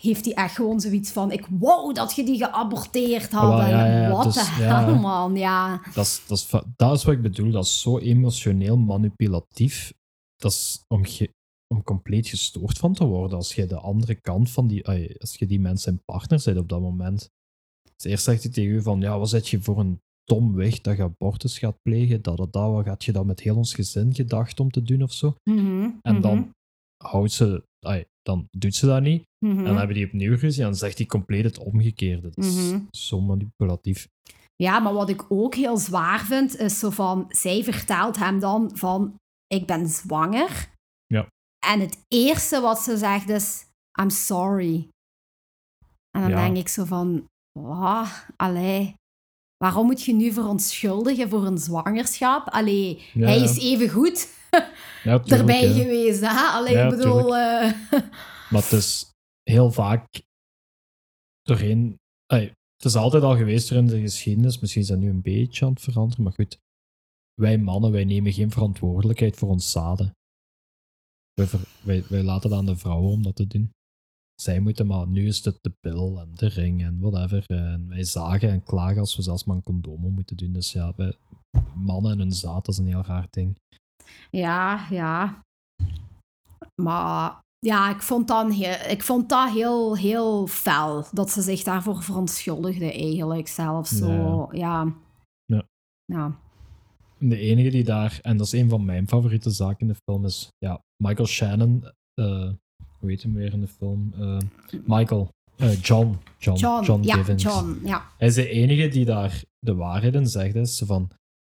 heeft 0.00 0.24
hij 0.24 0.34
echt 0.34 0.54
gewoon 0.54 0.80
zoiets 0.80 1.10
van: 1.10 1.32
Ik 1.32 1.46
wou 1.50 1.92
dat 1.94 2.14
je 2.14 2.24
die 2.24 2.36
geaborteerd 2.38 3.32
had. 3.32 3.58
Ja, 3.58 3.86
ja, 3.86 4.10
wat 4.10 4.24
dus, 4.24 4.34
de 4.34 4.40
ja. 4.62 4.84
hel, 4.84 4.94
man. 4.98 5.36
Ja. 5.36 5.82
Dat 5.94 6.04
is, 6.06 6.22
dat, 6.26 6.38
is, 6.38 6.50
dat 6.76 6.96
is 6.96 7.04
wat 7.04 7.14
ik 7.14 7.22
bedoel. 7.22 7.50
Dat 7.50 7.64
is 7.64 7.80
zo 7.80 7.98
emotioneel 7.98 8.76
manipulatief. 8.76 9.92
Dat 10.36 10.52
is 10.52 10.84
om, 10.88 11.04
ge- 11.04 11.32
om 11.74 11.82
compleet 11.82 12.28
gestoord 12.28 12.78
van 12.78 12.94
te 12.94 13.04
worden. 13.04 13.36
Als 13.36 13.54
je 13.54 13.66
de 13.66 13.78
andere 13.80 14.14
kant 14.14 14.50
van 14.50 14.66
die... 14.66 14.86
Als 15.20 15.36
je 15.36 15.46
die 15.46 15.60
mensen 15.60 15.92
en 15.92 16.02
partner 16.04 16.42
bent 16.44 16.58
op 16.58 16.68
dat 16.68 16.80
moment. 16.80 17.28
Dus 17.96 18.10
eerst 18.10 18.24
zegt 18.24 18.42
hij 18.42 18.52
tegen 18.52 18.70
u 18.74 18.82
van... 18.82 19.00
Ja, 19.00 19.18
wat 19.18 19.28
zet 19.28 19.48
je 19.48 19.62
voor 19.62 19.78
een 19.78 20.00
dom 20.24 20.54
weg 20.54 20.80
dat 20.80 20.96
je 20.96 21.02
abortus 21.02 21.58
gaat 21.58 21.76
plegen? 21.82 22.22
Dat, 22.22 22.36
dat, 22.36 22.52
dat, 22.52 22.70
wat 22.70 22.84
gaat 22.84 23.04
je 23.04 23.12
dat 23.12 23.24
met 23.24 23.40
heel 23.40 23.56
ons 23.56 23.74
gezin 23.74 24.14
gedacht 24.14 24.60
om 24.60 24.70
te 24.70 24.82
doen 24.82 25.02
of 25.02 25.12
zo? 25.12 25.34
Mhm, 25.50 25.90
En 26.02 26.12
mhm, 26.14 26.20
dan 26.20 26.50
houdt 27.04 27.32
ze... 27.32 27.62
ai, 27.86 28.04
dan 28.22 28.48
doet 28.50 28.74
ze 28.74 28.86
dat 28.86 29.02
niet. 29.02 29.22
mhm. 29.44 29.58
En 29.58 29.64
dan 29.64 29.76
hebben 29.76 29.96
die 29.96 30.06
opnieuw 30.06 30.36
ruzie. 30.36 30.62
En 30.62 30.68
dan 30.68 30.78
zegt 30.78 30.98
hij 30.98 31.06
compleet 31.06 31.44
het 31.44 31.58
omgekeerde. 31.58 32.30
Dat 32.34 32.44
is 32.44 32.54
Mhm. 32.70 32.80
zo 32.90 33.20
manipulatief. 33.20 34.08
Ja, 34.56 34.78
maar 34.78 34.92
wat 34.92 35.08
ik 35.08 35.24
ook 35.28 35.54
heel 35.54 35.76
zwaar 35.76 36.24
vind, 36.24 36.56
is 36.58 36.78
zo 36.78 36.90
van: 36.90 37.24
zij 37.28 37.64
vertelt 37.64 38.16
hem 38.16 38.38
dan 38.38 38.70
van: 38.76 39.14
Ik 39.46 39.66
ben 39.66 39.88
zwanger. 39.88 40.68
Ja. 41.06 41.26
En 41.66 41.80
het 41.80 41.98
eerste 42.08 42.60
wat 42.60 42.78
ze 42.78 42.96
zegt 42.96 43.28
is: 43.28 43.64
I'm 44.00 44.10
sorry. 44.10 44.88
En 46.10 46.20
dan 46.20 46.30
Ja. 46.30 46.36
denk 46.44 46.56
ik 46.56 46.68
zo 46.68 46.84
van: 46.84 47.26
Wat? 47.60 48.26
Allee. 48.36 48.94
Waarom 49.56 49.86
moet 49.86 50.02
je 50.04 50.12
nu 50.14 50.32
verontschuldigen 50.32 51.28
voor 51.28 51.46
een 51.46 51.58
zwangerschap? 51.58 52.48
Allee, 52.48 53.02
Ja, 53.14 53.26
hij 53.26 53.40
is 53.40 53.58
even 53.58 53.88
goed 53.88 54.28
Ja, 54.50 55.18
tuurlijk, 55.18 55.30
erbij 55.30 55.72
geweest, 55.72 56.20
hè? 56.20 56.28
Allee, 56.28 56.72
Ja, 56.72 56.84
ik 56.84 56.96
bedoel... 56.96 57.36
eh, 57.36 57.72
Maar 58.50 58.62
het 58.62 58.72
is 58.72 59.10
heel 59.42 59.72
vaak 59.72 60.06
doorheen. 61.42 61.96
het 62.26 62.84
is 62.84 62.94
altijd 62.96 63.22
al 63.22 63.36
geweest 63.36 63.70
er 63.70 63.76
in 63.76 63.86
de 63.86 64.00
geschiedenis. 64.00 64.58
Misschien 64.58 64.82
is 64.82 64.88
dat 64.88 64.98
nu 64.98 65.08
een 65.08 65.22
beetje 65.22 65.64
aan 65.64 65.72
het 65.72 65.80
veranderen. 65.82 66.24
Maar 66.24 66.32
goed, 66.32 66.58
wij 67.34 67.58
mannen, 67.58 67.92
wij 67.92 68.04
nemen 68.04 68.32
geen 68.32 68.50
verantwoordelijkheid 68.50 69.36
voor 69.36 69.48
ons 69.48 69.70
zaden. 69.70 70.12
Wij, 71.32 71.46
ver- 71.46 71.68
wij, 71.82 72.04
wij 72.08 72.22
laten 72.22 72.50
het 72.50 72.58
aan 72.58 72.66
de 72.66 72.76
vrouwen 72.76 73.10
om 73.10 73.22
dat 73.22 73.36
te 73.36 73.46
doen. 73.46 73.70
Zij 74.42 74.60
moeten 74.60 74.86
maar, 74.86 75.06
nu 75.08 75.26
is 75.26 75.44
het 75.44 75.58
de 75.60 75.72
pil 75.80 76.20
en 76.20 76.34
de 76.34 76.46
ring 76.46 76.82
en 76.82 76.98
whatever. 77.00 77.44
En 77.46 77.88
wij 77.88 78.04
zagen 78.04 78.50
en 78.50 78.62
klagen 78.62 79.00
als 79.00 79.16
we 79.16 79.22
zelfs 79.22 79.44
maar 79.44 79.56
een 79.56 79.62
condoom 79.62 80.04
om 80.04 80.12
moeten 80.14 80.36
doen. 80.36 80.52
Dus 80.52 80.72
ja, 80.72 80.92
wij, 80.96 81.16
mannen 81.74 82.12
en 82.12 82.18
hun 82.18 82.32
zaad, 82.32 82.64
dat 82.64 82.74
is 82.74 82.78
een 82.78 82.86
heel 82.86 83.04
raar 83.04 83.26
ding. 83.30 83.56
Ja, 84.30 84.86
ja. 84.90 85.38
Maar 86.82 87.40
ja, 87.58 87.90
ik 87.90 88.02
vond, 88.02 88.28
dan 88.28 88.50
heel, 88.50 88.76
ik 88.90 89.02
vond 89.02 89.28
dat 89.28 89.50
heel, 89.50 89.96
heel 89.96 90.46
fel. 90.46 91.04
Dat 91.12 91.30
ze 91.30 91.42
zich 91.42 91.62
daarvoor 91.62 92.02
verontschuldigde 92.02 92.92
eigenlijk 92.92 93.48
zelf. 93.48 93.86
Zo, 93.88 94.48
ja. 94.52 94.92
Ja. 95.44 95.64
ja. 96.04 96.38
De 97.18 97.36
enige 97.38 97.70
die 97.70 97.84
daar, 97.84 98.18
en 98.22 98.36
dat 98.36 98.46
is 98.46 98.52
een 98.52 98.68
van 98.68 98.84
mijn 98.84 99.08
favoriete 99.08 99.50
zaken 99.50 99.80
in 99.80 99.88
de 99.88 99.98
film, 100.04 100.24
is 100.24 100.48
ja, 100.58 100.80
Michael 101.02 101.26
Shannon. 101.28 101.84
eh 102.14 102.50
hoe 102.98 103.10
heet 103.10 103.22
hem 103.22 103.34
weer 103.34 103.52
in 103.52 103.60
de 103.60 103.66
film? 103.68 104.12
Eh, 104.18 104.38
Michael. 104.84 105.28
eh, 105.56 105.82
John. 105.82 106.18
John. 106.38 106.84
John, 106.84 107.02
ja, 107.02 107.14
Givens. 107.16 107.42
John, 107.42 107.80
ja. 107.84 108.06
Hij 108.18 108.28
is 108.28 108.34
de 108.34 108.48
enige 108.48 108.88
die 108.88 109.04
daar 109.04 109.42
de 109.58 109.74
waarheid 109.74 110.14
in 110.14 110.26
zegt. 110.26 110.54
Is 110.54 110.82
van, 110.86 111.02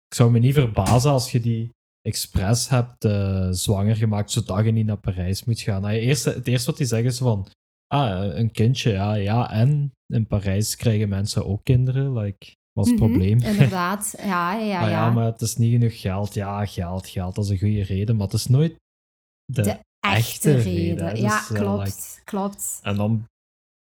ik 0.07 0.15
zou 0.15 0.31
me 0.31 0.39
niet 0.39 0.53
verbazen 0.53 1.11
als 1.11 1.31
je 1.31 1.39
die 1.39 1.69
expres 2.01 2.69
hebt 2.69 3.05
eh, 3.05 3.47
zwanger 3.51 3.95
gemaakt, 3.95 4.31
zodat 4.31 4.65
je 4.65 4.71
niet 4.71 4.85
naar 4.85 4.97
Parijs 4.97 5.43
moet 5.43 5.59
gaan. 5.59 5.83
Hij, 5.83 5.99
eerst, 5.99 6.25
het 6.25 6.47
eerste 6.47 6.69
wat 6.69 6.77
hij 6.79 6.87
zegt 6.87 7.05
is 7.05 7.17
van, 7.17 7.47
ah, 7.87 8.35
een 8.37 8.51
kindje, 8.51 8.91
ja, 8.91 9.13
ja, 9.13 9.51
en 9.51 9.91
in 10.13 10.27
Parijs 10.27 10.75
krijgen 10.75 11.09
mensen 11.09 11.45
ook 11.45 11.63
kinderen. 11.63 12.13
Like, 12.17 12.55
wat 12.71 12.85
is 12.85 12.91
het 12.91 12.99
Mhm, 12.99 13.09
probleem? 13.09 13.39
Inderdaad, 13.53 14.13
ja, 14.17 14.53
ja, 14.53 14.65
ja. 14.65 14.81
Ah 14.83 14.89
ja, 14.89 15.09
maar 15.09 15.25
het 15.25 15.41
is 15.41 15.55
niet 15.55 15.71
genoeg 15.71 15.99
geld. 16.01 16.33
Ja, 16.33 16.65
geld, 16.65 17.07
geld, 17.07 17.35
dat 17.35 17.43
is 17.45 17.49
een 17.51 17.57
goede 17.59 17.83
reden, 17.83 18.15
maar 18.15 18.25
het 18.25 18.35
is 18.35 18.47
nooit 18.47 18.75
de, 19.45 19.61
de 19.61 19.79
echte 19.99 20.55
reden. 20.55 21.15
Ja, 21.15 21.39
Dus, 21.39 21.49
eh, 21.49 21.55
klopt, 21.61 21.85
like- 21.85 22.21
klopt. 22.23 22.79
En 22.83 22.95
dan 22.95 23.25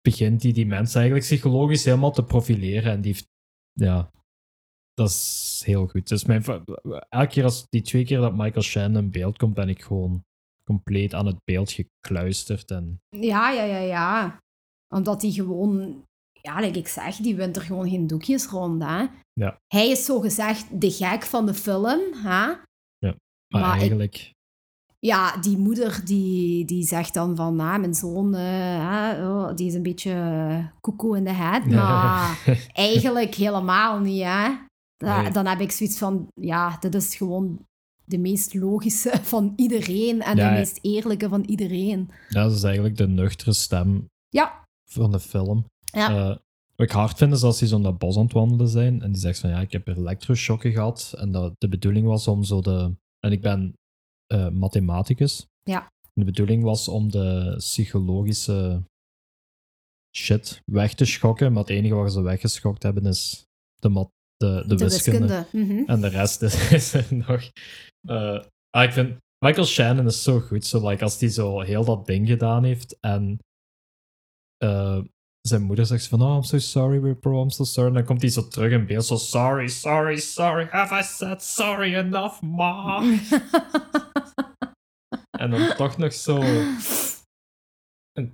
begint 0.01 0.43
hij 0.43 0.51
die 0.51 0.65
mensen 0.65 0.99
eigenlijk 0.99 1.29
psychologisch 1.29 1.85
helemaal 1.85 2.11
te 2.11 2.23
profileren. 2.23 2.91
En 2.91 3.01
die 3.01 3.11
heeft, 3.11 3.25
ja, 3.73 4.09
dat 5.01 5.09
is 5.09 5.61
heel 5.65 5.87
goed. 5.87 6.07
Dus 6.07 6.25
mijn, 6.25 6.43
elke 7.09 7.27
keer 7.27 7.43
als 7.43 7.65
die 7.69 7.81
twee 7.81 8.05
keer 8.05 8.19
dat 8.19 8.35
Michael 8.35 8.61
Shannon 8.61 9.03
in 9.03 9.11
beeld 9.11 9.37
komt, 9.37 9.53
ben 9.53 9.69
ik 9.69 9.81
gewoon 9.81 10.23
compleet 10.65 11.13
aan 11.13 11.25
het 11.25 11.37
beeld 11.43 11.71
gekluisterd. 11.71 12.71
En 12.71 12.99
Ja, 13.09 13.51
ja, 13.51 13.63
ja, 13.63 13.77
ja. 13.79 14.37
Omdat 14.95 15.21
hij 15.21 15.31
gewoon, 15.31 16.03
ja, 16.41 16.59
like 16.59 16.79
ik 16.79 16.87
zeg, 16.87 17.15
die 17.15 17.35
wint 17.35 17.55
er 17.55 17.61
gewoon 17.61 17.89
geen 17.89 18.07
doekjes 18.07 18.45
rond, 18.47 18.83
hè. 18.83 19.05
Ja. 19.33 19.57
Hij 19.67 19.89
is 19.89 20.05
zo 20.05 20.19
gezegd 20.19 20.81
de 20.81 20.91
gek 20.91 21.23
van 21.23 21.45
de 21.45 21.53
film, 21.53 21.99
hè. 22.13 22.53
maar, 22.99 23.61
Maar 23.61 23.73
ik- 23.75 23.79
eigenlijk, 23.79 24.31
Ja, 24.99 25.37
die 25.37 25.57
moeder 25.57 26.01
die, 26.05 26.65
die 26.65 26.83
zegt 26.83 27.13
dan 27.13 27.35
van, 27.35 27.59
ah, 27.59 27.79
mijn 27.79 27.93
zoon, 27.93 28.35
eh, 28.35 29.17
oh, 29.29 29.55
die 29.55 29.67
is 29.67 29.73
een 29.73 29.83
beetje 29.83 30.71
koekoe 30.81 31.17
in 31.17 31.23
de 31.23 31.31
head. 31.33 31.65
Maar 31.65 32.43
eigenlijk 32.73 33.35
helemaal 33.35 33.99
niet, 33.99 34.23
hè. 34.23 34.49
Da- 35.01 35.21
Nee. 35.21 35.31
Dan 35.31 35.45
heb 35.45 35.59
ik 35.59 35.71
zoiets 35.71 35.97
van, 35.97 36.27
ja, 36.41 36.77
dit 36.77 36.95
is 36.95 37.15
gewoon 37.15 37.65
de 38.05 38.17
meest 38.17 38.53
logische 38.53 39.09
van 39.33 39.53
iedereen 39.55 40.21
en 40.21 40.35
Ja, 40.35 40.35
de 40.35 40.41
ja. 40.41 40.51
meest 40.51 40.79
eerlijke 40.81 41.29
van 41.29 41.43
iedereen. 41.43 42.09
dat 42.29 42.51
is 42.51 42.63
eigenlijk 42.63 42.97
de 42.97 43.07
nuchtere 43.07 43.53
stem 43.53 44.07
Ja, 44.29 44.63
van 44.89 45.11
de 45.11 45.19
film. 45.19 45.65
ja. 45.91 46.09
Eh, 46.09 46.37
wat 46.75 46.89
ik 46.89 46.91
hard 46.91 47.17
vind 47.17 47.33
is 47.33 47.43
als 47.43 47.59
die 47.59 47.67
zo 47.67 47.77
naar 47.77 47.97
bos 47.97 48.17
aan 48.17 48.23
het 48.23 48.33
wandelen 48.33 48.67
zijn 48.67 49.01
en 49.01 49.11
die 49.11 49.21
zegt 49.21 49.39
van 49.39 49.49
ja, 49.49 49.59
ik 49.59 49.71
heb 49.71 49.87
elektroshocken 49.87 50.71
gehad 50.71 51.13
en 51.17 51.31
dat 51.31 51.53
de 51.57 51.67
bedoeling 51.69 52.05
was 52.07 52.27
om 52.27 52.43
zo 52.43 52.61
de... 52.61 52.95
En 53.19 53.31
ik 53.31 53.41
ben 53.41 53.73
eh, 54.27 54.49
mathematicus. 54.49 55.45
Ja. 55.63 55.87
De 56.13 56.23
bedoeling 56.23 56.63
was 56.63 56.87
om 56.87 57.11
de 57.11 57.53
psychologische 57.57 58.83
shit 60.17 60.61
weg 60.71 60.93
te 60.93 61.05
schokken, 61.05 61.51
maar 61.51 61.61
het 61.61 61.71
enige 61.71 61.93
wat 61.93 62.13
ze 62.13 62.21
weggeschokt 62.21 62.83
hebben 62.83 63.05
is 63.05 63.43
de, 63.75 63.89
de, 64.41 64.63
de, 64.67 64.77
wiskunde. 64.77 65.45
Mhm. 65.51 65.83
En 65.85 66.01
de 66.01 66.07
rest 66.07 66.41
is, 66.41 66.71
is 66.79 66.93
er 66.93 67.05
nog. 67.09 67.41
eh, 68.07 68.43
ah, 68.69 68.83
ik 68.83 68.91
vind 68.91 69.17
Michael 69.45 69.65
Shannon 69.65 70.05
is 70.05 70.23
zo 70.23 70.39
goed. 70.39 70.65
Zo, 70.65 70.89
like, 70.89 71.03
als 71.03 71.19
hij 71.19 71.29
zo 71.29 71.59
heel 71.59 71.85
dat 71.85 72.05
ding 72.05 72.27
gedaan 72.27 72.63
heeft 72.63 72.99
en 72.99 73.39
eh, 74.57 74.99
zijn 75.41 75.61
moeder 75.61 75.85
zegt 75.85 76.07
van, 76.07 76.21
oh, 76.21 76.35
I'm 76.35 76.43
so 76.43 76.57
sorry, 76.57 77.01
we're 77.01 77.15
bro, 77.15 77.41
I'm 77.41 77.49
so 77.49 77.63
sorry. 77.63 77.89
En 77.89 77.95
dan 77.95 78.05
komt 78.05 78.21
hij 78.21 78.29
zo 78.29 78.47
terug 78.47 78.71
in 78.71 78.85
beeld, 78.85 79.05
zo, 79.05 79.15
sorry, 79.15 79.67
sorry, 79.67 80.17
sorry, 80.17 80.67
have 80.69 80.99
I 80.99 81.03
said 81.03 81.43
sorry 81.43 81.95
enough, 81.95 82.41
ma? 82.41 83.01
en 85.41 85.49
dan 85.49 85.75
toch 85.75 85.97
nog 85.97 86.13
zo 86.13 86.41
een 88.11 88.33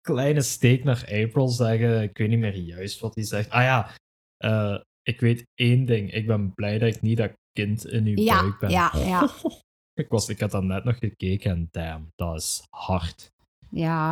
kleine 0.00 0.42
steek 0.42 0.84
naar 0.84 1.04
April 1.10 1.48
zeggen. 1.48 2.02
Ik 2.02 2.18
weet 2.18 2.28
niet 2.28 2.38
meer 2.38 2.56
juist 2.56 3.00
wat 3.00 3.14
hij 3.14 3.24
zegt. 3.24 3.50
Ah 3.50 3.62
ja, 3.62 3.90
eh, 4.36 4.80
ik 5.04 5.20
weet 5.20 5.44
één 5.54 5.84
ding. 5.86 6.12
Ik 6.12 6.26
ben 6.26 6.54
blij 6.54 6.78
dat 6.78 6.94
ik 6.94 7.02
niet 7.02 7.16
dat 7.16 7.32
kind 7.52 7.86
in 7.86 8.06
uw 8.06 8.22
Ja, 8.22 8.40
buik 8.40 8.58
ben. 8.58 8.70
ja, 8.70 8.90
ja. 9.12 9.28
Ik, 9.94 10.08
was, 10.08 10.28
ik 10.28 10.40
had 10.40 10.50
dat 10.50 10.62
net 10.64 10.84
nog 10.84 10.98
gekeken 10.98 11.50
en 11.50 11.68
damn, 11.70 12.08
dat 12.14 12.36
is 12.36 12.62
hard. 12.70 13.30
Ja, 13.70 14.10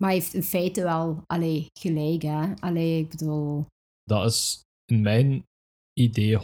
maar 0.00 0.08
hij 0.10 0.18
heeft 0.18 0.34
in 0.34 0.42
feite 0.42 0.82
wel 0.82 1.22
allee, 1.26 1.66
gelijk, 1.80 2.22
hè. 2.22 2.52
Allee, 2.60 2.98
ik 2.98 3.08
bedoel... 3.08 3.66
Dat 4.04 4.26
is 4.26 4.60
in 4.92 5.02
mijn 5.02 5.44
idee 6.00 6.38
100% 6.38 6.42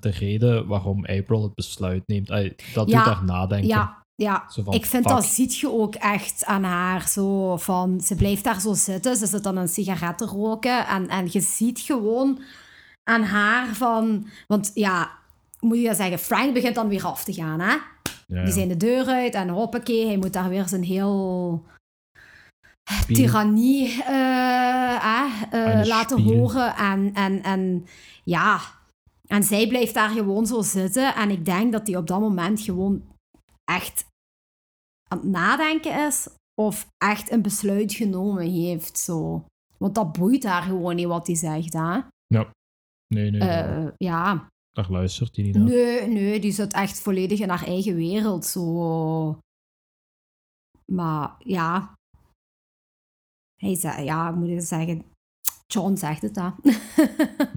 de 0.00 0.10
reden 0.10 0.66
waarom 0.66 1.04
April 1.04 1.42
het 1.42 1.54
besluit 1.54 2.02
neemt. 2.06 2.30
Ay, 2.30 2.56
dat 2.74 2.90
Ja, 2.90 3.04
doet 3.04 3.14
haar 3.14 3.24
nadenken. 3.24 3.68
Ja, 3.68 4.02
ja. 4.14 4.44
Van, 4.48 4.74
ik 4.74 4.86
vind 4.86 5.06
fuck. 5.06 5.14
dat 5.16 5.24
ziet 5.24 5.56
je 5.56 5.70
ook 5.70 5.94
echt 5.94 6.44
aan 6.44 6.62
haar. 6.64 7.08
Zo 7.08 7.56
van, 7.56 8.00
ze 8.00 8.14
blijft 8.14 8.44
daar 8.44 8.60
zo 8.60 8.74
zitten, 8.74 9.16
ze 9.16 9.26
zit 9.26 9.42
dan 9.42 9.56
een 9.56 9.68
sigaret 9.68 10.18
te 10.18 10.24
roken. 10.24 10.86
En, 10.86 11.08
en 11.08 11.28
je 11.30 11.40
ziet 11.40 11.80
gewoon 11.80 12.42
aan 13.10 13.22
haar 13.22 13.74
van... 13.74 14.26
Want 14.46 14.70
ja, 14.74 15.10
moet 15.60 15.78
je 15.78 15.94
zeggen, 15.94 16.18
Frank 16.18 16.54
begint 16.54 16.74
dan 16.74 16.88
weer 16.88 17.04
af 17.04 17.24
te 17.24 17.32
gaan, 17.32 17.60
hè. 17.60 17.76
Ja, 18.26 18.44
Die 18.44 18.52
zijn 18.52 18.68
de 18.68 18.76
deur 18.76 19.06
uit 19.06 19.34
en 19.34 19.48
hoppakee, 19.48 20.06
hij 20.06 20.16
moet 20.16 20.32
daar 20.32 20.48
weer 20.48 20.68
zijn 20.68 20.82
heel 20.82 21.64
tirannie 23.06 24.02
eh, 24.02 24.96
eh, 24.96 25.42
eh, 25.50 25.86
laten 25.86 26.22
horen. 26.22 26.76
En, 26.76 27.14
en, 27.14 27.42
en 27.42 27.86
ja, 28.24 28.60
en 29.26 29.42
zij 29.42 29.68
blijft 29.68 29.94
daar 29.94 30.10
gewoon 30.10 30.46
zo 30.46 30.62
zitten. 30.62 31.14
En 31.14 31.30
ik 31.30 31.44
denk 31.44 31.72
dat 31.72 31.86
hij 31.86 31.96
op 31.96 32.06
dat 32.06 32.20
moment 32.20 32.60
gewoon 32.60 33.02
echt 33.64 34.04
aan 35.08 35.18
het 35.18 35.26
nadenken 35.26 36.06
is. 36.06 36.28
Of 36.60 36.86
echt 36.98 37.30
een 37.30 37.42
besluit 37.42 37.92
genomen 37.92 38.50
heeft. 38.50 38.98
Zo. 38.98 39.44
Want 39.78 39.94
dat 39.94 40.12
boeit 40.12 40.44
haar 40.44 40.62
gewoon 40.62 40.94
niet 40.94 41.06
wat 41.06 41.26
hij 41.26 41.36
zegt. 41.36 41.72
Hè? 41.72 42.00
Nee, 43.14 43.30
nee, 43.30 43.40
Eh, 43.40 43.88
ja, 43.96 44.48
daar 44.72 44.90
luistert 44.90 45.36
hij 45.36 45.44
niet 45.44 45.54
naar. 45.54 45.64
Nee, 45.64 46.06
nee, 46.06 46.40
die 46.40 46.52
zit 46.52 46.72
echt 46.72 47.00
volledig 47.00 47.40
in 47.40 47.48
haar 47.48 47.66
eigen 47.66 47.94
wereld. 47.94 48.44
Zo. 48.44 49.38
Maar 50.92 51.34
ja. 51.38 51.94
Hij 53.56 53.74
zei, 53.74 54.04
ja, 54.04 54.30
moet 54.30 54.48
ik 54.48 54.60
zeggen. 54.60 55.04
John 55.66 55.96
zegt 55.96 56.22
het, 56.22 56.36
hè. 56.36 56.42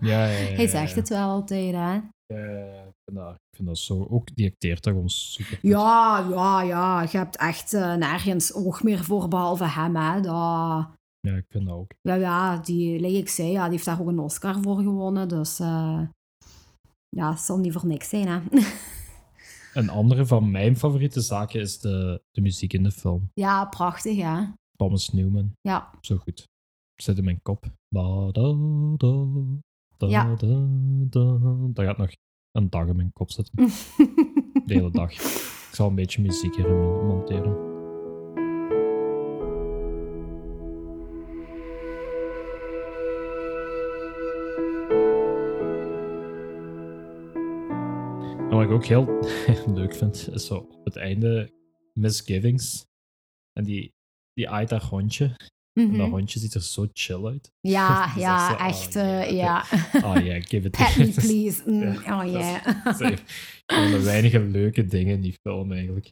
Ja, 0.01 0.25
ja, 0.25 0.27
ja, 0.27 0.55
Hij 0.55 0.67
zegt 0.67 0.95
het 0.95 1.09
wel 1.09 1.29
altijd, 1.29 1.73
hè. 1.73 1.99
Ja, 2.33 2.83
ik, 2.83 2.93
vind 3.03 3.17
dat, 3.17 3.33
ik 3.33 3.55
vind 3.55 3.67
dat 3.67 3.77
zo. 3.77 4.07
Ook 4.09 4.35
die 4.35 4.51
acteert 4.51 4.83
daar 4.83 4.93
gewoon 4.93 5.09
super. 5.09 5.59
Ja, 5.61 6.27
ja, 6.29 6.61
ja. 6.61 7.01
Je 7.01 7.17
hebt 7.17 7.37
echt 7.37 7.73
eh, 7.73 7.95
nergens 7.95 8.53
oog 8.53 8.83
meer 8.83 9.03
voor, 9.03 9.27
behalve 9.27 9.65
hem, 9.65 9.95
hè. 9.95 10.21
Dat, 10.21 10.87
Ja, 11.31 11.35
ik 11.37 11.45
vind 11.49 11.65
dat 11.65 11.75
ook. 11.75 11.91
ja, 12.01 12.13
ja, 12.13 12.57
die, 12.57 12.99
like 12.99 13.17
ik 13.17 13.29
zei, 13.29 13.51
ja, 13.51 13.63
die 13.63 13.71
heeft 13.71 13.85
daar 13.85 14.01
ook 14.01 14.07
een 14.07 14.19
Oscar 14.19 14.61
voor 14.61 14.77
gewonnen. 14.77 15.27
Dus 15.27 15.59
eh, 15.59 16.01
ja, 17.09 17.29
het 17.29 17.39
zal 17.39 17.57
niet 17.59 17.73
voor 17.73 17.85
niks 17.85 18.09
zijn, 18.09 18.27
hè. 18.27 18.39
Een 19.73 19.89
andere 19.89 20.25
van 20.25 20.51
mijn 20.51 20.77
favoriete 20.77 21.21
zaken 21.21 21.59
is 21.59 21.79
de, 21.79 22.21
de 22.31 22.41
muziek 22.41 22.73
in 22.73 22.83
de 22.83 22.91
film. 22.91 23.29
ja, 23.33 23.65
prachtig, 23.65 24.17
hè. 24.17 24.43
Thomas 24.77 25.09
Newman. 25.09 25.51
Ja. 25.61 25.89
Zo 26.01 26.17
goed. 26.17 26.43
Zit 27.01 27.17
in 27.17 27.23
mijn 27.23 27.41
kop. 27.41 27.65
Da, 27.95 28.31
da, 28.31 28.55
da, 29.97 30.07
Ja. 30.07 30.35
da, 30.35 30.67
da. 31.09 31.37
Dat 31.73 31.85
gaat 31.85 31.97
nog 31.97 32.09
een 32.51 32.69
dag 32.69 32.87
in 32.87 32.95
mijn 32.95 33.11
kop 33.13 33.31
zitten. 33.31 33.53
De 34.65 34.73
hele 34.73 34.91
dag. 34.91 35.11
Ik 35.11 35.69
zal 35.75 35.87
een 35.89 35.95
beetje 35.95 36.21
muziek 36.21 36.55
hierin 36.55 37.05
monteren. 37.07 37.68
Ik 48.69 48.75
ook 48.75 48.85
heel 48.85 49.05
leuk 49.79 49.95
vind, 49.95 50.29
is 50.31 50.45
zo 50.45 50.55
op 50.57 50.85
het 50.85 50.95
einde 50.95 51.51
Misgivings. 51.93 52.85
En 53.53 53.63
die, 53.63 53.93
die 54.33 54.49
aait 54.49 54.69
dat 54.69 54.83
hondje. 54.83 55.25
En 55.73 55.87
dat 55.87 55.97
Mhm. 55.97 56.09
hondje 56.09 56.39
ziet 56.39 56.53
er 56.53 56.61
zo 56.61 56.87
chill 56.93 57.25
uit. 57.25 57.51
Ja, 57.59 58.05
is 58.15 58.21
ja, 58.21 58.47
zo, 58.49 58.53
oh, 58.53 58.67
echt, 58.67 58.93
yeah, 58.93 59.21
eh, 59.21 59.31
ja. 59.35 59.65
Oh 60.07 60.23
ja, 60.25 60.41
give 60.41 60.67
it 60.67 60.71
Pet 60.71 60.97
me, 60.97 61.07
please. 61.11 61.61
Mm, 61.65 61.81
Ja, 61.81 62.25
oh, 62.25 62.31
yeah. 62.31 62.85
is 62.85 62.99
Een 62.99 63.17
van 63.65 63.91
de 63.91 64.01
weinige 64.03 64.39
leuke 64.39 64.85
dingen 64.85 65.13
in 65.15 65.21
die 65.21 65.35
film 65.41 65.71
eigenlijk. 65.71 66.11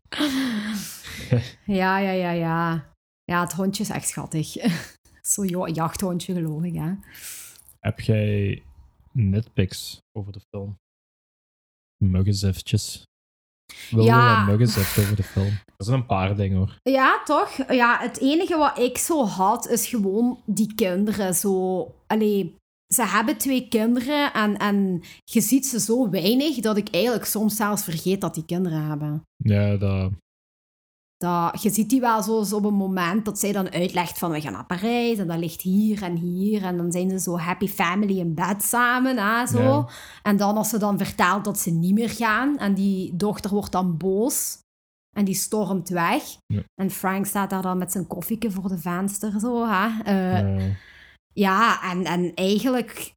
ja, 1.66 2.00
ja, 2.00 2.12
ja, 2.12 2.32
ja. 2.32 2.92
Ja, 3.24 3.42
het 3.42 3.54
hondje 3.54 3.84
is 3.84 3.90
echt 3.90 4.08
schattig. 4.08 4.56
Zo'n 5.22 5.74
jachthondje, 5.74 6.34
geloof 6.34 6.64
ik, 6.64 6.74
hè. 6.74 6.92
Heb 7.80 8.00
jij 8.00 8.64
nitpicks 9.12 10.00
over 10.12 10.32
de 10.32 10.42
film? 10.50 10.78
Muggenzifjes. 11.98 13.04
Wil 13.90 14.04
je 14.04 14.10
Ja. 14.10 14.46
nuggets 14.46 14.76
hebt 14.76 14.98
over 15.00 15.16
de 15.16 15.24
film? 15.24 15.46
Er 15.78 15.86
zijn 15.86 15.98
een 16.00 16.06
paar 16.06 16.36
dingen 16.36 16.58
hoor. 16.58 16.78
Ja, 16.84 17.22
toch? 17.24 17.72
Ja, 17.72 17.98
het 18.00 18.20
enige 18.20 18.58
wat 18.58 18.78
ik 18.80 18.98
zo 18.98 19.26
had, 19.26 19.68
is 19.68 19.88
gewoon 19.88 20.40
die 20.46 20.74
kinderen. 20.76 21.36
Zo, 21.36 21.82
allee, 22.08 22.56
ze 22.94 23.04
hebben 23.06 23.38
twee 23.38 23.68
kinderen 23.68 24.34
en, 24.34 24.58
en 24.58 25.02
je 25.24 25.42
ziet 25.42 25.66
ze 25.68 25.80
zo 25.80 26.10
weinig 26.10 26.56
dat 26.56 26.78
ik 26.78 26.90
eigenlijk 26.90 27.26
soms 27.26 27.56
zelfs 27.56 27.84
vergeet 27.84 28.22
dat 28.22 28.34
die 28.34 28.46
kinderen 28.46 28.84
hebben. 28.84 29.22
Ja, 29.36 29.78
dat... 29.78 30.12
Dat, 31.18 31.62
je 31.62 31.70
ziet 31.70 31.90
die 31.90 32.02
wel 32.02 32.24
zo, 32.24 32.56
op 32.56 32.66
een 32.66 32.74
moment 32.74 33.26
dat 33.26 33.40
zij 33.40 33.52
dan 33.52 33.72
uitlegt 33.72 34.18
van 34.18 34.32
we 34.32 34.42
gaan 34.42 34.52
naar 34.52 34.66
Parijs 34.66 35.18
en 35.18 35.28
dat 35.28 35.38
ligt 35.38 35.62
hier 35.62 36.04
en 36.04 36.16
hier 36.16 36.64
en 36.64 36.78
dan 36.78 36.92
zijn 36.92 37.10
ze 37.10 37.20
zo 37.20 37.38
happy 37.38 37.68
family 37.68 38.20
in 38.20 38.34
bed 38.34 38.64
samen, 38.64 39.18
hè, 39.18 39.48
zo. 39.48 39.62
Ja. 39.62 39.88
En 40.24 40.38
dan 40.38 40.58
als 40.58 40.70
ze 40.70 40.78
dan 40.78 40.98
vertelt 40.98 41.46
dat 41.46 41.60
ze 41.60 41.72
niet 41.72 41.94
meer 41.94 42.10
gaan 42.10 42.58
en 42.58 42.74
die 42.74 43.16
dochter 43.16 43.52
wordt 43.52 43.72
dan 43.72 43.98
boos 43.98 44.58
en 45.16 45.26
die 45.26 45.36
stormt 45.36 45.90
weg. 45.90 46.24
Ja. 46.46 46.64
En 46.82 46.90
Frank 46.90 47.26
staat 47.26 47.50
daar 47.50 47.62
dan 47.62 47.78
met 47.78 47.92
zijn 47.92 48.08
koffieke 48.08 48.52
voor 48.52 48.70
de 48.70 48.78
venster, 48.78 49.40
zo, 49.40 49.68
hè. 49.68 50.04
Eh, 50.04 50.40
eh, 50.40 50.76
ja, 51.34 51.92
en, 51.92 52.04
en 52.04 52.34
eigenlijk... 52.34 53.16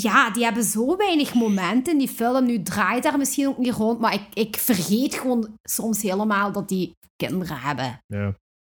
Ja, 0.00 0.30
die 0.30 0.44
hebben 0.44 0.62
zo 0.64 0.96
weinig 0.96 1.34
momenten 1.34 1.92
in 1.92 1.98
die 1.98 2.08
film. 2.08 2.46
Nu 2.46 2.62
draait 2.62 3.02
daar 3.02 3.18
misschien 3.18 3.48
ook 3.48 3.58
niet 3.58 3.72
rond, 3.72 4.00
maar 4.00 4.14
ik, 4.14 4.34
ik 4.34 4.56
vergeet 4.56 5.14
gewoon 5.14 5.58
soms 5.62 6.02
helemaal 6.02 6.52
dat 6.52 6.68
die 6.68 6.96
kinderen 7.16 7.60
hebben. 7.60 8.02
ja. 8.06 8.26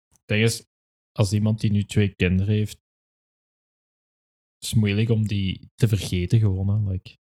Het 0.10 0.22
ding 0.26 0.44
is, 0.44 0.66
als 1.12 1.34
iemand 1.34 1.60
die 1.60 1.72
nu 1.72 1.84
twee 1.84 2.16
kinderen 2.16 2.54
heeft, 2.54 2.78
is 4.60 4.70
het 4.70 4.80
moeilijk 4.80 5.10
om 5.10 5.28
die 5.28 5.70
te 5.76 5.88
vergeten 5.88 6.40
gewoon. 6.40 6.68
Hè. 6.70 6.92
Like, 6.92 7.18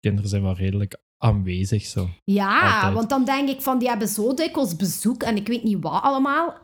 kinderen 0.00 0.30
zijn 0.30 0.42
wel 0.42 0.54
redelijk 0.56 0.96
aanwezig 1.18 1.84
zo. 1.84 2.08
Ja, 2.24 2.74
Altijd. 2.74 2.94
want 2.94 3.08
dan 3.10 3.24
denk 3.24 3.48
ik 3.48 3.60
van, 3.60 3.78
die 3.78 3.88
hebben 3.88 4.08
zo 4.08 4.34
dikwijls 4.34 4.76
bezoek 4.76 5.22
en 5.22 5.36
ik 5.36 5.46
weet 5.46 5.62
niet 5.62 5.82
wat 5.82 6.02
allemaal. 6.02 6.62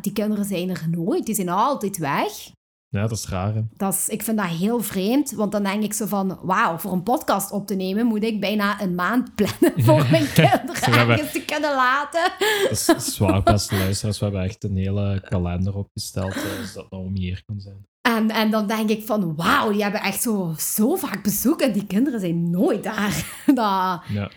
Die 0.00 0.12
kinderen 0.12 0.44
zijn 0.44 0.68
er 0.70 0.88
nooit, 0.90 1.26
die 1.26 1.34
zijn 1.34 1.48
altijd 1.48 1.96
weg. 1.98 2.50
Ja, 2.92 3.00
dat 3.00 3.10
is 3.18 3.28
raar. 3.28 3.54
Hè? 3.54 3.60
Dat 3.76 3.92
is, 3.92 4.08
ik 4.08 4.22
vind 4.22 4.36
dat 4.36 4.46
heel 4.46 4.80
vreemd, 4.80 5.30
want 5.30 5.52
dan 5.52 5.62
denk 5.62 5.82
ik 5.82 5.92
zo 5.92 6.06
van, 6.06 6.38
wauw, 6.42 6.78
voor 6.78 6.92
een 6.92 7.02
podcast 7.02 7.50
op 7.50 7.66
te 7.66 7.74
nemen 7.74 8.06
moet 8.06 8.22
ik 8.22 8.40
bijna 8.40 8.80
een 8.82 8.94
maand 8.94 9.34
plannen 9.34 9.72
voor 9.84 10.06
mijn 10.10 10.26
kinderen 10.32 11.08
ergens 11.08 11.32
te 11.32 11.44
kunnen 11.44 11.74
laten. 11.74 12.32
Dat 12.62 12.70
is 12.70 13.14
zwaar, 13.14 13.42
beste 13.42 13.76
luisteraars. 13.76 14.18
We 14.18 14.24
hebben 14.24 14.42
echt 14.42 14.64
een 14.64 14.76
hele 14.76 15.20
kalender 15.28 15.76
opgesteld, 15.76 16.34
eh, 16.34 16.42
dus 16.60 16.72
dat 16.72 16.90
Naomi 16.90 17.20
hier 17.20 17.42
kan 17.44 17.60
zijn. 17.60 17.86
En, 18.08 18.30
en 18.30 18.50
dan 18.50 18.66
denk 18.66 18.88
ik 18.90 19.06
van, 19.06 19.36
wauw, 19.36 19.72
die 19.72 19.82
hebben 19.82 20.00
echt 20.00 20.22
zo, 20.22 20.54
zo 20.58 20.96
vaak 20.96 21.22
bezoek 21.22 21.60
en 21.60 21.72
die 21.72 21.86
kinderen 21.86 22.20
zijn 22.20 22.50
nooit 22.50 22.82
daar. 22.82 23.24
Dat, 23.46 24.02
Ja. 24.08 24.30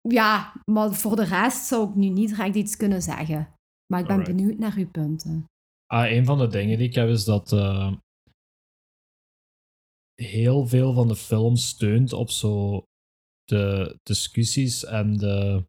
ja, 0.00 0.52
maar 0.64 0.92
voor 0.92 1.16
de 1.16 1.24
rest 1.24 1.66
zou 1.66 1.88
ik 1.88 1.94
nu 1.94 2.08
niet 2.08 2.28
direct 2.28 2.54
iets 2.54 2.76
kunnen 2.76 3.02
zeggen. 3.02 3.48
Maar 3.86 4.00
ik 4.00 4.06
ben 4.06 4.16
Alright. 4.16 4.36
benieuwd 4.36 4.58
naar 4.58 4.74
uw 4.76 4.88
punten. 4.90 5.46
Ah, 5.92 6.10
een 6.10 6.24
van 6.24 6.38
de 6.38 6.46
dingen 6.46 6.78
die 6.78 6.88
ik 6.88 6.94
heb 6.94 7.08
is 7.08 7.24
dat 7.24 7.52
eh, 7.52 7.92
heel 10.14 10.66
veel 10.66 10.92
van 10.92 11.08
de 11.08 11.16
film 11.16 11.56
steunt 11.56 12.12
op 12.12 12.30
zo 12.30 12.82
de 13.44 13.98
discussies 14.02 14.84
en 14.84 15.16
de 15.16 15.66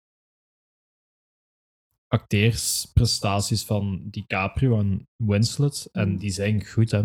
acteersprestaties 2.07 3.65
van 3.65 4.09
DiCaprio 4.09 4.79
en 4.79 5.07
Winslet. 5.23 5.89
En 5.91 6.09
Mm. 6.09 6.17
die 6.17 6.31
zijn 6.31 6.65
goed, 6.65 6.91
hè. 6.91 7.03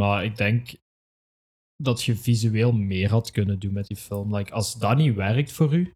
Maar 0.00 0.24
ik 0.24 0.36
denk 0.36 0.74
dat 1.76 2.02
je 2.02 2.16
visueel 2.16 2.72
meer 2.72 3.10
had 3.10 3.30
kunnen 3.30 3.58
doen 3.58 3.72
met 3.72 3.86
die 3.86 3.96
film. 3.96 4.36
Like, 4.36 4.52
als 4.52 4.74
dat 4.78 4.96
niet 4.96 5.14
werkt 5.14 5.52
voor 5.52 5.74
u, 5.74 5.92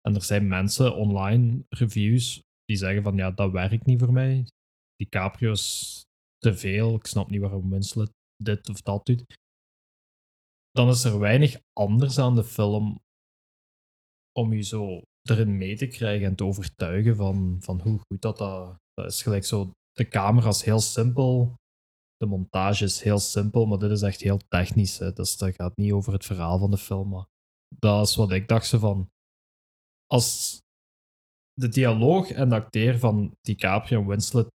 en 0.00 0.14
er 0.14 0.22
zijn 0.22 0.48
mensen 0.48 0.96
online, 0.96 1.64
reviews, 1.68 2.42
die 2.64 2.76
zeggen 2.76 3.02
van 3.02 3.16
ja, 3.16 3.30
dat 3.30 3.52
werkt 3.52 3.86
niet 3.86 4.00
voor 4.00 4.12
mij. 4.12 4.46
DiCaprio 4.96 5.50
is 5.52 6.04
te 6.38 6.54
veel. 6.54 6.94
Ik 6.94 7.06
snap 7.06 7.30
niet 7.30 7.40
waarom 7.40 7.70
Winslet 7.70 8.10
dit 8.42 8.68
of 8.68 8.80
dat 8.80 9.06
doet. 9.06 9.24
Dan 10.70 10.88
is 10.88 11.04
er 11.04 11.18
weinig 11.18 11.60
anders 11.72 12.18
aan 12.18 12.34
de 12.34 12.44
film 12.44 12.98
om 14.32 14.52
je 14.52 14.62
zo 14.62 15.02
erin 15.22 15.56
mee 15.56 15.76
te 15.76 15.86
krijgen 15.86 16.26
en 16.26 16.36
te 16.36 16.44
overtuigen 16.44 17.16
van, 17.16 17.56
van 17.60 17.80
hoe 17.80 17.98
goed 17.98 18.20
dat, 18.20 18.38
dat, 18.38 18.76
dat 18.94 19.06
is. 19.06 19.22
Gelijk 19.22 19.44
zo, 19.44 19.70
de 19.92 20.08
camera 20.08 20.48
is 20.48 20.62
heel 20.62 20.80
simpel, 20.80 21.54
de 22.16 22.26
montage 22.26 22.84
is 22.84 23.02
heel 23.02 23.18
simpel, 23.18 23.66
maar 23.66 23.78
dit 23.78 23.90
is 23.90 24.02
echt 24.02 24.20
heel 24.20 24.38
technisch. 24.48 24.98
Dus 24.98 25.36
dat 25.36 25.54
gaat 25.54 25.76
niet 25.76 25.92
over 25.92 26.12
het 26.12 26.24
verhaal 26.24 26.58
van 26.58 26.70
de 26.70 26.78
film. 26.78 27.08
Maar 27.08 27.26
dat 27.78 28.08
is 28.08 28.16
wat 28.16 28.32
ik 28.32 28.48
dacht 28.48 28.66
ze 28.66 28.78
van. 28.78 29.08
Als 30.06 30.58
de 31.52 31.68
dialoog 31.68 32.30
en 32.30 32.48
de 32.48 32.54
acteer 32.54 32.98
van 32.98 33.36
DiCaprio 33.40 34.00
en 34.00 34.06
Winslet 34.06 34.48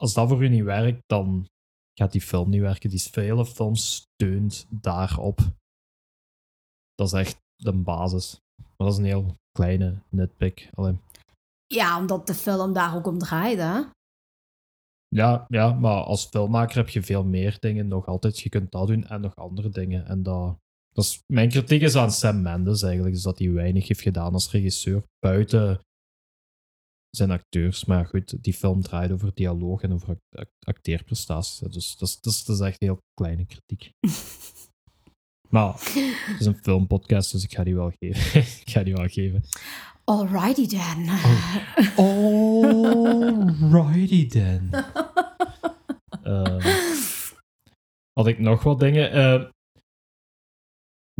als 0.00 0.14
dat 0.14 0.28
voor 0.28 0.44
u 0.44 0.48
niet 0.48 0.64
werkt, 0.64 1.02
dan 1.06 1.48
gaat 1.94 2.12
die 2.12 2.20
film 2.20 2.50
niet 2.50 2.60
werken. 2.60 2.90
Die 2.90 3.02
vele 3.02 3.46
film 3.46 3.74
steunt 3.74 4.66
daarop. 4.70 5.38
Dat 6.94 7.06
is 7.06 7.12
echt 7.12 7.36
de 7.56 7.72
basis. 7.72 8.40
Maar 8.56 8.86
dat 8.88 8.92
is 8.92 8.96
een 8.96 9.04
heel 9.04 9.34
kleine 9.52 10.02
nitpick. 10.08 10.70
Allee. 10.74 10.98
Ja, 11.66 11.98
omdat 11.98 12.26
de 12.26 12.34
film 12.34 12.72
daar 12.72 12.96
ook 12.96 13.06
om 13.06 13.18
draait, 13.18 13.58
hè? 13.58 13.80
Ja, 15.08 15.44
ja, 15.48 15.72
maar 15.72 16.02
als 16.02 16.26
filmmaker 16.26 16.76
heb 16.76 16.88
je 16.88 17.02
veel 17.02 17.24
meer 17.24 17.56
dingen 17.58 17.88
nog 17.88 18.06
altijd. 18.06 18.40
Je 18.40 18.48
kunt 18.48 18.70
dat 18.70 18.86
doen 18.86 19.04
en 19.04 19.20
nog 19.20 19.36
andere 19.36 19.68
dingen. 19.68 20.06
En 20.06 20.22
dat, 20.22 20.58
dat 20.92 21.04
is, 21.04 21.22
mijn 21.26 21.48
kritiek 21.48 21.82
is 21.82 21.96
aan 21.96 22.10
Sam 22.10 22.42
Mendes 22.42 22.82
eigenlijk. 22.82 23.14
Dus 23.14 23.22
dat 23.22 23.38
hij 23.38 23.52
weinig 23.52 23.88
heeft 23.88 24.00
gedaan 24.00 24.32
als 24.32 24.50
regisseur. 24.50 25.02
Buiten 25.18 25.80
zijn 27.10 27.30
acteurs. 27.30 27.84
Maar 27.84 28.06
goed, 28.06 28.42
die 28.42 28.54
film 28.54 28.82
draait 28.82 29.10
over 29.10 29.30
dialoog 29.34 29.82
en 29.82 29.92
over 29.92 30.08
act- 30.08 30.36
act- 30.36 30.66
acteerprestaties. 30.66 31.58
Dus 31.58 31.96
dat 31.96 32.08
is, 32.08 32.20
dat, 32.20 32.32
is, 32.32 32.44
dat 32.44 32.56
is 32.56 32.62
echt 32.62 32.82
een 32.82 32.88
heel 32.88 33.02
kleine 33.14 33.46
kritiek. 33.46 33.92
maar 35.54 35.72
het 35.72 36.40
is 36.40 36.46
een 36.46 36.62
filmpodcast, 36.62 37.32
dus 37.32 37.44
ik 37.44 37.54
ga 37.54 37.64
die 37.64 37.74
wel 37.74 37.92
geven. 37.98 38.40
ik 38.64 38.70
ga 38.70 38.82
die 38.82 38.94
wel 38.94 39.08
geven. 39.08 39.44
Alrighty 40.04 40.66
then. 40.66 41.08
Alrighty 43.70 44.26
then. 44.28 44.70
Ehm, 46.22 46.60
had 48.12 48.26
ik 48.26 48.38
nog 48.38 48.62
wat 48.62 48.80
dingen? 48.80 49.10
Eh, 49.12 49.48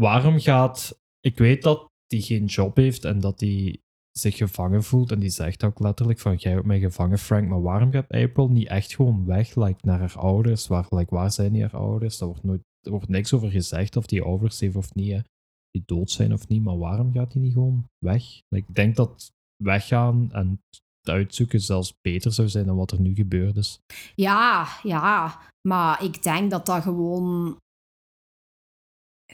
waarom 0.00 0.40
gaat... 0.40 0.98
Ik 1.20 1.38
weet 1.38 1.62
dat 1.62 1.88
hij 2.06 2.20
geen 2.20 2.44
job 2.44 2.76
heeft 2.76 3.04
en 3.04 3.20
dat 3.20 3.40
hij 3.40 3.80
zich 4.18 4.36
gevangen 4.36 4.82
voelt. 4.82 5.12
En 5.12 5.18
die 5.18 5.30
zegt 5.30 5.64
ook 5.64 5.80
letterlijk 5.80 6.18
van, 6.18 6.36
jij 6.36 6.52
hebt 6.52 6.66
mij 6.66 6.80
gevangen, 6.80 7.18
Frank. 7.18 7.48
Maar 7.48 7.62
waarom 7.62 7.92
gaat 7.92 8.08
April 8.08 8.48
niet 8.48 8.68
echt 8.68 8.94
gewoon 8.94 9.24
weg 9.24 9.54
like, 9.54 9.86
naar 9.86 9.98
haar 9.98 10.18
ouders? 10.18 10.66
Waar, 10.66 10.86
like, 10.88 11.14
waar 11.14 11.32
zijn 11.32 11.52
die 11.52 11.62
haar 11.62 11.76
ouders? 11.76 12.18
Daar 12.18 12.28
wordt, 12.28 12.44
nooit, 12.44 12.62
er 12.80 12.90
wordt 12.90 13.08
niks 13.08 13.32
over 13.32 13.50
gezegd 13.50 13.96
of 13.96 14.06
die 14.06 14.22
ouders 14.22 14.60
heeft 14.60 14.76
of 14.76 14.94
niet. 14.94 15.22
Die 15.70 15.82
dood 15.86 16.10
zijn 16.10 16.32
of 16.32 16.48
niet. 16.48 16.62
Maar 16.62 16.78
waarom 16.78 17.12
gaat 17.12 17.32
hij 17.32 17.42
niet 17.42 17.52
gewoon 17.52 17.84
weg? 17.98 18.24
Ik 18.48 18.74
denk 18.74 18.96
dat 18.96 19.30
weggaan 19.62 20.32
en 20.32 20.60
uitzoeken 21.08 21.60
zelfs 21.60 21.94
beter 22.00 22.32
zou 22.32 22.48
zijn 22.48 22.66
dan 22.66 22.76
wat 22.76 22.90
er 22.90 23.00
nu 23.00 23.14
gebeurd 23.14 23.56
is. 23.56 23.80
Ja, 24.14 24.68
ja. 24.82 25.40
Maar 25.68 26.04
ik 26.04 26.22
denk 26.22 26.50
dat 26.50 26.66
dat 26.66 26.82
gewoon 26.82 27.56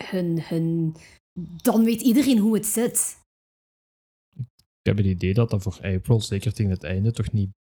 hun, 0.05 0.43
hun... 0.43 0.97
Dan 1.63 1.85
weet 1.85 2.01
iedereen 2.01 2.39
hoe 2.39 2.55
het 2.55 2.67
zit. 2.67 3.25
Ik 4.87 4.97
heb 4.97 5.05
het 5.05 5.13
idee 5.15 5.35
dat 5.35 5.51
dat 5.51 5.63
voor 5.63 5.79
April, 5.83 6.21
zeker 6.21 6.53
tegen 6.53 6.71
het 6.71 6.85
einde, 6.85 7.11
toch 7.13 7.33
niet 7.33 7.51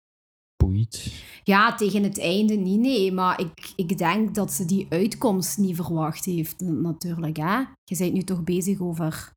boeit. 0.56 1.12
Ja, 1.44 1.74
tegen 1.74 2.02
het 2.02 2.20
einde 2.20 2.54
niet, 2.54 2.80
nee. 2.80 3.12
Maar 3.12 3.40
ik, 3.40 3.72
ik 3.76 3.98
denk 3.98 4.34
dat 4.34 4.52
ze 4.52 4.64
die 4.64 4.86
uitkomst 4.88 5.58
niet 5.58 5.76
verwacht 5.76 6.24
heeft, 6.24 6.60
natuurlijk. 6.60 7.36
Hè? 7.36 7.58
Je 7.84 7.96
bent 7.98 8.12
nu 8.12 8.22
toch 8.22 8.44
bezig 8.44 8.80
over... 8.80 9.32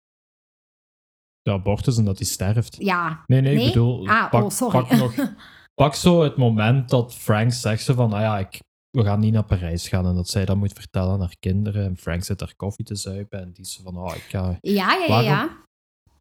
De 1.42 1.52
abortus 1.52 1.98
en 1.98 2.06
dat 2.06 2.18
hij 2.18 2.28
sterft. 2.28 2.76
Ja, 2.80 3.24
Nee, 3.26 3.42
nee, 3.42 3.56
Nee? 3.56 3.66
ik 3.66 3.74
bedoel, 3.74 4.08
Ah, 4.08 4.30
pak, 4.30 4.44
oh, 4.44 4.50
sorry. 4.50 4.80
pak 4.80 4.92
nog... 4.98 5.16
Pak 5.82 5.94
zo 5.96 6.22
het 6.24 6.38
moment 6.38 6.90
dat 6.90 7.16
Frank 7.16 7.52
zegt 7.54 7.84
ze 7.84 7.94
van, 7.94 8.14
ah 8.14 8.20
ja, 8.22 8.40
ik, 8.40 8.60
we 8.90 9.04
gaan 9.04 9.20
niet 9.20 9.34
naar 9.34 9.46
Parijs 9.46 9.88
gaan. 9.88 10.06
En 10.06 10.16
dat 10.16 10.30
zij 10.30 10.46
dat 10.46 10.58
moet 10.58 10.74
vertellen 10.74 11.12
aan 11.14 11.20
haar 11.20 11.36
kinderen. 11.40 11.86
En 11.86 11.98
Frank 11.98 12.24
zit 12.24 12.40
daar 12.40 12.56
koffie 12.56 12.86
te 12.86 12.96
zuipen. 12.96 13.40
En 13.40 13.52
die 13.54 13.64
is 13.66 13.80
van, 13.84 13.98
oh, 13.98 14.16
ik 14.16 14.22
ga... 14.22 14.58
ja, 14.62 14.94
ja, 14.94 14.94
ja. 14.94 15.08
Waarom- 15.08 15.26
ja. 15.26 15.59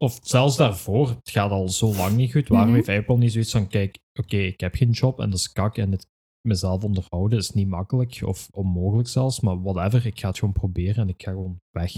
Of 0.01 0.19
zelfs 0.21 0.57
daarvoor, 0.57 1.09
het 1.09 1.29
gaat 1.29 1.51
al 1.51 1.69
zo 1.69 1.95
lang 1.95 2.15
niet 2.15 2.31
goed. 2.31 2.47
Waarom 2.47 2.67
Mhm. 2.67 2.75
heeft 2.77 2.99
Apple 2.99 3.17
niet 3.17 3.31
zoiets 3.31 3.51
van, 3.51 3.67
kijk, 3.67 3.97
oké, 4.19 4.37
ik 4.37 4.59
heb 4.59 4.75
geen 4.75 4.89
job 4.91 5.19
en 5.19 5.29
dat 5.29 5.39
is 5.39 5.51
kak. 5.51 5.77
En 5.77 5.91
het 5.91 6.07
mezelf 6.47 6.83
onderhouden 6.83 7.39
is 7.39 7.51
niet 7.51 7.67
makkelijk 7.67 8.19
of 8.23 8.49
onmogelijk 8.51 9.07
zelfs. 9.07 9.39
Maar 9.39 9.61
whatever, 9.61 10.05
ik 10.05 10.19
ga 10.19 10.27
het 10.27 10.37
gewoon 10.39 10.53
proberen 10.53 10.95
en 10.95 11.09
ik 11.09 11.23
ga 11.23 11.31
gewoon 11.31 11.59
weg. 11.69 11.91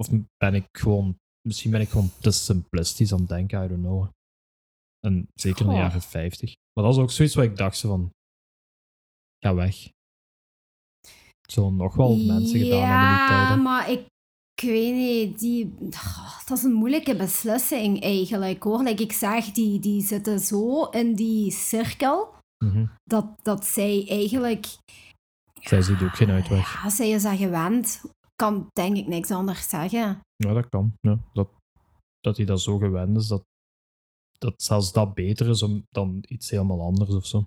Of 0.00 0.08
ben 0.36 0.54
ik 0.54 0.66
gewoon... 0.72 1.18
Misschien 1.48 1.70
ben 1.70 1.80
ik 1.80 1.88
gewoon 1.88 2.10
te 2.20 2.30
simplistisch 2.30 3.12
aan 3.12 3.18
het 3.18 3.28
denken, 3.28 3.64
I 3.64 3.68
don't 3.68 3.80
know. 3.82 4.08
En 5.06 5.28
zeker 5.34 5.64
in 5.64 5.70
de 5.70 5.76
jaren 5.76 6.02
50. 6.02 6.54
Maar 6.72 6.84
dat 6.84 6.94
is 6.94 7.00
ook 7.00 7.10
zoiets 7.10 7.34
wat 7.34 7.44
ik 7.44 7.56
dacht, 7.56 7.80
van... 7.80 8.10
Ga 9.44 9.54
weg. 9.54 9.90
Zo 11.50 11.70
nog 11.70 11.94
wel 11.94 12.16
mensen 12.16 12.58
gedaan 12.60 12.88
hebben 12.88 13.08
in 13.08 13.14
die 13.14 13.18
Ja, 13.18 13.26
tijden. 13.46 13.62
maar 13.62 13.90
ik 13.90 14.06
ik 14.62 14.68
weet 14.68 14.94
niet, 14.94 15.38
die, 15.38 15.74
oh, 15.90 16.38
dat 16.46 16.58
is 16.58 16.64
een 16.64 16.72
moeilijke 16.72 17.16
beslissing 17.16 18.02
eigenlijk 18.02 18.62
hoor. 18.62 18.82
Like 18.82 19.02
ik 19.02 19.12
zeg, 19.12 19.44
die, 19.44 19.80
die 19.80 20.02
zitten 20.02 20.38
zo 20.40 20.84
in 20.84 21.14
die 21.14 21.50
cirkel 21.50 22.38
Mhm. 22.64 22.86
dat, 23.04 23.26
dat 23.42 23.64
zij 23.64 24.04
eigenlijk, 24.08 24.66
Zij 25.60 25.82
ziet 25.82 26.02
ook 26.02 26.14
geen 26.16 26.30
uitweg. 26.30 26.82
ja, 26.82 26.90
zij 26.90 27.10
is 27.10 27.22
daar 27.22 27.36
gewend. 27.36 28.02
Kan 28.36 28.68
denk 28.72 28.96
ik 28.96 29.06
niks 29.06 29.30
anders 29.30 29.68
zeggen. 29.68 30.20
Ja, 30.36 30.52
dat 30.52 30.68
kan. 30.68 30.92
Ja, 31.00 31.18
dat, 31.32 31.48
dat 32.20 32.36
hij 32.36 32.46
dat 32.46 32.60
zo 32.60 32.78
gewend 32.78 33.16
is, 33.16 33.26
dat, 33.26 33.42
dat 34.38 34.62
zelfs 34.62 34.92
dat 34.92 35.14
beter 35.14 35.48
is 35.48 35.64
dan 35.90 36.24
iets 36.28 36.50
helemaal 36.50 36.80
anders 36.82 37.10
of 37.14 37.26
zo. 37.26 37.46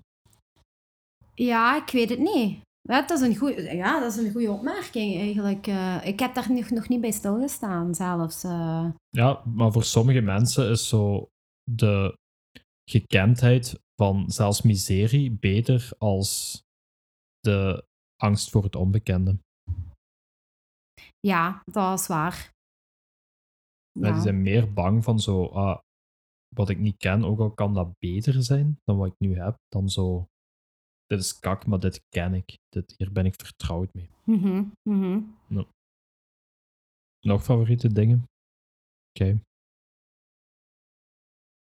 Ja, 1.34 1.82
ik 1.86 1.90
weet 1.90 2.10
het 2.10 2.20
niet. 2.20 2.62
Ja, 2.90 3.02
dat 3.08 3.20
is 3.22 3.28
een 3.28 3.36
goeie, 3.38 3.76
ja, 3.76 4.00
dat 4.00 4.12
is 4.12 4.18
een 4.26 4.32
goede 4.32 4.52
opmerking 4.52 5.16
eigenlijk. 5.16 5.68
Eh, 5.68 6.06
ik 6.06 6.20
heb 6.20 6.34
daar 6.34 6.52
nog, 6.52 6.70
nog 6.70 6.88
niet 6.90 7.02
bij 7.02 7.12
stilgestaan 7.12 7.96
zelfs. 7.96 8.44
eh. 8.44 8.90
Ja, 9.10 9.44
maar 9.46 9.72
voor 9.72 9.84
sommige 9.84 10.22
mensen 10.22 10.70
is 10.70 10.88
zo 10.88 11.28
de 11.72 12.18
gekendheid 12.92 13.82
van 13.96 14.30
zelfs 14.32 14.62
miserie 14.62 15.32
beter 15.32 15.90
als 15.98 16.62
de 17.40 17.86
angst 18.16 18.50
voor 18.50 18.64
het 18.64 18.76
onbekende. 18.76 19.38
ja, 21.20 21.62
dat 21.66 22.00
is 22.00 22.08
waar. 22.08 22.52
Ja. 23.92 24.02
Die 24.08 24.14
Ja. 24.14 24.22
zijn 24.22 24.42
meer 24.42 24.74
bang 24.74 25.04
van 25.04 25.20
zo, 25.20 25.46
ah, 25.46 25.80
wat 26.56 26.70
ik 26.70 26.78
niet 26.80 26.98
ken, 26.98 27.24
ook 27.24 27.40
al 27.40 27.52
kan 27.52 27.74
dat 27.74 27.98
beter 28.00 28.44
zijn 28.44 28.80
dan 28.84 28.98
wat 28.98 29.08
ik 29.08 29.16
nu 29.18 29.40
heb, 29.40 29.56
dan 29.68 29.90
zo, 29.90 30.28
dit 31.16 31.26
is 31.26 31.40
kak, 31.40 31.66
maar 31.66 31.80
dit 31.80 32.02
ken 32.10 32.34
ik. 32.34 32.58
Dit, 32.70 32.94
hier 32.98 33.12
ben 33.12 33.26
ik 33.26 33.34
vertrouwd 33.36 33.94
mee. 33.94 34.10
Mhm, 34.24 34.64
mhm. 34.90 35.22
Nog 37.20 37.44
favoriete 37.44 37.94
dingen? 37.94 38.26
Oké. 39.10 39.40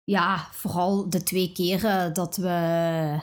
Ja, 0.03 0.51
vooral 0.51 1.09
de 1.09 1.23
twee 1.23 1.51
keren 1.51 2.13
dat 2.13 2.35
we 2.37 3.21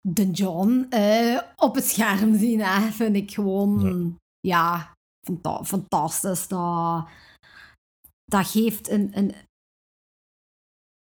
de 0.00 0.30
John 0.30 0.86
eh, 0.90 1.42
op 1.56 1.74
het 1.74 1.84
scherm 1.84 2.36
zien, 2.36 2.60
hè, 2.60 2.90
vind 2.90 3.16
ik 3.16 3.30
gewoon 3.30 4.18
ja. 4.40 4.94
fanta- 5.26 5.64
fantastisch. 5.64 6.48
Dat, 6.48 7.08
dat 8.24 8.46
geeft 8.46 8.88
een, 8.88 9.18
een, 9.18 9.34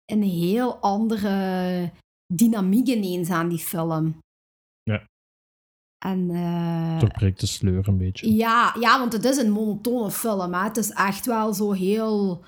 een 0.04 0.22
heel 0.22 0.76
andere 0.76 1.92
dynamiek 2.36 2.86
ineens 2.88 3.30
aan 3.30 3.48
die 3.48 3.58
film. 3.58 4.18
Ja. 4.82 5.06
En 6.04 6.30
eh, 6.30 6.98
Doorbreekt 7.00 7.40
de 7.40 7.46
sleur 7.46 7.88
een 7.88 7.98
beetje. 7.98 8.32
ja, 8.34 8.76
ja, 8.80 8.98
want 8.98 9.12
het 9.12 9.24
is 9.24 9.36
een 9.36 9.50
monotone 9.50 10.10
film. 10.10 10.54
Hè. 10.54 10.62
Het 10.62 10.76
is 10.76 10.90
echt 10.90 11.26
wel 11.26 11.54
zo 11.54 11.72
heel... 11.72 12.44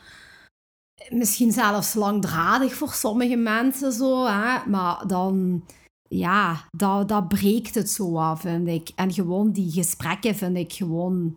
Misschien 1.11 1.53
zelfs 1.53 1.95
langdradig 1.95 2.75
voor 2.75 2.89
sommige 2.93 3.37
mensen 3.37 3.93
zo. 3.93 4.27
Hè. 4.27 4.67
Maar 4.71 5.07
dan... 5.07 5.65
Ja, 6.09 6.69
dat, 6.71 7.09
dat 7.09 7.29
breekt 7.29 7.75
het 7.75 7.91
zo 7.91 8.17
af, 8.19 8.41
vind 8.41 8.69
ik. 8.69 8.89
En 8.95 9.13
gewoon 9.13 9.53
die 9.53 9.71
gesprekken 9.73 10.35
vind 10.35 10.57
ik 10.57 10.73
gewoon... 10.73 11.35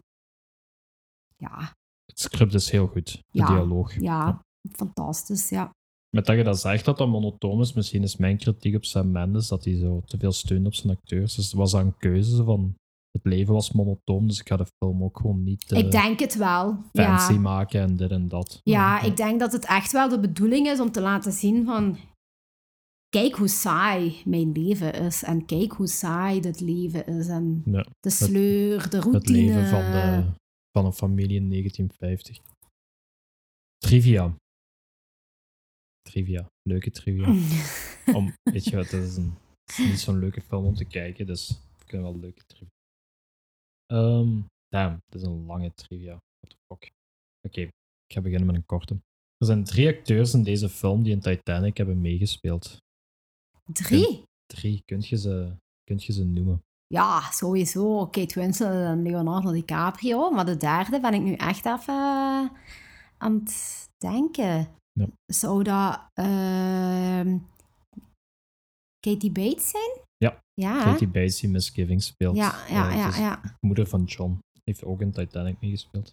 Ja, 1.38 1.74
Het 2.06 2.20
script 2.20 2.54
is 2.54 2.70
heel 2.72 2.88
goed. 2.88 3.12
De 3.12 3.22
Ja, 3.32 3.46
dialoog. 3.48 4.00
ja 4.02 4.42
fantastisch, 4.72 5.50
ja. 5.50 5.72
Met 6.16 6.26
dat 6.26 6.38
je 6.38 6.44
dat 6.44 6.60
zegt 6.60 6.86
dat 6.86 6.98
dat 6.98 7.08
monotoon 7.08 7.60
is, 7.62 7.74
misschien 7.74 8.04
is 8.04 8.18
mijn 8.18 8.38
kritiek 8.38 8.76
op 8.76 8.86
Sam 8.86 9.12
Mendes 9.12 9.48
dat 9.48 9.66
hij 9.66 9.76
zo 9.76 10.02
te 10.06 10.18
veel 10.18 10.32
steunt 10.32 10.66
op 10.66 10.74
zijn 10.74 10.98
acteurs. 10.98 11.36
Dus 11.36 11.46
het 11.46 11.54
was 11.54 11.72
dat 11.72 11.82
een 11.82 11.98
keuze 11.98 12.44
van 12.44 12.76
het 13.12 13.26
leven 13.26 13.54
was 13.54 13.72
monotoon, 13.72 14.28
dus 14.28 14.40
ik 14.40 14.48
ga 14.48 14.58
de 14.58 14.66
film 14.78 15.04
ook 15.04 15.18
gewoon 15.18 15.44
niet 15.44 15.72
eh, 15.72 15.80
ik 15.80 15.92
denk 15.92 16.20
het 16.20 16.36
wel. 16.36 16.84
fancy 16.94 17.34
ja. 17.34 17.40
maken 17.40 17.82
en 17.82 17.96
dit 17.96 18.12
en 18.12 18.28
dat. 18.28 18.62
Ja, 18.64 19.02
ik 19.02 19.18
denk 19.18 19.40
dat 19.40 19.52
het 19.52 19.66
echt 19.66 19.92
wel 19.92 20.10
de 20.10 20.20
bedoeling 20.20 20.68
is 20.68 20.80
om 20.80 20.92
te 20.92 21.02
laten 21.02 21.32
zien 21.32 21.66
van... 21.66 21.98
Kijk 23.10 23.36
hoe 23.36 23.48
saai 23.48 24.22
mijn 24.26 24.52
leven 24.52 24.94
is. 24.94 25.24
En 25.24 25.46
kijk 25.46 25.72
hoe 25.72 25.88
saai 25.88 26.42
dit 26.42 26.60
leven 26.60 27.06
is. 27.08 27.28
En 27.28 27.62
Ja, 27.66 27.86
de 28.00 28.10
sleur, 28.10 28.90
de 28.90 29.00
routine. 29.00 29.18
het 29.18 29.30
leven 29.30 29.68
van, 29.68 29.92
de, 29.92 30.24
van 30.72 30.86
een 30.86 30.94
familie 30.94 31.38
in 31.38 31.50
1950. 31.50 32.40
Trivia. 33.78 34.36
Trivia. 36.08 36.48
Leuke 36.62 36.92
trivia. 36.92 37.28
om, 38.18 38.34
weet 38.44 38.66
je 38.66 38.76
wat, 38.76 38.92
het 38.92 39.04
is, 39.04 39.18
een, 39.18 39.34
het 39.66 39.78
is 39.78 39.86
niet 39.86 40.00
zo'n 40.00 40.20
leuke 40.20 40.42
film 40.42 40.66
om 40.66 40.76
te 40.76 40.86
kijken, 40.86 41.26
dus 41.26 41.50
we 41.78 41.86
kunnen 41.86 42.12
wel 42.12 42.20
leuke 42.20 42.46
trivia. 42.46 42.76
Ehm 43.86 44.42
damn, 44.70 45.00
het 45.06 45.16
is 45.16 45.24
een 45.24 45.46
lange 45.46 45.74
trivia. 45.74 46.12
What 46.12 46.50
the 46.50 46.58
fuck. 46.68 46.92
Oké, 47.48 47.62
ik 47.62 48.14
ga 48.14 48.22
beginnen 48.22 48.48
met 48.48 48.56
een 48.56 48.66
korte. 48.66 48.94
Er 49.38 49.46
zijn 49.46 49.64
drie 49.64 49.88
acteurs 49.88 50.34
in 50.34 50.44
deze 50.44 50.70
film 50.70 51.04
die 51.04 51.14
in 51.14 51.20
Titanic 51.20 51.78
hebben 51.78 52.02
meegespeeld. 52.02 52.78
Drie? 53.72 54.24
Drie, 54.46 54.82
kunt 54.86 55.08
je 55.08 55.18
ze, 55.18 55.56
kunt 55.84 56.04
je 56.04 56.14
ze 56.14 56.26
noemen? 56.26 56.62
Ja, 56.88 57.32
sowieso. 57.32 58.08
Kate 58.08 58.40
Winslet 58.40 58.74
en 58.74 59.02
Leonardo 59.02 59.52
DiCaprio. 59.52 60.32
Maar 60.32 60.46
de 60.46 60.58
derde 60.58 61.00
ben 61.00 61.14
ik 61.14 61.22
nu 61.22 61.34
echt 61.34 61.66
even 61.66 61.94
eh, 61.94 62.50
aan 63.18 63.34
het 63.34 63.90
denken. 63.98 64.76
Ja. 64.98 65.08
Zou 65.34 65.64
dat 65.64 66.00
ehm, 66.14 67.38
Katie 69.00 69.32
Bates 69.32 69.70
zijn? 69.70 70.00
Ja, 70.18 70.40
Ja? 70.54 70.84
Katie 70.84 71.08
Bates 71.08 71.40
die 71.40 71.50
Misgivings 71.50 72.06
speelt. 72.06 72.36
ja, 72.36 72.68
ja, 72.68 72.90
Eh, 72.90 73.18
ja, 73.20 73.42
moeder 73.60 73.88
van 73.88 74.04
John. 74.04 74.40
Heeft 74.64 74.84
ook 74.84 75.02
in 75.02 75.12
Titanic 75.12 75.60
meegespeeld. 75.62 76.12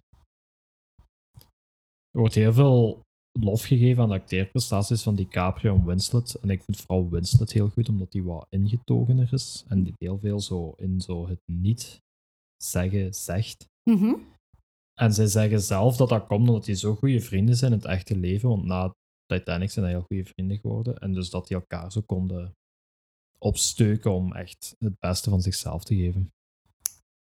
Er 2.10 2.20
wordt 2.20 2.34
heel 2.34 2.52
veel 2.52 3.00
lof 3.40 3.62
gegeven 3.62 4.02
aan 4.02 4.08
de 4.08 4.14
acteerprestaties 4.14 5.02
van 5.02 5.14
DiCaprio 5.14 5.74
en 5.74 5.84
Winslet. 5.86 6.34
En 6.34 6.50
ik 6.50 6.62
vind 6.62 6.76
vooral 6.76 7.10
Winslet 7.10 7.52
heel 7.52 7.68
goed, 7.68 7.88
omdat 7.88 8.12
hij 8.12 8.22
wat 8.22 8.46
ingetogener 8.48 9.32
is. 9.32 9.64
En 9.68 9.82
die 9.82 9.94
heel 9.98 10.18
veel 10.18 10.40
zo 10.40 10.74
in 10.76 11.00
zo 11.00 11.28
het 11.28 11.40
niet 11.52 12.00
zeggen 12.62 13.14
zegt. 13.14 13.66
Mhm. 13.90 14.14
En 14.94 15.14
zij 15.14 15.26
zeggen 15.26 15.60
zelf 15.60 15.96
dat 15.96 16.08
dat 16.08 16.26
komt 16.26 16.48
omdat 16.48 16.64
die 16.64 16.74
zo 16.74 16.94
goede 16.94 17.20
vrienden 17.20 17.56
zijn 17.56 17.72
in 17.72 17.78
het 17.78 17.86
echte 17.86 18.16
leven. 18.16 18.48
Want 18.48 18.64
na 18.64 18.94
Titanic 19.26 19.70
zijn 19.70 19.84
dat 19.84 19.94
heel 19.94 20.04
goede 20.06 20.24
vrienden 20.24 20.58
geworden. 20.58 20.98
En 20.98 21.12
dus 21.12 21.30
dat 21.30 21.46
die 21.46 21.56
elkaar 21.56 21.92
zo 21.92 22.00
konden 22.00 22.54
opsteuken 23.38 24.12
om 24.12 24.32
echt 24.32 24.76
het 24.78 24.98
beste 24.98 25.30
van 25.30 25.40
zichzelf 25.40 25.84
te 25.84 25.94
geven. 25.94 26.32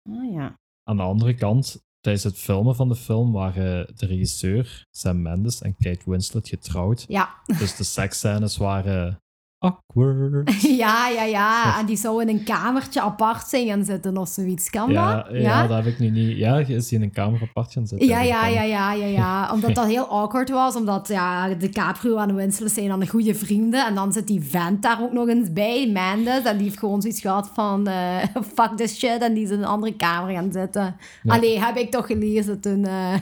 Oh, 0.09 0.33
ja. 0.33 0.59
Aan 0.83 0.97
de 0.97 1.03
andere 1.03 1.35
kant, 1.35 1.81
tijdens 1.99 2.23
het 2.23 2.37
filmen 2.37 2.75
van 2.75 2.87
de 2.87 2.95
film 2.95 3.31
waren 3.31 3.95
de 3.95 4.05
regisseur 4.05 4.85
Sam 4.91 5.21
Mendes 5.21 5.61
en 5.61 5.75
Kate 5.75 6.09
Winslet 6.09 6.47
getrouwd. 6.47 7.05
Ja. 7.07 7.41
Dus 7.45 7.75
de 7.75 7.83
seksscènes 7.83 8.57
waren 8.57 9.21
awkward. 9.63 10.61
ja, 10.83 11.07
ja, 11.09 11.23
ja. 11.23 11.79
En 11.79 11.85
die 11.85 11.95
zou 11.97 12.21
in 12.21 12.29
een 12.29 12.43
kamertje 12.43 13.01
apart 13.01 13.47
zijn 13.47 13.67
gaan 13.67 13.83
zitten 13.83 14.17
of 14.17 14.27
zoiets. 14.27 14.69
Kan 14.69 14.91
Ja, 14.91 15.15
dat? 15.15 15.27
ja, 15.41 15.67
dat 15.67 15.77
heb 15.83 15.93
ik 15.93 15.99
nu 15.99 16.09
niet. 16.09 16.37
Ja, 16.37 16.57
is 16.57 16.89
hij 16.89 16.99
in 16.99 17.05
een 17.05 17.11
kamer 17.11 17.41
apart 17.41 17.71
gaan 17.71 17.87
zitten? 17.87 18.07
Ja, 18.07 18.21
ja, 18.21 18.47
ja, 18.47 18.61
ja, 18.61 18.93
ja, 18.93 19.05
ja. 19.05 19.49
Omdat 19.53 19.75
dat 19.75 19.85
heel 19.85 20.07
awkward 20.07 20.49
was. 20.49 20.75
Omdat 20.75 21.07
ja, 21.07 21.53
de 21.53 21.69
Caprio 21.69 22.17
en 22.17 22.35
Winslet 22.35 22.71
zijn 22.71 22.87
dan 22.87 23.07
goede 23.07 23.35
vrienden. 23.35 23.85
En 23.85 23.95
dan 23.95 24.13
zit 24.13 24.27
die 24.27 24.41
vent 24.41 24.81
daar 24.81 25.01
ook 25.01 25.11
nog 25.11 25.27
eens 25.27 25.53
bij, 25.53 25.89
Mendes. 25.91 26.43
En 26.43 26.57
die 26.57 26.65
heeft 26.65 26.79
gewoon 26.79 27.01
zoiets 27.01 27.21
gehad 27.21 27.49
van... 27.53 27.87
eh, 27.87 28.17
fuck 28.55 28.71
this 28.77 28.97
shit. 28.97 29.21
En 29.21 29.33
die 29.33 29.43
is 29.43 29.49
in 29.49 29.57
een 29.57 29.65
andere 29.65 29.95
kamer 29.95 30.33
gaan 30.35 30.51
zitten. 30.51 30.95
Ja. 31.23 31.35
Allee, 31.35 31.59
heb 31.59 31.75
ik 31.75 31.91
toch 31.91 32.05
gelezen 32.05 32.59
toen... 32.59 32.85
eh. 32.85 33.13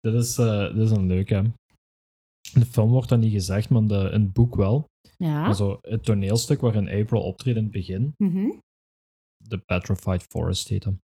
Dit 0.00 0.14
is, 0.14 0.38
eh, 0.38 0.74
dit 0.74 0.76
is 0.84 0.90
een 0.90 1.06
leuke. 1.06 1.44
In 2.58 2.64
de 2.64 2.70
film 2.70 2.90
wordt 2.90 3.08
dat 3.08 3.18
niet 3.20 3.32
gezegd, 3.32 3.68
maar 3.70 3.80
in, 3.82 3.88
de, 3.88 4.10
in 4.12 4.20
het 4.20 4.32
boek 4.32 4.54
wel. 4.56 4.84
ja. 5.16 5.40
Maar 5.42 5.54
zo, 5.56 5.78
het 5.82 6.04
toneelstuk 6.04 6.60
waarin 6.60 6.88
April 6.88 7.22
optreedt 7.22 7.56
in 7.56 7.62
het 7.62 7.72
begin, 7.72 8.14
Mhm. 8.16 8.50
de 9.36 9.58
Petrified 9.58 10.22
Forest 10.22 10.68
heet 10.68 10.84
hem. 10.84 11.00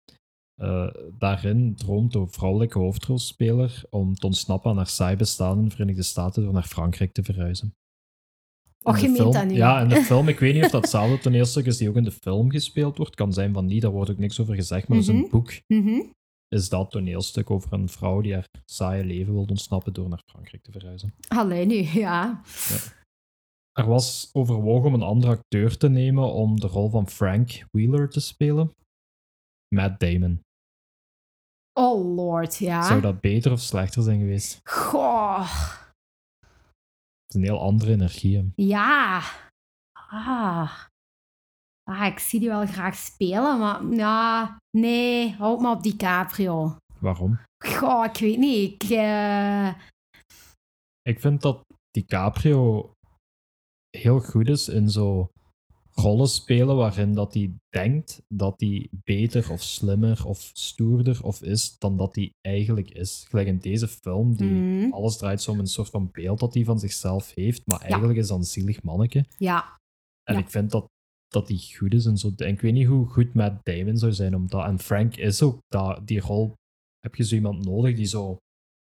Eh, 0.61 0.89
daarin 1.19 1.75
droomt 1.75 2.13
de 2.13 2.27
vrouwelijke 2.29 2.79
hoofdrolspeler 2.79 3.83
om 3.91 4.15
te 4.15 4.27
ontsnappen 4.27 4.71
aan 4.71 4.77
haar 4.77 4.87
saai 4.87 5.17
bestaan 5.17 5.59
in 5.59 5.65
de 5.65 5.71
Verenigde 5.71 6.03
Staten 6.03 6.43
door 6.43 6.53
naar 6.53 6.63
Frankrijk 6.67 7.13
te 7.13 7.23
verhuizen. 7.23 7.75
Och, 8.83 8.99
je 8.99 9.09
meent 9.09 9.33
dat 9.33 9.47
nu. 9.47 9.55
Ja, 9.55 9.81
in 9.81 9.89
de 9.89 10.03
film, 10.03 10.29
ik 10.29 10.39
weet 10.39 10.55
niet 10.55 10.65
of 10.65 10.71
dat 10.71 10.81
hetzelfde 10.81 11.19
toneelstuk 11.19 11.67
is 11.67 11.77
die 11.77 11.89
ook 11.89 11.97
in 11.97 12.05
de 12.05 12.11
film 12.13 12.51
gespeeld 12.51 12.97
wordt. 12.97 13.15
Kan 13.15 13.33
zijn 13.33 13.53
van 13.53 13.67
niet, 13.67 13.83
daar 13.83 13.91
wordt 13.91 14.11
ook 14.11 14.19
niks 14.19 14.41
over 14.41 14.55
gezegd. 14.55 14.89
Maar 14.89 14.99
dus 14.99 15.09
in 15.09 15.15
Mhm. 15.15 15.23
het 15.23 15.33
boek 15.33 15.53
Mhm. 15.67 16.01
Is 16.53 16.69
dat 16.69 16.91
toneelstuk 16.91 17.51
over 17.51 17.73
een 17.73 17.89
vrouw 17.89 18.21
die 18.21 18.33
haar 18.33 18.49
saaie 18.65 19.05
leven 19.05 19.33
wil 19.33 19.45
ontsnappen 19.49 19.93
door 19.93 20.09
naar 20.09 20.23
Frankrijk 20.27 20.63
te 20.63 20.73
verhuizen. 20.73 21.15
Allee, 21.29 21.67
nu, 21.67 21.75
ja. 21.75 22.43
Er 23.73 23.87
was 23.87 24.31
overwogen 24.33 24.87
om 24.89 24.95
een 24.95 25.03
andere 25.03 25.33
acteur 25.33 25.77
te 25.77 25.89
nemen 25.89 26.33
om 26.33 26.61
de 26.61 26.67
rol 26.67 26.91
van 26.91 27.09
Frank 27.09 27.65
Wheeler 27.71 28.09
te 28.11 28.21
spelen. 28.21 28.75
Matt 29.75 30.01
Damon. 30.01 30.41
Oh 31.73 32.15
lord, 32.17 32.57
ja. 32.57 32.83
Zou 32.87 33.01
dat 33.01 33.21
beter 33.21 33.53
of 33.53 33.61
slechter 33.61 34.03
zijn 34.03 34.19
geweest? 34.19 34.61
Goh. 34.69 35.71
Het 36.41 37.29
is 37.29 37.35
een 37.35 37.43
heel 37.43 37.61
andere 37.61 37.93
energie. 37.93 38.37
hè. 38.37 38.45
Ja. 38.55 39.23
Ah. 40.11 40.85
Ah, 41.93 42.07
ik 42.07 42.19
zie 42.19 42.41
die 42.41 42.49
wel 42.49 42.67
graag 42.67 42.95
spelen, 42.97 43.59
maar 43.59 43.85
ja, 43.95 44.57
nee, 44.77 45.33
houd 45.33 45.61
maar 45.61 45.73
op 45.77 45.83
DiCaprio. 45.83 46.77
Waarom? 47.01 47.39
Goh, 47.65 48.05
ik 48.05 48.17
weet 48.19 48.39
niet. 48.39 48.83
Ik, 48.83 48.91
eh, 48.91 49.69
Ik 51.09 51.21
vind 51.21 51.41
dat 51.43 51.61
DiCaprio 51.91 52.93
heel 53.97 54.21
goed 54.21 54.49
is 54.49 54.69
in 54.69 54.91
zo 54.91 55.29
rollen 55.95 56.29
spelen 56.29 56.77
waarin 56.77 57.13
dat 57.15 57.35
hij 57.35 57.55
denkt 57.69 58.23
dat 58.35 58.55
hij 58.61 58.89
beter 59.05 59.51
of 59.51 59.63
slimmer 59.63 60.27
of 60.27 60.51
stoerder 60.53 61.25
of 61.25 61.43
is 61.43 61.79
dan 61.79 61.97
dat 61.97 62.15
hij 62.15 62.31
eigenlijk 62.41 62.91
is. 62.91 63.25
Gelijk 63.29 63.47
in 63.49 63.59
deze 63.59 63.89
film, 63.89 64.37
die 64.37 64.51
Mhm. 64.51 64.93
alles 64.93 65.17
draait 65.17 65.43
zo 65.43 65.51
om 65.51 65.59
een 65.59 65.67
soort 65.67 65.91
van 65.91 66.09
beeld 66.13 66.39
dat 66.41 66.55
hij 66.55 66.65
van 66.65 66.79
zichzelf 66.79 67.35
heeft, 67.35 67.67
maar 67.67 67.81
eigenlijk 67.81 68.19
is 68.19 68.29
dat 68.29 68.39
een 68.39 68.45
zielig 68.45 68.83
manneke. 68.83 69.25
ja, 69.39 69.81
En 70.25 70.35
Ja. 70.35 70.41
ik 70.41 70.51
vind 70.51 70.71
dat 70.71 70.87
dat 71.33 71.49
hij 71.49 71.61
goed 71.79 71.95
is 71.95 72.07
en 72.07 72.17
zo. 72.17 72.31
En 72.37 72.49
ik 72.49 72.61
weet 72.61 72.73
niet 72.73 72.87
hoe 72.87 73.07
goed 73.07 73.35
Matt 73.35 73.65
Damon 73.65 73.99
zou 73.99 74.13
zijn 74.13 74.35
om 74.35 74.47
dat. 74.49 74.65
En 74.65 74.79
Frank 74.79 75.17
is 75.17 75.43
ook 75.43 75.59
dat, 75.69 76.01
die 76.07 76.21
rol. 76.21 76.55
Heb 77.01 77.15
je 77.15 77.25
zo 77.25 77.35
iemand 77.35 77.65
nodig 77.65 77.97
die 77.97 78.07
zo 78.07 78.37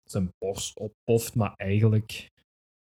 zijn 0.04 0.28
borst 0.38 0.78
oppoft, 0.78 1.34
maar 1.34 1.52
eigenlijk. 1.56 2.28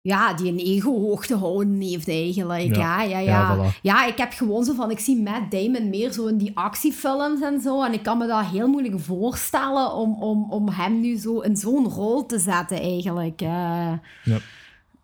ja, 0.01 0.33
die 0.33 0.51
een 0.51 0.59
ego-hoogte 0.59 1.35
houden 1.35 1.81
heeft 1.81 2.07
eigenlijk. 2.07 2.75
Ja, 2.75 3.01
Ja. 3.01 3.01
ja, 3.01 3.19
ja. 3.19 3.55
Ja, 3.55 3.71
Ja, 3.81 4.05
voilà. 4.05 4.11
ik 4.11 4.17
heb 4.17 4.31
gewoon 4.31 4.63
zo 4.63 4.73
van, 4.73 4.91
ik 4.91 4.99
zie 4.99 5.21
Matt 5.21 5.51
Damon 5.51 5.89
meer 5.89 6.11
zo 6.11 6.27
in 6.27 6.37
die 6.37 6.57
actiefilms 6.57 7.41
en 7.41 7.61
zo. 7.61 7.83
En 7.83 7.93
ik 7.93 8.03
kan 8.03 8.17
me 8.17 8.27
dat 8.27 8.45
heel 8.45 8.67
moeilijk 8.67 8.99
voorstellen 8.99 9.93
om, 9.93 10.21
om, 10.23 10.51
om 10.51 10.69
hem 10.69 10.99
nu 10.99 11.15
zo 11.17 11.39
in 11.39 11.55
zo'n 11.57 11.87
rol 11.89 12.25
te 12.25 12.39
zetten 12.39 12.79
eigenlijk. 12.79 13.41
Eh, 13.41 13.93
Ja. 14.23 14.37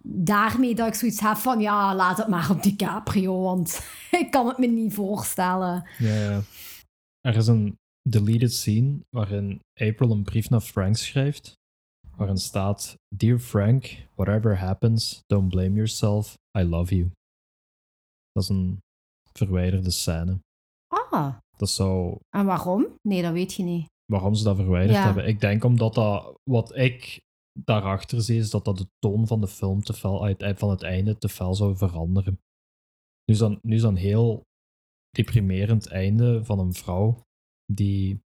Daarmee 0.05 0.75
dat 0.75 0.87
ik 0.87 0.93
zoiets 0.93 1.19
heb 1.19 1.35
van, 1.35 1.59
ja, 1.59 1.95
laat 1.95 2.17
het 2.17 2.27
maar 2.27 2.49
op 2.49 2.63
DiCaprio, 2.63 3.41
want 3.41 3.85
ik 4.21 4.31
kan 4.31 4.47
het 4.47 4.57
me 4.57 4.65
niet 4.67 4.93
voorstellen. 4.93 5.87
Ja, 5.97 6.13
ja. 6.15 6.41
Er 7.21 7.35
is 7.35 7.47
een 7.47 7.75
deleted 8.09 8.53
scene 8.53 8.99
waarin 9.09 9.59
April 9.79 10.11
een 10.11 10.23
brief 10.23 10.49
naar 10.49 10.61
Frank 10.61 10.95
schrijft. 10.95 11.53
Waarin 12.15 12.37
staat: 12.37 12.95
Dear 13.15 13.39
Frank, 13.39 14.05
whatever 14.15 14.57
happens, 14.59 15.19
don't 15.25 15.49
blame 15.49 15.73
yourself. 15.75 16.33
I 16.57 16.61
love 16.63 16.95
you. 16.95 17.09
Dat 18.31 18.43
is 18.43 18.49
een 18.49 18.79
verwijderde 19.37 19.91
scène. 19.91 20.39
Ah, 20.87 21.35
Dat 21.57 21.69
zou 21.69 22.17
en 22.29 22.45
waarom? 22.45 22.85
Nee, 23.07 23.21
dat 23.21 23.31
weet 23.33 23.53
je 23.53 23.63
niet. 23.63 23.85
waarom 24.05 24.35
ze 24.35 24.43
dat 24.43 24.55
verwijderd 24.55 24.97
Ja. 24.97 25.03
hebben. 25.05 25.27
Ik 25.27 25.39
denk 25.39 25.63
omdat 25.63 25.93
dat, 25.93 26.33
wat 26.49 26.75
ik 26.75 27.19
daarachter 27.59 28.21
zie, 28.21 28.37
is 28.39 28.49
dat 28.49 28.65
dat 28.65 28.77
de 28.77 28.87
toon 28.99 29.27
van 29.27 29.41
de 29.41 29.47
film 29.47 29.81
te 29.81 29.93
fel, 29.93 30.23
uit- 30.23 30.59
van 30.59 30.69
het 30.69 30.83
einde 30.83 31.17
te 31.17 31.29
fel 31.29 31.55
zou 31.55 31.77
veranderen. 31.77 32.33
Nu 33.25 33.33
is 33.33 33.37
dan, 33.39 33.59
nu 33.61 33.75
is 33.75 33.81
dan 33.81 33.91
een 33.95 34.01
heel 34.01 34.43
deprimerend 35.09 35.87
einde 35.87 36.43
van 36.45 36.59
een 36.59 36.73
vrouw 36.73 37.21
die 37.73 38.21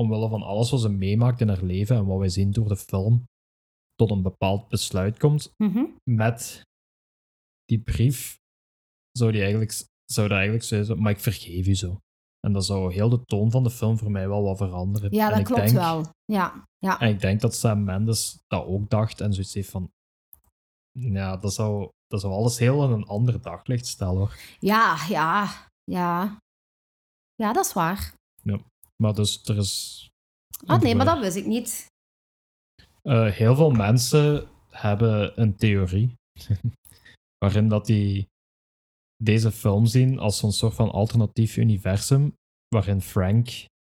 omwille 0.00 0.28
van 0.28 0.42
alles 0.42 0.70
wat 0.70 0.80
ze 0.80 0.88
meemaakt 0.88 1.40
in 1.40 1.48
haar 1.48 1.62
leven 1.62 1.96
en 1.96 2.06
wat 2.06 2.18
wij 2.18 2.28
zien 2.28 2.50
door 2.50 2.68
de 2.68 2.76
film, 2.76 3.24
tot 3.94 4.10
een 4.10 4.22
bepaald 4.22 4.68
besluit 4.68 5.18
komt 5.18 5.52
Mhm. 5.56 5.84
met 6.10 6.62
die 7.64 7.80
brief 7.82 8.38
zou 9.18 9.32
die 9.32 9.40
eigenlijk, 9.40 9.70
zou 10.04 10.28
dat 10.28 10.36
eigenlijk 10.36 10.64
zeggen, 10.66 11.02
maar 11.02 11.12
ik 11.12 11.20
vergeef 11.20 11.66
u 11.66 11.74
zo. 11.74 12.00
En 12.46 12.52
dat 12.52 12.64
zou 12.64 12.92
heel 12.92 13.08
de 13.08 13.24
toon 13.24 13.50
van 13.50 13.62
de 13.62 13.70
film 13.70 13.98
voor 13.98 14.10
mij 14.10 14.28
wel 14.28 14.42
wat 14.42 14.56
veranderen. 14.56 15.14
Ja, 15.14 15.30
dat 15.30 15.42
klopt 15.42 15.62
denk, 15.62 15.74
wel. 15.74 16.04
Ja, 16.24 16.66
ja. 16.78 17.00
En 17.00 17.08
ik 17.08 17.20
denk 17.20 17.40
dat 17.40 17.54
Sam 17.54 17.84
Mendes 17.84 18.38
dat 18.46 18.66
ook 18.66 18.90
dacht 18.90 19.20
en 19.20 19.32
zoiets 19.32 19.54
heeft 19.54 19.70
van, 19.70 19.90
ja, 20.98 21.36
dat 21.36 21.54
zou, 21.54 21.90
dat 22.06 22.20
zou 22.20 22.32
alles 22.32 22.58
heel 22.58 22.84
in 22.84 22.90
een 22.90 23.06
ander 23.06 23.40
daglicht 23.42 23.86
stellen 23.86 24.16
hoor. 24.16 24.36
Ja, 24.58 25.06
ja, 25.08 25.48
ja. 25.84 26.36
Ja, 27.34 27.52
dat 27.52 27.64
is 27.64 27.72
waar. 27.72 28.14
Maar 29.02 29.14
dus 29.14 29.42
er 29.44 29.56
is... 29.56 30.08
Ah, 30.66 30.80
nee, 30.80 30.94
maar 30.94 31.06
dat 31.06 31.18
wist 31.18 31.36
ik 31.36 31.46
niet. 31.46 31.86
Eh, 33.02 33.30
heel 33.30 33.54
veel 33.54 33.70
mensen 33.70 34.48
hebben 34.70 35.40
een 35.40 35.56
theorie 35.56 36.14
waarin 37.44 37.68
dat 37.68 37.86
die 37.86 38.28
deze 39.22 39.52
film 39.52 39.86
zien 39.86 40.18
als 40.18 40.38
zo'n 40.38 40.52
soort 40.52 40.74
van 40.74 40.90
alternatief 40.90 41.56
universum 41.56 42.34
waarin 42.68 43.00
Frank 43.00 43.48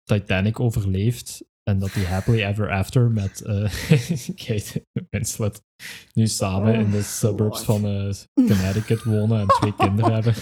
Titanic 0.02 0.60
overleeft 0.60 1.44
en 1.62 1.78
dat 1.78 1.92
hij 1.92 2.04
happily 2.04 2.42
ever 2.44 2.70
after 2.70 3.10
met 3.10 3.40
eh 3.42 3.54
Kate 4.46 4.84
Winslet 5.10 5.60
nu 6.12 6.26
samen 6.26 6.74
in 6.74 6.90
de 6.90 6.96
Oh, 6.96 7.02
suburbs 7.02 7.62
God. 7.62 7.64
van 7.80 7.86
eh, 7.86 8.14
Connecticut 8.46 9.02
wonen 9.02 9.40
en 9.40 9.46
twee 9.46 9.74
kinderen 9.74 10.12
hebben. 10.12 10.34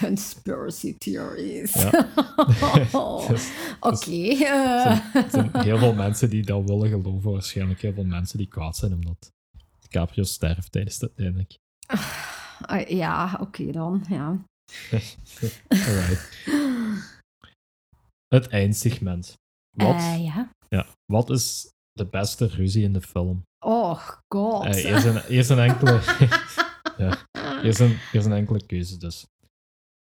Conspiracy 0.00 0.94
theories. 0.98 1.72
Ja. 1.74 1.90
Dus- 3.28 3.50
Oké. 3.80 3.90
dus- 3.90 4.40
eh. 4.40 5.14
Er 5.14 5.26
zijn 5.30 5.50
heel 5.52 5.78
veel 5.78 5.94
mensen 5.94 6.30
die 6.30 6.44
dat 6.44 6.62
willen 6.68 6.88
geloven, 6.88 7.30
waarschijnlijk 7.32 7.80
heel 7.82 7.92
veel 7.92 8.04
mensen 8.04 8.38
die 8.38 8.48
kwaad 8.48 8.76
zijn 8.76 8.92
omdat 8.92 9.32
DiCaprio 9.80 10.24
sterft 10.24 10.72
tijdens 10.72 10.94
het 10.94 11.02
uiteindelijk. 11.02 11.58
Ah, 12.60 12.88
ja, 12.88 13.38
oké 13.40 13.72
dan. 13.72 14.04
Ja. 14.08 14.28
Alright. 15.68 16.48
Het 18.34 18.48
eindsegment. 18.48 19.34
Wat, 19.76 19.94
Eh, 19.94 20.24
ja. 20.24 20.50
ja, 20.68 20.86
wat 21.12 21.30
is 21.30 21.70
de 21.92 22.06
beste 22.06 22.46
ruzie 22.46 22.84
in 22.84 22.92
de 22.92 23.00
film? 23.00 23.42
Oh, 23.66 24.08
god. 24.34 24.64
Eh, 24.64 24.84
eerst, 24.84 25.04
een, 25.04 25.24
eerst 25.24 25.50
een 25.50 25.58
enkele... 25.58 26.00
ja, 27.02 27.26
eerst 27.62 27.80
een, 27.80 27.98
eerst 28.12 28.26
een 28.26 28.32
enkele 28.32 28.66
keuze 28.66 28.98
dus. 28.98 29.26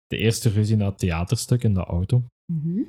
De 0.07 0.17
eerste 0.17 0.49
ruzie 0.49 0.77
na 0.77 0.87
het 0.87 0.99
theaterstuk 0.99 1.63
in 1.63 1.75
de 1.75 1.85
auto. 1.85 2.25
Mhm. 2.53 2.83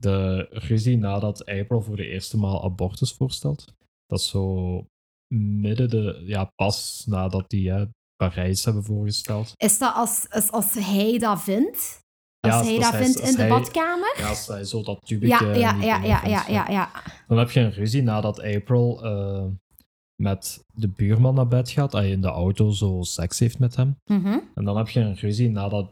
De 0.00 0.46
ruzie 0.50 0.96
nadat 0.98 1.46
April 1.46 1.80
voor 1.82 1.96
de 1.96 2.06
eerste 2.06 2.36
maal 2.38 2.64
abortus 2.64 3.12
voorstelt. 3.12 3.74
Dat 4.06 4.18
is 4.18 4.28
zo 4.28 4.84
midden 5.34 5.90
de... 5.90 6.22
Ja, 6.26 6.50
pas 6.54 7.04
nadat 7.06 7.50
die 7.50 7.70
hè, 7.70 7.86
Parijs 8.16 8.64
hebben 8.64 8.84
voorgesteld. 8.84 9.52
Is 9.56 9.78
dat 9.78 9.94
als, 9.94 10.26
als, 10.30 10.50
als 10.50 10.74
hij 10.74 11.18
dat 11.18 11.42
vindt? 11.42 11.98
Als 12.40 12.54
Ja, 12.54 12.62
hij 12.64 12.76
als 12.76 12.84
dat 12.84 12.94
vindt 12.94 13.20
in 13.20 13.32
de 13.32 13.40
hij- 13.40 13.48
badkamer? 13.48 14.14
Ja, 14.18 14.28
als 14.28 14.46
hij 14.46 14.64
zo 14.64 14.82
dat 14.82 14.98
tubeke... 15.06 15.44
Ja, 15.44 15.52
ja, 15.54 15.74
ja, 15.82 16.02
ja, 16.04 16.20
vindt, 16.20 16.46
ja, 16.46 16.68
ja. 16.70 16.90
Dan 17.28 17.38
heb 17.38 17.50
je 17.50 17.60
een 17.60 17.72
ruzie 17.72 18.02
nadat 18.02 18.40
April 18.40 19.04
eh, 19.04 19.44
met 20.22 20.64
de 20.74 20.88
buurman 20.88 21.34
naar 21.34 21.48
bed 21.48 21.70
gaat. 21.70 21.92
Hij 21.92 22.10
in 22.10 22.20
de 22.20 22.28
auto 22.28 22.70
zo 22.70 23.02
seks 23.02 23.38
heeft 23.38 23.58
met 23.58 23.76
hem. 23.76 23.96
Mhm. 24.10 24.38
En 24.54 24.64
dan 24.64 24.76
heb 24.76 24.88
je 24.88 25.00
een 25.00 25.14
ruzie 25.14 25.50
nadat 25.50 25.90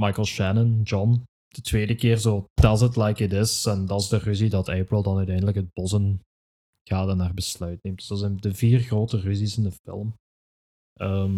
Michael 0.00 0.26
Shannon, 0.26 0.80
John, 0.82 1.22
de 1.48 1.60
tweede 1.60 1.94
keer 1.94 2.16
zo 2.16 2.44
tells 2.54 2.82
it 2.82 2.96
like 2.96 3.24
it 3.24 3.32
is. 3.32 3.66
En 3.66 3.86
dat 3.86 4.00
is 4.00 4.08
de 4.08 4.18
ruzie 4.18 4.48
dat 4.48 4.68
April 4.68 5.02
dan 5.02 5.16
uiteindelijk 5.16 5.56
het 5.56 5.72
bos 5.72 5.92
in 5.92 6.20
gaat 6.88 7.08
en 7.08 7.18
haar 7.20 7.34
besluit 7.34 7.78
neemt. 7.82 7.98
Dus 7.98 8.06
dat 8.06 8.18
zijn 8.18 8.36
de 8.36 8.54
vier 8.54 8.80
grote 8.80 9.20
ruzies 9.20 9.56
in 9.56 9.62
de 9.62 9.72
film. 9.84 10.14
Ehm, 10.98 11.36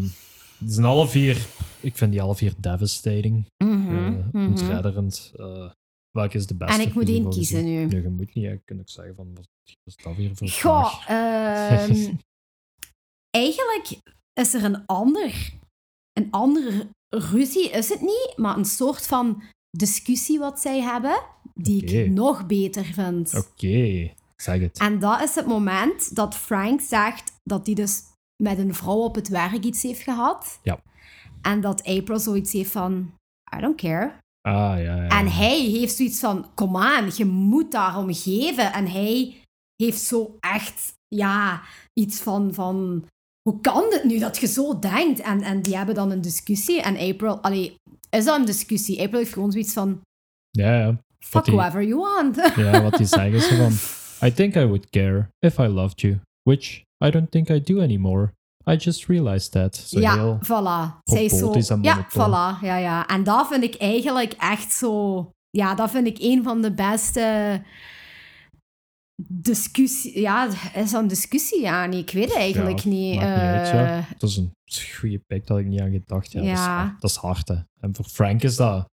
die 0.58 0.72
zijn 0.72 0.86
alle 0.86 1.08
vier, 1.08 1.46
ik 1.80 1.96
vind 1.96 2.12
die 2.12 2.22
alle 2.22 2.34
vier 2.36 2.52
devastating. 2.58 3.44
Mhm. 3.64 4.22
ontredderend. 4.32 5.32
Eh, 5.36 5.70
welke 6.10 6.36
is 6.36 6.46
de 6.46 6.54
beste? 6.54 6.80
En 6.80 6.88
ik 6.88 6.94
moet 6.94 7.08
één 7.08 7.30
kiezen 7.30 7.64
nu. 7.64 7.86
Nee, 7.86 8.02
je 8.02 8.08
moet 8.08 8.34
niet. 8.34 8.44
Je 8.44 8.60
kunt 8.64 8.80
ook 8.80 8.88
zeggen 8.88 9.14
van, 9.14 9.34
wat 9.34 9.48
is 9.84 9.96
dat 9.96 10.16
weer 10.16 10.30
voor 10.36 10.48
Goh, 10.48 10.94
vraag? 10.94 11.88
ehm, 11.88 12.14
eigenlijk 13.30 13.98
is 14.40 14.54
er 14.54 14.64
een 14.64 14.86
ander, 14.86 15.52
een 16.12 16.30
andere 16.30 16.88
ruzie, 17.08 17.70
is 17.70 17.88
het 17.88 18.00
niet, 18.00 18.32
maar 18.36 18.56
een 18.56 18.64
soort 18.64 19.06
van 19.06 19.42
discussie 19.70 20.38
wat 20.38 20.60
zij 20.60 20.80
hebben, 20.80 21.22
die 21.54 21.84
ik 21.84 22.10
nog 22.10 22.46
beter 22.46 22.84
vind. 22.84 23.34
Oké, 23.34 24.12
zeg 24.36 24.60
het. 24.60 24.78
En 24.78 24.98
dat 24.98 25.20
is 25.22 25.34
het 25.34 25.46
moment 25.46 26.14
dat 26.16 26.34
Frank 26.36 26.80
zegt 26.80 27.32
dat 27.42 27.66
hij 27.66 27.74
dus 27.74 28.02
met 28.40 28.58
een 28.58 28.74
vrouw 28.74 28.96
op 28.98 29.14
het 29.14 29.28
werk 29.28 29.64
iets 29.64 29.82
heeft 29.82 30.02
gehad. 30.02 30.58
Ja. 30.62 30.78
En 31.42 31.60
dat 31.60 31.84
April 31.84 32.18
zoiets 32.18 32.52
heeft 32.52 32.70
van, 32.70 33.12
I 33.56 33.60
don't 33.60 33.76
care. 33.80 34.12
Ah, 34.48 34.52
ja, 34.82 34.96
ja. 35.04 35.08
En 35.08 35.26
hij 35.32 35.60
heeft 35.60 35.96
zoiets 35.96 36.20
van, 36.20 36.46
kom 36.54 36.76
aan, 36.76 37.10
je 37.16 37.24
moet 37.24 37.72
daarom 37.72 38.14
geven. 38.14 38.72
En 38.72 38.86
hij 38.86 39.36
heeft 39.82 40.00
zo 40.00 40.36
echt, 40.40 40.92
ja, 41.08 41.62
iets 41.92 42.20
van, 42.20 42.54
van 42.54 43.04
hoe 43.42 43.60
kan 43.60 43.84
dit 43.90 44.04
nu 44.04 44.18
dat 44.18 44.38
je 44.38 44.46
zo 44.46 44.78
denkt? 44.78 45.20
En, 45.20 45.42
en 45.42 45.62
die 45.62 45.76
hebben 45.76 45.94
dan 45.94 46.10
een 46.10 46.20
discussie. 46.20 46.82
En 46.82 46.96
April, 46.98 47.38
allee, 47.42 47.74
is 48.10 48.24
dat 48.24 48.38
een 48.38 48.44
discussie? 48.46 49.00
April 49.00 49.18
heeft 49.18 49.32
gewoon 49.32 49.52
zoiets 49.52 49.72
van, 49.72 50.00
Ja, 50.50 50.74
ja. 50.78 51.00
fuck 51.18 51.44
die- 51.44 51.54
whoever 51.54 51.84
you 51.84 52.00
want. 52.00 52.36
Ja, 52.56 52.82
wat 52.82 52.96
hij 52.96 53.06
zegt 53.06 53.34
is 53.34 53.48
zo 53.48 53.56
van... 53.56 53.72
I 54.28 54.32
think 54.32 54.54
I 54.54 54.64
would 54.64 54.90
care 54.90 55.28
if 55.38 55.58
I 55.58 55.66
loved 55.66 56.00
you. 56.00 56.18
Which 56.42 56.82
I 57.04 57.10
don't 57.10 57.30
think 57.30 57.48
I 57.50 57.60
do 57.62 57.80
anymore. 57.80 58.32
I 58.70 58.76
just 58.76 59.06
realized 59.06 59.52
that. 59.52 59.76
Zo 59.76 60.00
ja, 60.00 60.38
voilà. 60.42 61.00
Zij 61.04 61.24
is 61.24 61.38
zo, 61.38 61.52
ja, 61.82 62.06
voilà. 62.10 62.60
Ja, 62.62 62.76
ja. 62.76 63.06
En 63.06 63.24
dat 63.24 63.48
vind 63.48 63.62
ik 63.62 63.74
eigenlijk 63.74 64.32
echt 64.32 64.72
zo... 64.72 65.30
Ja, 65.50 65.74
dat 65.74 65.90
vind 65.90 66.06
ik 66.06 66.16
een 66.20 66.42
van 66.42 66.62
de 66.62 66.72
beste 66.74 67.62
discussie... 69.28 70.20
Ja, 70.20 70.48
is 70.74 70.90
dat 70.90 71.02
een 71.02 71.08
discussie? 71.08 71.60
Ja, 71.60 71.86
nee, 71.86 72.00
ik 72.00 72.10
weet 72.10 72.24
het 72.28 72.36
eigenlijk 72.36 72.78
Ja, 72.78 72.88
niet. 72.90 73.12
niet 73.12 73.20
uit, 73.20 73.68
ja. 73.68 73.96
Eh, 73.98 74.04
Dat 74.18 74.30
is 74.30 74.36
een 74.36 74.52
goede 74.98 75.18
pick, 75.26 75.40
dat 75.40 75.48
had 75.48 75.58
ik 75.58 75.66
niet 75.66 75.80
aan 75.80 75.90
gedacht. 75.90 76.32
Ja, 76.32 76.40
Dat, 76.40 76.48
is, 76.50 76.58
Ja. 76.58 76.76
hard- 76.76 77.00
dat 77.00 77.10
is 77.10 77.16
hard, 77.16 77.48
hè. 77.48 77.56
En 77.80 77.94
voor 77.94 78.04
Frank 78.04 78.42
is 78.42 78.56
dat... 78.56 78.88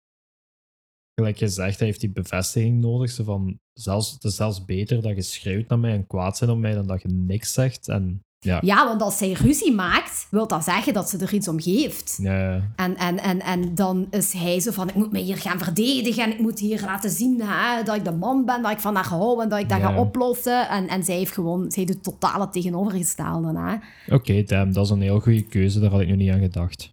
gelijk 1.14 1.38
gezegd, 1.38 1.78
hij 1.78 1.86
heeft 1.86 2.00
die 2.00 2.10
bevestiging 2.12 2.80
nodig. 2.80 3.10
Zo 3.10 3.24
van, 3.24 3.58
zelfs, 3.72 4.10
het 4.10 4.24
is 4.24 4.36
zelfs 4.36 4.64
beter 4.64 5.02
dat 5.02 5.14
je 5.14 5.22
schreeuwt 5.22 5.68
naar 5.68 5.78
mij 5.78 5.92
en 5.92 6.06
kwaad 6.06 6.36
zijn 6.36 6.50
op 6.50 6.58
mij 6.58 6.74
dan 6.74 6.86
dat 6.86 7.02
je 7.02 7.08
niks 7.08 7.52
zegt. 7.52 7.88
En 7.88 8.22
ja, 8.38 8.58
Ja, 8.62 8.86
want 8.86 9.02
als 9.02 9.18
zij 9.18 9.32
ruzie 9.32 9.72
maakt, 9.72 10.26
wil 10.30 10.46
dat 10.46 10.64
zeggen 10.64 10.92
dat 10.92 11.08
ze 11.10 11.18
er 11.18 11.34
iets 11.34 11.48
om 11.48 11.60
geeft. 11.60 12.18
ja, 12.22 12.72
En, 12.76 12.96
en, 12.96 13.18
en, 13.18 13.40
en 13.40 13.74
dan 13.74 14.06
is 14.10 14.32
hij 14.32 14.60
zo 14.60 14.70
van, 14.70 14.88
ik 14.88 14.94
moet 14.94 15.12
me 15.12 15.18
hier 15.18 15.36
gaan 15.36 15.58
verdedigen 15.58 16.24
en 16.24 16.32
ik 16.32 16.40
moet 16.40 16.58
hier 16.58 16.80
laten 16.80 17.10
zien 17.10 17.40
hè, 17.42 17.82
dat 17.82 17.96
ik 17.96 18.04
de 18.04 18.12
man 18.12 18.44
ben, 18.44 18.62
dat 18.62 18.70
ik 18.70 18.78
van 18.78 18.94
haar 18.94 19.08
hou 19.08 19.42
en 19.42 19.48
dat 19.48 19.58
ik 19.58 19.68
dat 19.68 19.80
ga 19.80 19.98
oplossen. 19.98 20.68
En, 20.68 20.88
en 20.88 21.04
zij 21.04 21.16
heeft 21.16 21.32
gewoon, 21.32 21.70
zij 21.70 21.84
doet 21.84 22.02
totaal 22.02 22.40
het 22.40 22.52
tegenovergestelde. 22.52 23.80
Oké, 24.08 24.42
damn, 24.42 24.72
dat 24.72 24.84
is 24.84 24.90
een 24.90 25.00
heel 25.00 25.20
goede 25.20 25.42
keuze. 25.46 25.80
Daar 25.80 25.90
had 25.90 26.00
ik 26.00 26.08
nog 26.08 26.16
niet 26.16 26.30
aan 26.30 26.40
gedacht. 26.40 26.90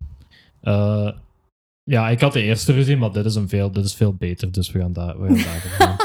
Eh, 0.62 1.12
ja, 1.84 2.10
ik 2.10 2.20
had 2.20 2.34
de 2.34 2.42
eerste 2.42 2.74
ruzie, 2.74 2.98
maar 2.98 3.12
dit 3.12 3.26
is, 3.26 3.36
een 3.36 3.50
veel, 3.50 3.72
dit 3.72 3.86
is 3.86 3.96
veel 3.96 4.14
beter. 4.14 4.52
Dus 4.52 4.72
we 4.72 4.80
gaan 4.80 4.94
daar, 4.94 5.22
we 5.22 5.28
gaan 5.28 5.36
daar 5.44 5.62
gaan. 5.78 5.98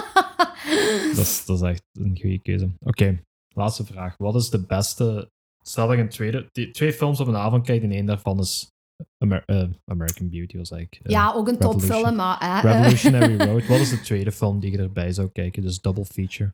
dat, 1.15 1.25
is, 1.25 1.45
dat 1.47 1.63
is 1.63 1.69
echt 1.69 1.83
een 1.93 2.19
goede 2.21 2.39
keuze. 2.39 2.71
Oké, 2.81 3.23
laatste 3.55 3.85
vraag. 3.85 4.17
Wat 4.17 4.35
is 4.35 4.51
de 4.51 4.65
beste... 4.67 5.31
Stel 5.63 5.87
dat 5.87 5.97
je 5.97 6.03
een 6.03 6.09
tweede, 6.09 6.49
die, 6.53 6.71
twee 6.71 6.93
films 6.93 7.21
op 7.21 7.27
een 7.27 7.37
avond 7.37 7.67
kijkt 7.67 7.85
en 7.85 7.93
één 7.93 8.07
daarvan 8.07 8.39
is 8.39 8.71
Amer- 9.19 9.43
eh, 9.47 9.69
American 9.85 10.29
Beauty, 10.29 10.57
was 10.57 10.71
eigenlijk. 10.71 11.05
eh, 11.07 11.13
ja, 11.13 11.33
ook 11.33 11.49
een 11.49 11.59
topfilm, 11.59 12.15
maar... 12.17 12.37
Hè, 12.39 12.61
Revolutionary 12.73 13.37
Road. 13.49 13.67
Wat 13.67 13.79
is 13.81 13.91
de 13.91 14.01
tweede 14.01 14.33
film 14.33 14.61
die 14.61 14.71
je 14.71 14.79
erbij 14.79 15.13
zou 15.13 15.29
kijken? 15.33 15.63
Dus 15.63 15.81
double 15.81 16.05
feature. 16.05 16.53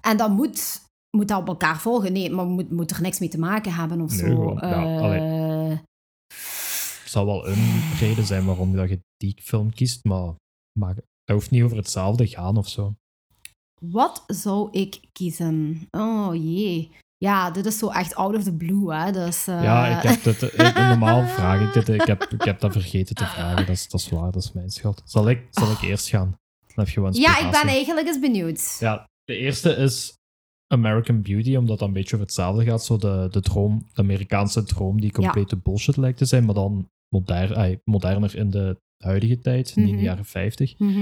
En 0.00 0.16
dan 0.16 0.32
moet, 0.32 0.80
moet 1.16 1.28
dat 1.28 1.40
op 1.40 1.48
elkaar 1.48 1.78
volgen. 1.80 2.12
Nee, 2.12 2.30
maar 2.30 2.46
moet, 2.46 2.70
moet 2.70 2.90
er 2.90 3.02
niks 3.02 3.18
mee 3.18 3.28
te 3.28 3.38
maken 3.38 3.72
hebben 3.72 4.00
of 4.00 4.10
Nee, 4.10 4.18
zo. 4.18 4.26
gewoon, 4.34 4.58
ja, 4.60 5.14
Eh, 5.14 5.47
zal 7.08 7.26
wel 7.26 7.48
een 7.48 7.80
reden 7.98 8.26
zijn 8.26 8.44
waarom 8.44 8.76
dat 8.76 8.88
je 8.88 9.00
die 9.16 9.34
film 9.42 9.72
kiest, 9.74 10.04
maar, 10.04 10.34
maar 10.78 10.94
dat 10.94 11.04
hoeft 11.36 11.50
niet 11.50 11.62
over 11.62 11.76
hetzelfde 11.76 12.26
gaan 12.26 12.56
of 12.56 12.68
zo. 12.68 12.94
wat 13.82 14.24
zou 14.26 14.68
ik 14.70 15.00
kiezen? 15.12 15.86
Oh 15.90 16.34
jee. 16.34 16.90
Ja, 17.24 17.50
dit 17.50 17.66
is 17.66 17.78
zo 17.78 17.88
echt 17.88 18.14
out 18.14 18.34
of 18.36 18.42
the 18.42 18.52
blue, 18.56 18.94
hè. 18.94 19.12
Dus, 19.12 19.46
eh, 19.46 19.62
Ja, 19.62 19.96
ik 19.96 20.02
heb 20.02 20.22
dit, 20.22 20.42
eh, 20.42 20.88
normaal 20.88 21.26
vraag 21.36 21.60
ik 21.66 21.72
dit. 21.72 21.88
Ik 22.00 22.06
heb, 22.06 22.22
ik 22.24 22.42
heb 22.42 22.60
dat 22.60 22.72
vergeten 22.72 23.14
te 23.14 23.26
vragen. 23.26 23.56
Dat 23.56 23.68
is, 23.68 23.88
dat 23.88 24.00
is 24.00 24.08
waar, 24.08 24.32
dat 24.32 24.42
is 24.42 24.52
mijn 24.52 24.70
schuld. 24.70 25.02
Zal 25.04 25.28
ik, 25.28 25.46
zal 25.50 25.70
ik 25.70 25.80
eerst 25.80 26.08
gaan? 26.08 26.36
Dan 26.74 26.84
heb 26.84 26.88
je 26.88 27.00
wel 27.00 27.14
Ja, 27.14 27.38
ik 27.38 27.50
ben 27.50 27.66
eigenlijk 27.66 28.06
eens 28.06 28.20
benieuwd. 28.20 28.76
Ja, 28.80 29.04
de 29.24 29.36
eerste 29.36 29.74
is 29.74 30.16
American 30.74 31.22
Beauty, 31.22 31.56
omdat 31.56 31.78
dat 31.78 31.88
een 31.88 31.94
beetje 31.94 32.14
over 32.14 32.26
hetzelfde 32.26 32.64
gaat. 32.64 32.84
Zo 32.84 32.96
de, 32.96 33.28
de 33.30 33.40
droom, 33.40 33.86
de 33.92 34.00
Amerikaanse 34.02 34.62
droom 34.62 35.00
die 35.00 35.12
complete 35.12 35.56
bullshit 35.56 35.96
lijkt 35.96 36.18
te 36.18 36.24
zijn, 36.24 36.44
maar 36.44 36.54
dan 36.54 36.88
moderner 37.84 38.36
in 38.36 38.50
de 38.50 38.76
huidige 39.04 39.38
tijd, 39.38 39.76
niet 39.76 39.84
in 39.86 39.92
Mhm. 39.92 39.96
de 39.96 40.02
jaren 40.02 40.24
50. 40.24 40.78
Mhm. 40.78 40.94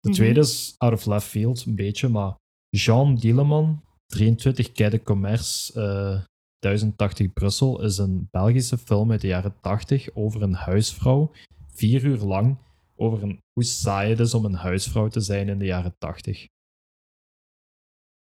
De 0.00 0.08
Mhm. 0.08 0.12
tweede 0.12 0.40
is 0.40 0.74
out 0.78 0.92
of 0.92 1.06
left 1.06 1.26
field, 1.26 1.64
een 1.66 1.74
beetje, 1.74 2.08
maar 2.08 2.34
Jean 2.68 3.14
Dieleman, 3.14 3.82
23 4.06 4.72
Quai 4.72 4.90
de 4.90 5.02
Commerce, 5.02 5.72
eh 5.80 6.20
1080 6.58 7.32
Brussel, 7.32 7.82
is 7.82 7.98
een 7.98 8.28
Belgische 8.30 8.78
film 8.78 9.10
uit 9.10 9.20
de 9.20 9.26
jaren 9.26 9.54
80 9.60 10.14
over 10.14 10.42
een 10.42 10.54
huisvrouw. 10.54 11.30
Vier 11.74 12.04
uur 12.04 12.18
lang 12.18 12.56
over 12.96 13.22
een, 13.22 13.38
hoe 13.52 13.64
saai 13.64 14.10
het 14.10 14.20
is 14.20 14.34
om 14.34 14.44
een 14.44 14.54
huisvrouw 14.54 15.08
te 15.08 15.20
zijn 15.20 15.48
in 15.48 15.58
de 15.58 15.64
jaren 15.64 15.94
80. 15.98 16.46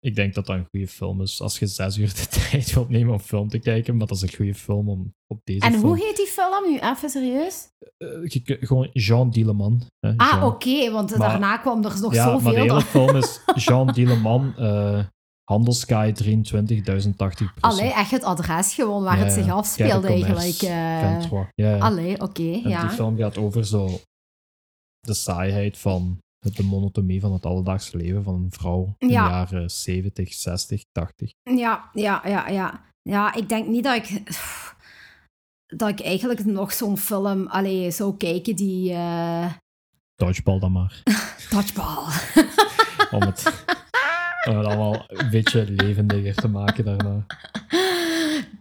Ik 0.06 0.16
denk 0.16 0.34
dat 0.34 0.46
dat 0.46 0.56
een 0.56 0.68
goede 0.72 0.88
film 0.88 1.22
is. 1.22 1.42
Als 1.42 1.60
je 1.60 1.68
zes 1.68 1.98
uur 1.98 2.14
de 2.14 2.28
tijd 2.50 2.74
wilt 2.74 2.90
nemen 2.90 3.14
om 3.14 3.20
film 3.20 3.48
te 3.50 3.60
kijken, 3.60 3.98
maar 3.98 4.08
dat 4.08 4.18
is 4.18 4.24
een 4.24 4.36
goede 4.36 4.56
film 4.56 4.90
om 4.90 5.14
op 5.28 5.40
deze 5.44 5.66
En 5.66 5.72
film... 5.72 5.84
hoe 5.86 5.98
heet 5.98 6.16
die 6.18 6.26
film 6.28 6.72
nu? 6.72 6.80
Even 6.80 7.10
serieus? 7.10 7.68
Eh, 7.98 8.08
je 8.24 8.58
gewoon 8.60 8.90
Jean 8.94 9.30
Dieleman. 9.30 9.82
hè, 10.00 10.14
Ah, 10.18 10.44
oké, 10.46 10.92
want 10.92 11.18
Maar- 11.18 11.30
daarna 11.30 11.58
kwam 11.58 11.84
er 11.86 12.02
nog 12.02 12.14
Ja, 12.14 12.26
maar 12.26 12.34
de 12.38 12.44
zoveel. 12.44 12.62
hele 12.62 12.82
film 12.82 13.16
is 13.16 13.40
Jean 13.66 13.88
Dieleman, 13.88 14.54
eh 14.58 15.06
Handelskaai 15.44 16.12
23 16.12 16.82
1080 16.84 17.54
Brussel. 17.54 17.80
Allee, 17.82 17.94
echt 17.94 18.12
het 18.12 18.24
adres 18.24 18.74
gewoon 18.74 19.04
waar 19.04 19.18
Ja, 19.18 19.24
het 19.24 19.34
zich 19.34 19.50
afspeelde 19.52 20.08
eigenlijk. 20.08 20.58
23. 20.58 21.50
Ja. 21.56 21.78
Allee, 21.78 22.22
oké, 22.22 22.42
En 22.64 22.70
ja. 22.70 22.82
die 22.82 22.90
film 22.90 23.18
gaat 23.18 23.38
over 23.38 23.66
zo 23.66 24.00
de 25.00 25.14
saaiheid 25.14 25.78
van 25.78 26.18
de 26.42 26.64
monotonie 26.64 27.20
van 27.22 27.34
het 27.34 27.46
alledaagse 27.46 27.98
leven 27.98 28.24
van 28.24 28.34
een 28.34 28.52
vrouw 28.52 28.96
in 28.98 29.10
Ja. 29.10 29.24
de 29.26 29.30
jaren 29.32 29.70
70, 29.72 30.34
60, 30.34 30.84
80. 30.92 31.32
Ja, 31.44 31.90
ja, 31.94 32.22
ja, 32.28 32.48
ja. 32.50 32.84
Ja, 33.02 33.34
ik 33.34 33.50
denk 33.50 33.68
niet 33.68 33.84
dat 33.84 33.96
ik... 33.96 34.22
Dat 35.78 35.90
ik 35.90 36.02
eigenlijk 36.02 36.46
nog 36.46 36.74
zo'n 36.74 36.98
film 36.98 37.48
allee, 37.48 37.92
zou 37.92 38.18
kijken 38.18 38.56
die... 38.56 38.92
eh 38.94 39.52
Dodgeball 40.16 40.60
dan 40.60 40.72
maar. 40.72 41.02
Dodgeball. 41.52 42.04
Om 43.12 43.22
het, 43.22 43.64
om 44.50 44.58
het 44.58 44.66
allemaal 44.66 45.04
een 45.08 45.30
beetje 45.30 45.72
levendiger 45.72 46.36
te 46.36 46.48
maken 46.48 46.86
daarna. 46.86 47.26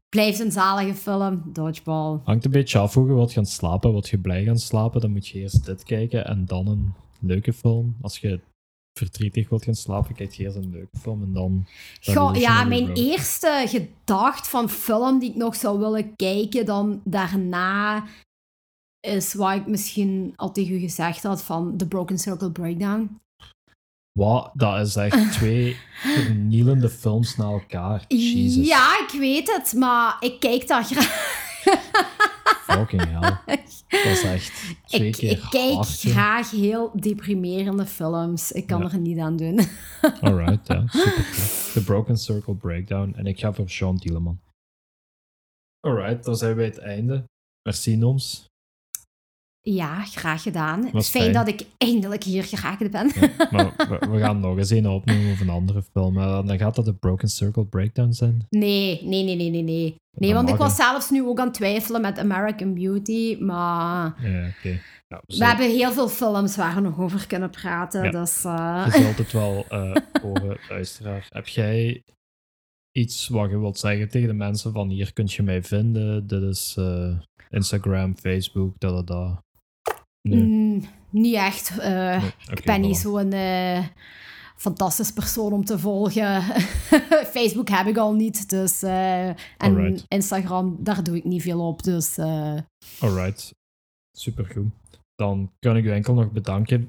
Blijft 0.09 0.39
een 0.41 0.53
zalige 0.53 0.95
film, 0.95 1.43
Dodgeball. 1.53 2.19
Hangt 2.25 2.45
een 2.45 2.51
beetje 2.51 2.79
af 2.79 2.95
hoe 2.95 3.07
je 3.09 3.15
wilt 3.15 3.33
gaan 3.33 3.47
slapen. 3.47 3.91
Wilt 3.91 4.09
je 4.09 4.19
blij 4.19 4.45
gaan 4.45 4.59
slapen, 4.59 5.01
dan 5.01 5.11
moet 5.13 5.29
je 5.29 5.39
eerst 5.39 5.65
dit 5.65 5.83
kijken 5.85 6.27
en 6.27 6.45
dan 6.45 6.67
een 6.67 6.95
leuke 7.21 7.53
film. 7.53 7.97
Als 8.01 8.19
je 8.19 8.41
verdrietig 8.99 9.49
wilt 9.49 9.65
gaan 9.65 9.75
slapen, 9.75 10.15
kijk 10.15 10.33
je 10.33 10.43
eerst 10.45 10.57
een 10.57 10.71
leuke 10.71 10.99
film 11.01 11.23
en 11.23 11.33
dan... 11.33 11.67
Goh, 12.01 12.37
ja, 12.37 12.65
mijn 12.65 12.87
Road. 12.87 12.99
eerste 12.99 13.65
gedacht 13.67 14.49
van 14.49 14.71
film 14.71 15.19
die 15.19 15.31
ik 15.31 15.37
nog 15.37 15.57
zou 15.57 15.79
willen 15.79 16.17
kijken 16.17 16.67
dan 16.67 17.01
daarna 17.05 18.05
is 19.01 19.35
wat 19.35 19.55
ik 19.55 19.67
misschien 19.67 20.33
al 20.37 20.53
tegen 20.53 20.75
u 20.75 20.79
gezegd 20.79 21.23
had 21.23 21.43
van 21.43 21.77
The 21.77 21.87
Broken 21.87 22.19
Circle 22.19 22.51
Breakdown. 22.51 23.21
Wat? 24.13 24.51
Dat 24.55 24.87
is 24.87 24.97
echt 24.97 25.33
twee 25.39 25.77
vernielende 25.93 26.91
films 26.91 27.37
na 27.37 27.45
elkaar. 27.45 28.05
Jesus. 28.09 28.67
Ja, 28.67 29.01
ik 29.09 29.19
weet 29.19 29.57
het, 29.57 29.73
maar 29.73 30.17
ik 30.21 30.41
kijk 30.41 30.69
dat 30.69 30.87
graag. 30.87 31.49
Fucking 32.67 33.05
hell. 33.05 33.37
Dat 33.89 34.05
is 34.05 34.23
echt 34.23 34.63
twee 34.87 35.07
Ik, 35.09 35.13
keer 35.17 35.31
ik 35.31 35.47
kijk 35.51 35.75
hard, 35.75 35.89
graag 36.01 36.51
heel 36.51 36.91
deprimerende 37.01 37.87
films. 37.87 38.53
Ik 38.53 38.67
kan 38.67 38.81
Ja. 38.83 38.91
er 38.93 38.99
niet 38.99 39.19
aan 39.19 39.37
doen. 39.37 39.61
Alright, 40.21 40.67
ja. 40.67 40.85
Super 40.87 41.73
The 41.73 41.83
Broken 41.85 42.17
Circle 42.19 42.55
Breakdown. 42.55 43.13
En 43.17 43.27
ik 43.27 43.39
ga 43.39 43.53
voor 43.53 43.69
Sean 43.69 43.97
Dieleman. 43.97 44.41
Alright, 45.81 46.25
dan 46.25 46.37
zijn 46.37 46.51
we 46.51 46.57
bij 46.57 46.65
het 46.67 46.79
einde. 46.79 47.25
Merci, 47.63 47.97
Noms. 47.97 48.45
Ja, 49.63 50.05
graag 50.05 50.43
gedaan. 50.43 50.85
Het 50.85 50.95
is 50.95 51.09
fijn, 51.09 51.23
fijn. 51.23 51.35
dat 51.35 51.49
ik 51.49 51.67
eindelijk 51.79 52.23
hier 52.25 52.45
geraakt 52.45 52.91
ben. 52.91 53.11
Ja, 53.15 53.49
maar 53.51 53.75
we, 53.77 54.09
we 54.11 54.19
gaan 54.19 54.41
nog 54.41 54.57
eens 54.59 54.71
een 54.71 54.89
opnemen 54.89 55.31
over 55.33 55.43
een 55.43 55.53
andere 55.53 55.83
film. 55.93 56.13
Maar 56.15 56.45
dan 56.45 56.59
gaat 56.59 56.75
dat 56.75 56.85
de 56.85 56.95
Broken 56.95 57.29
Circle 57.29 57.65
Breakdown 57.67 58.13
zijn. 58.13 58.47
Nee, 58.49 59.01
nee, 59.05 59.25
nee, 59.25 59.37
nee, 59.37 59.51
nee, 59.51 59.63
nee. 59.63 59.95
Nee, 60.19 60.35
want 60.35 60.49
ik 60.49 60.57
was 60.57 60.77
zelfs 60.77 61.11
nu 61.11 61.23
ook 61.23 61.39
aan 61.39 61.47
het 61.47 61.55
twijfelen 61.55 62.01
met 62.01 62.19
American 62.19 62.75
Beauty, 62.75 63.37
maar 63.41 64.15
Ja, 64.29 64.49
oké. 64.59 64.81
Ja, 65.09 65.23
we 65.27 65.45
hebben 65.45 65.71
heel 65.71 65.93
veel 65.93 66.09
films 66.09 66.57
waar 66.57 66.75
we 66.75 66.81
nog 66.81 66.99
over 67.01 67.27
kunnen 67.27 67.51
praten, 67.51 68.05
Ja. 68.05 68.11
dus... 68.11 68.45
eh, 68.45 68.83
Je 68.93 69.03
zult 69.03 69.19
het 69.19 69.33
wel 69.33 69.65
eh 69.69 69.93
horen, 70.23 70.59
luisteraar. 70.69 71.27
Heb 71.29 71.47
jij 71.49 72.03
iets 72.93 73.29
wat 73.29 73.51
je 73.51 73.59
wilt 73.59 73.79
zeggen 73.79 74.09
tegen 74.09 74.29
de 74.29 74.35
mensen 74.35 74.73
van 74.73 74.89
hier 74.89 75.13
kun 75.13 75.27
je 75.29 75.43
mij 75.43 75.63
vinden? 75.63 76.27
Dit 76.27 76.43
is 76.43 76.75
eh, 76.79 77.19
Instagram, 77.51 78.17
Facebook, 78.17 78.75
dat, 78.79 79.07
dat. 79.07 79.43
Nee. 80.29 80.43
mm, 80.43 80.83
niet 81.11 81.35
echt. 81.35 81.79
eh, 81.79 82.23
Nee, 82.23 82.33
ik 82.51 82.65
ben 82.65 82.81
niet 82.81 82.97
zo'n 82.97 83.33
eh 83.33 83.87
fantastisch 84.57 85.13
persoon 85.13 85.53
om 85.53 85.65
te 85.65 85.79
volgen. 85.79 86.43
Facebook 87.37 87.69
heb 87.69 87.87
ik 87.87 87.97
al 87.97 88.13
niet, 88.15 88.49
dus... 88.49 88.83
eh, 88.83 89.27
en 89.29 89.37
Alright. 89.59 90.05
Instagram, 90.09 90.77
daar 90.81 91.03
doe 91.03 91.17
ik 91.17 91.25
niet 91.25 91.43
veel 91.43 91.67
op, 91.67 91.83
dus... 91.83 92.19
Alright, 92.99 93.55
supergoed. 94.19 94.73
Dan 95.15 95.51
kan 95.59 95.77
ik 95.77 95.85
u 95.85 95.91
enkel 95.91 96.15
nog 96.15 96.31
bedanken. 96.31 96.89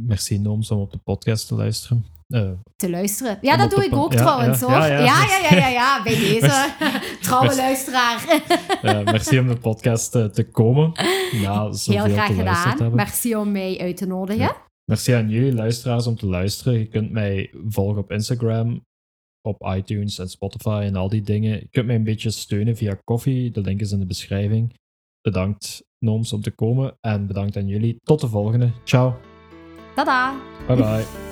Merci 0.00 0.38
Noms 0.38 0.70
om 0.70 0.80
op 0.80 0.92
de 0.92 0.98
podcast 0.98 1.46
te 1.46 1.54
luisteren. 1.54 2.04
Eh, 2.32 2.50
te 2.76 2.90
luisteren. 2.90 3.38
Ja, 3.40 3.56
dat 3.56 3.70
doe 3.70 3.84
ik 3.84 3.94
ook 3.94 4.14
trouwens, 4.14 4.60
ja, 4.60 4.66
hoor. 4.66 4.76
ja, 4.76 4.98
Ja, 4.98 5.56
ja. 5.56 5.68
ja, 5.68 6.02
bij 6.02 6.14
deze. 6.28 6.68
Trouwe 7.20 7.56
luisteraar. 7.56 8.40
merci 9.04 9.38
om 9.38 9.48
de 9.48 9.56
podcast 9.56 10.14
eh, 10.14 10.24
te 10.24 10.48
komen. 10.48 10.92
Ja, 11.32 11.70
Heel 11.84 12.04
graag 12.04 12.34
gedaan. 12.36 12.94
Merci 12.94 13.36
om 13.36 13.52
mij 13.52 13.78
uit 13.80 13.96
te 13.96 14.06
nodigen. 14.06 14.50
Merci 14.84 15.12
aan 15.12 15.28
jullie 15.28 15.54
luisteraars 15.54 16.06
om 16.06 16.16
te 16.16 16.26
luisteren. 16.26 16.78
Je 16.78 16.86
kunt 16.86 17.10
mij 17.10 17.50
volgen 17.68 17.98
op 18.02 18.10
Instagram, 18.10 18.84
op 19.48 19.72
iTunes 19.76 20.18
en 20.18 20.28
Spotify 20.28 20.80
en 20.84 20.96
al 20.96 21.08
die 21.08 21.22
dingen. 21.22 21.50
Je 21.50 21.68
kunt 21.70 21.86
mij 21.86 21.94
een 21.94 22.04
beetje 22.04 22.30
steunen 22.30 22.76
via 22.76 22.98
koffie. 23.04 23.50
De 23.50 23.60
link 23.60 23.80
is 23.80 23.92
in 23.92 23.98
de 23.98 24.06
beschrijving. 24.06 24.74
Bedankt 25.20 25.82
Noms 25.98 26.32
om 26.32 26.42
te 26.42 26.50
komen 26.50 26.96
en 27.00 27.26
bedankt 27.26 27.56
aan 27.56 27.66
jullie. 27.66 27.96
Tot 28.02 28.20
de 28.20 28.28
volgende. 28.28 28.70
Ciao. 28.84 29.16
Tada! 29.94 30.34
Bye 30.66 30.76
bye. 30.76 31.31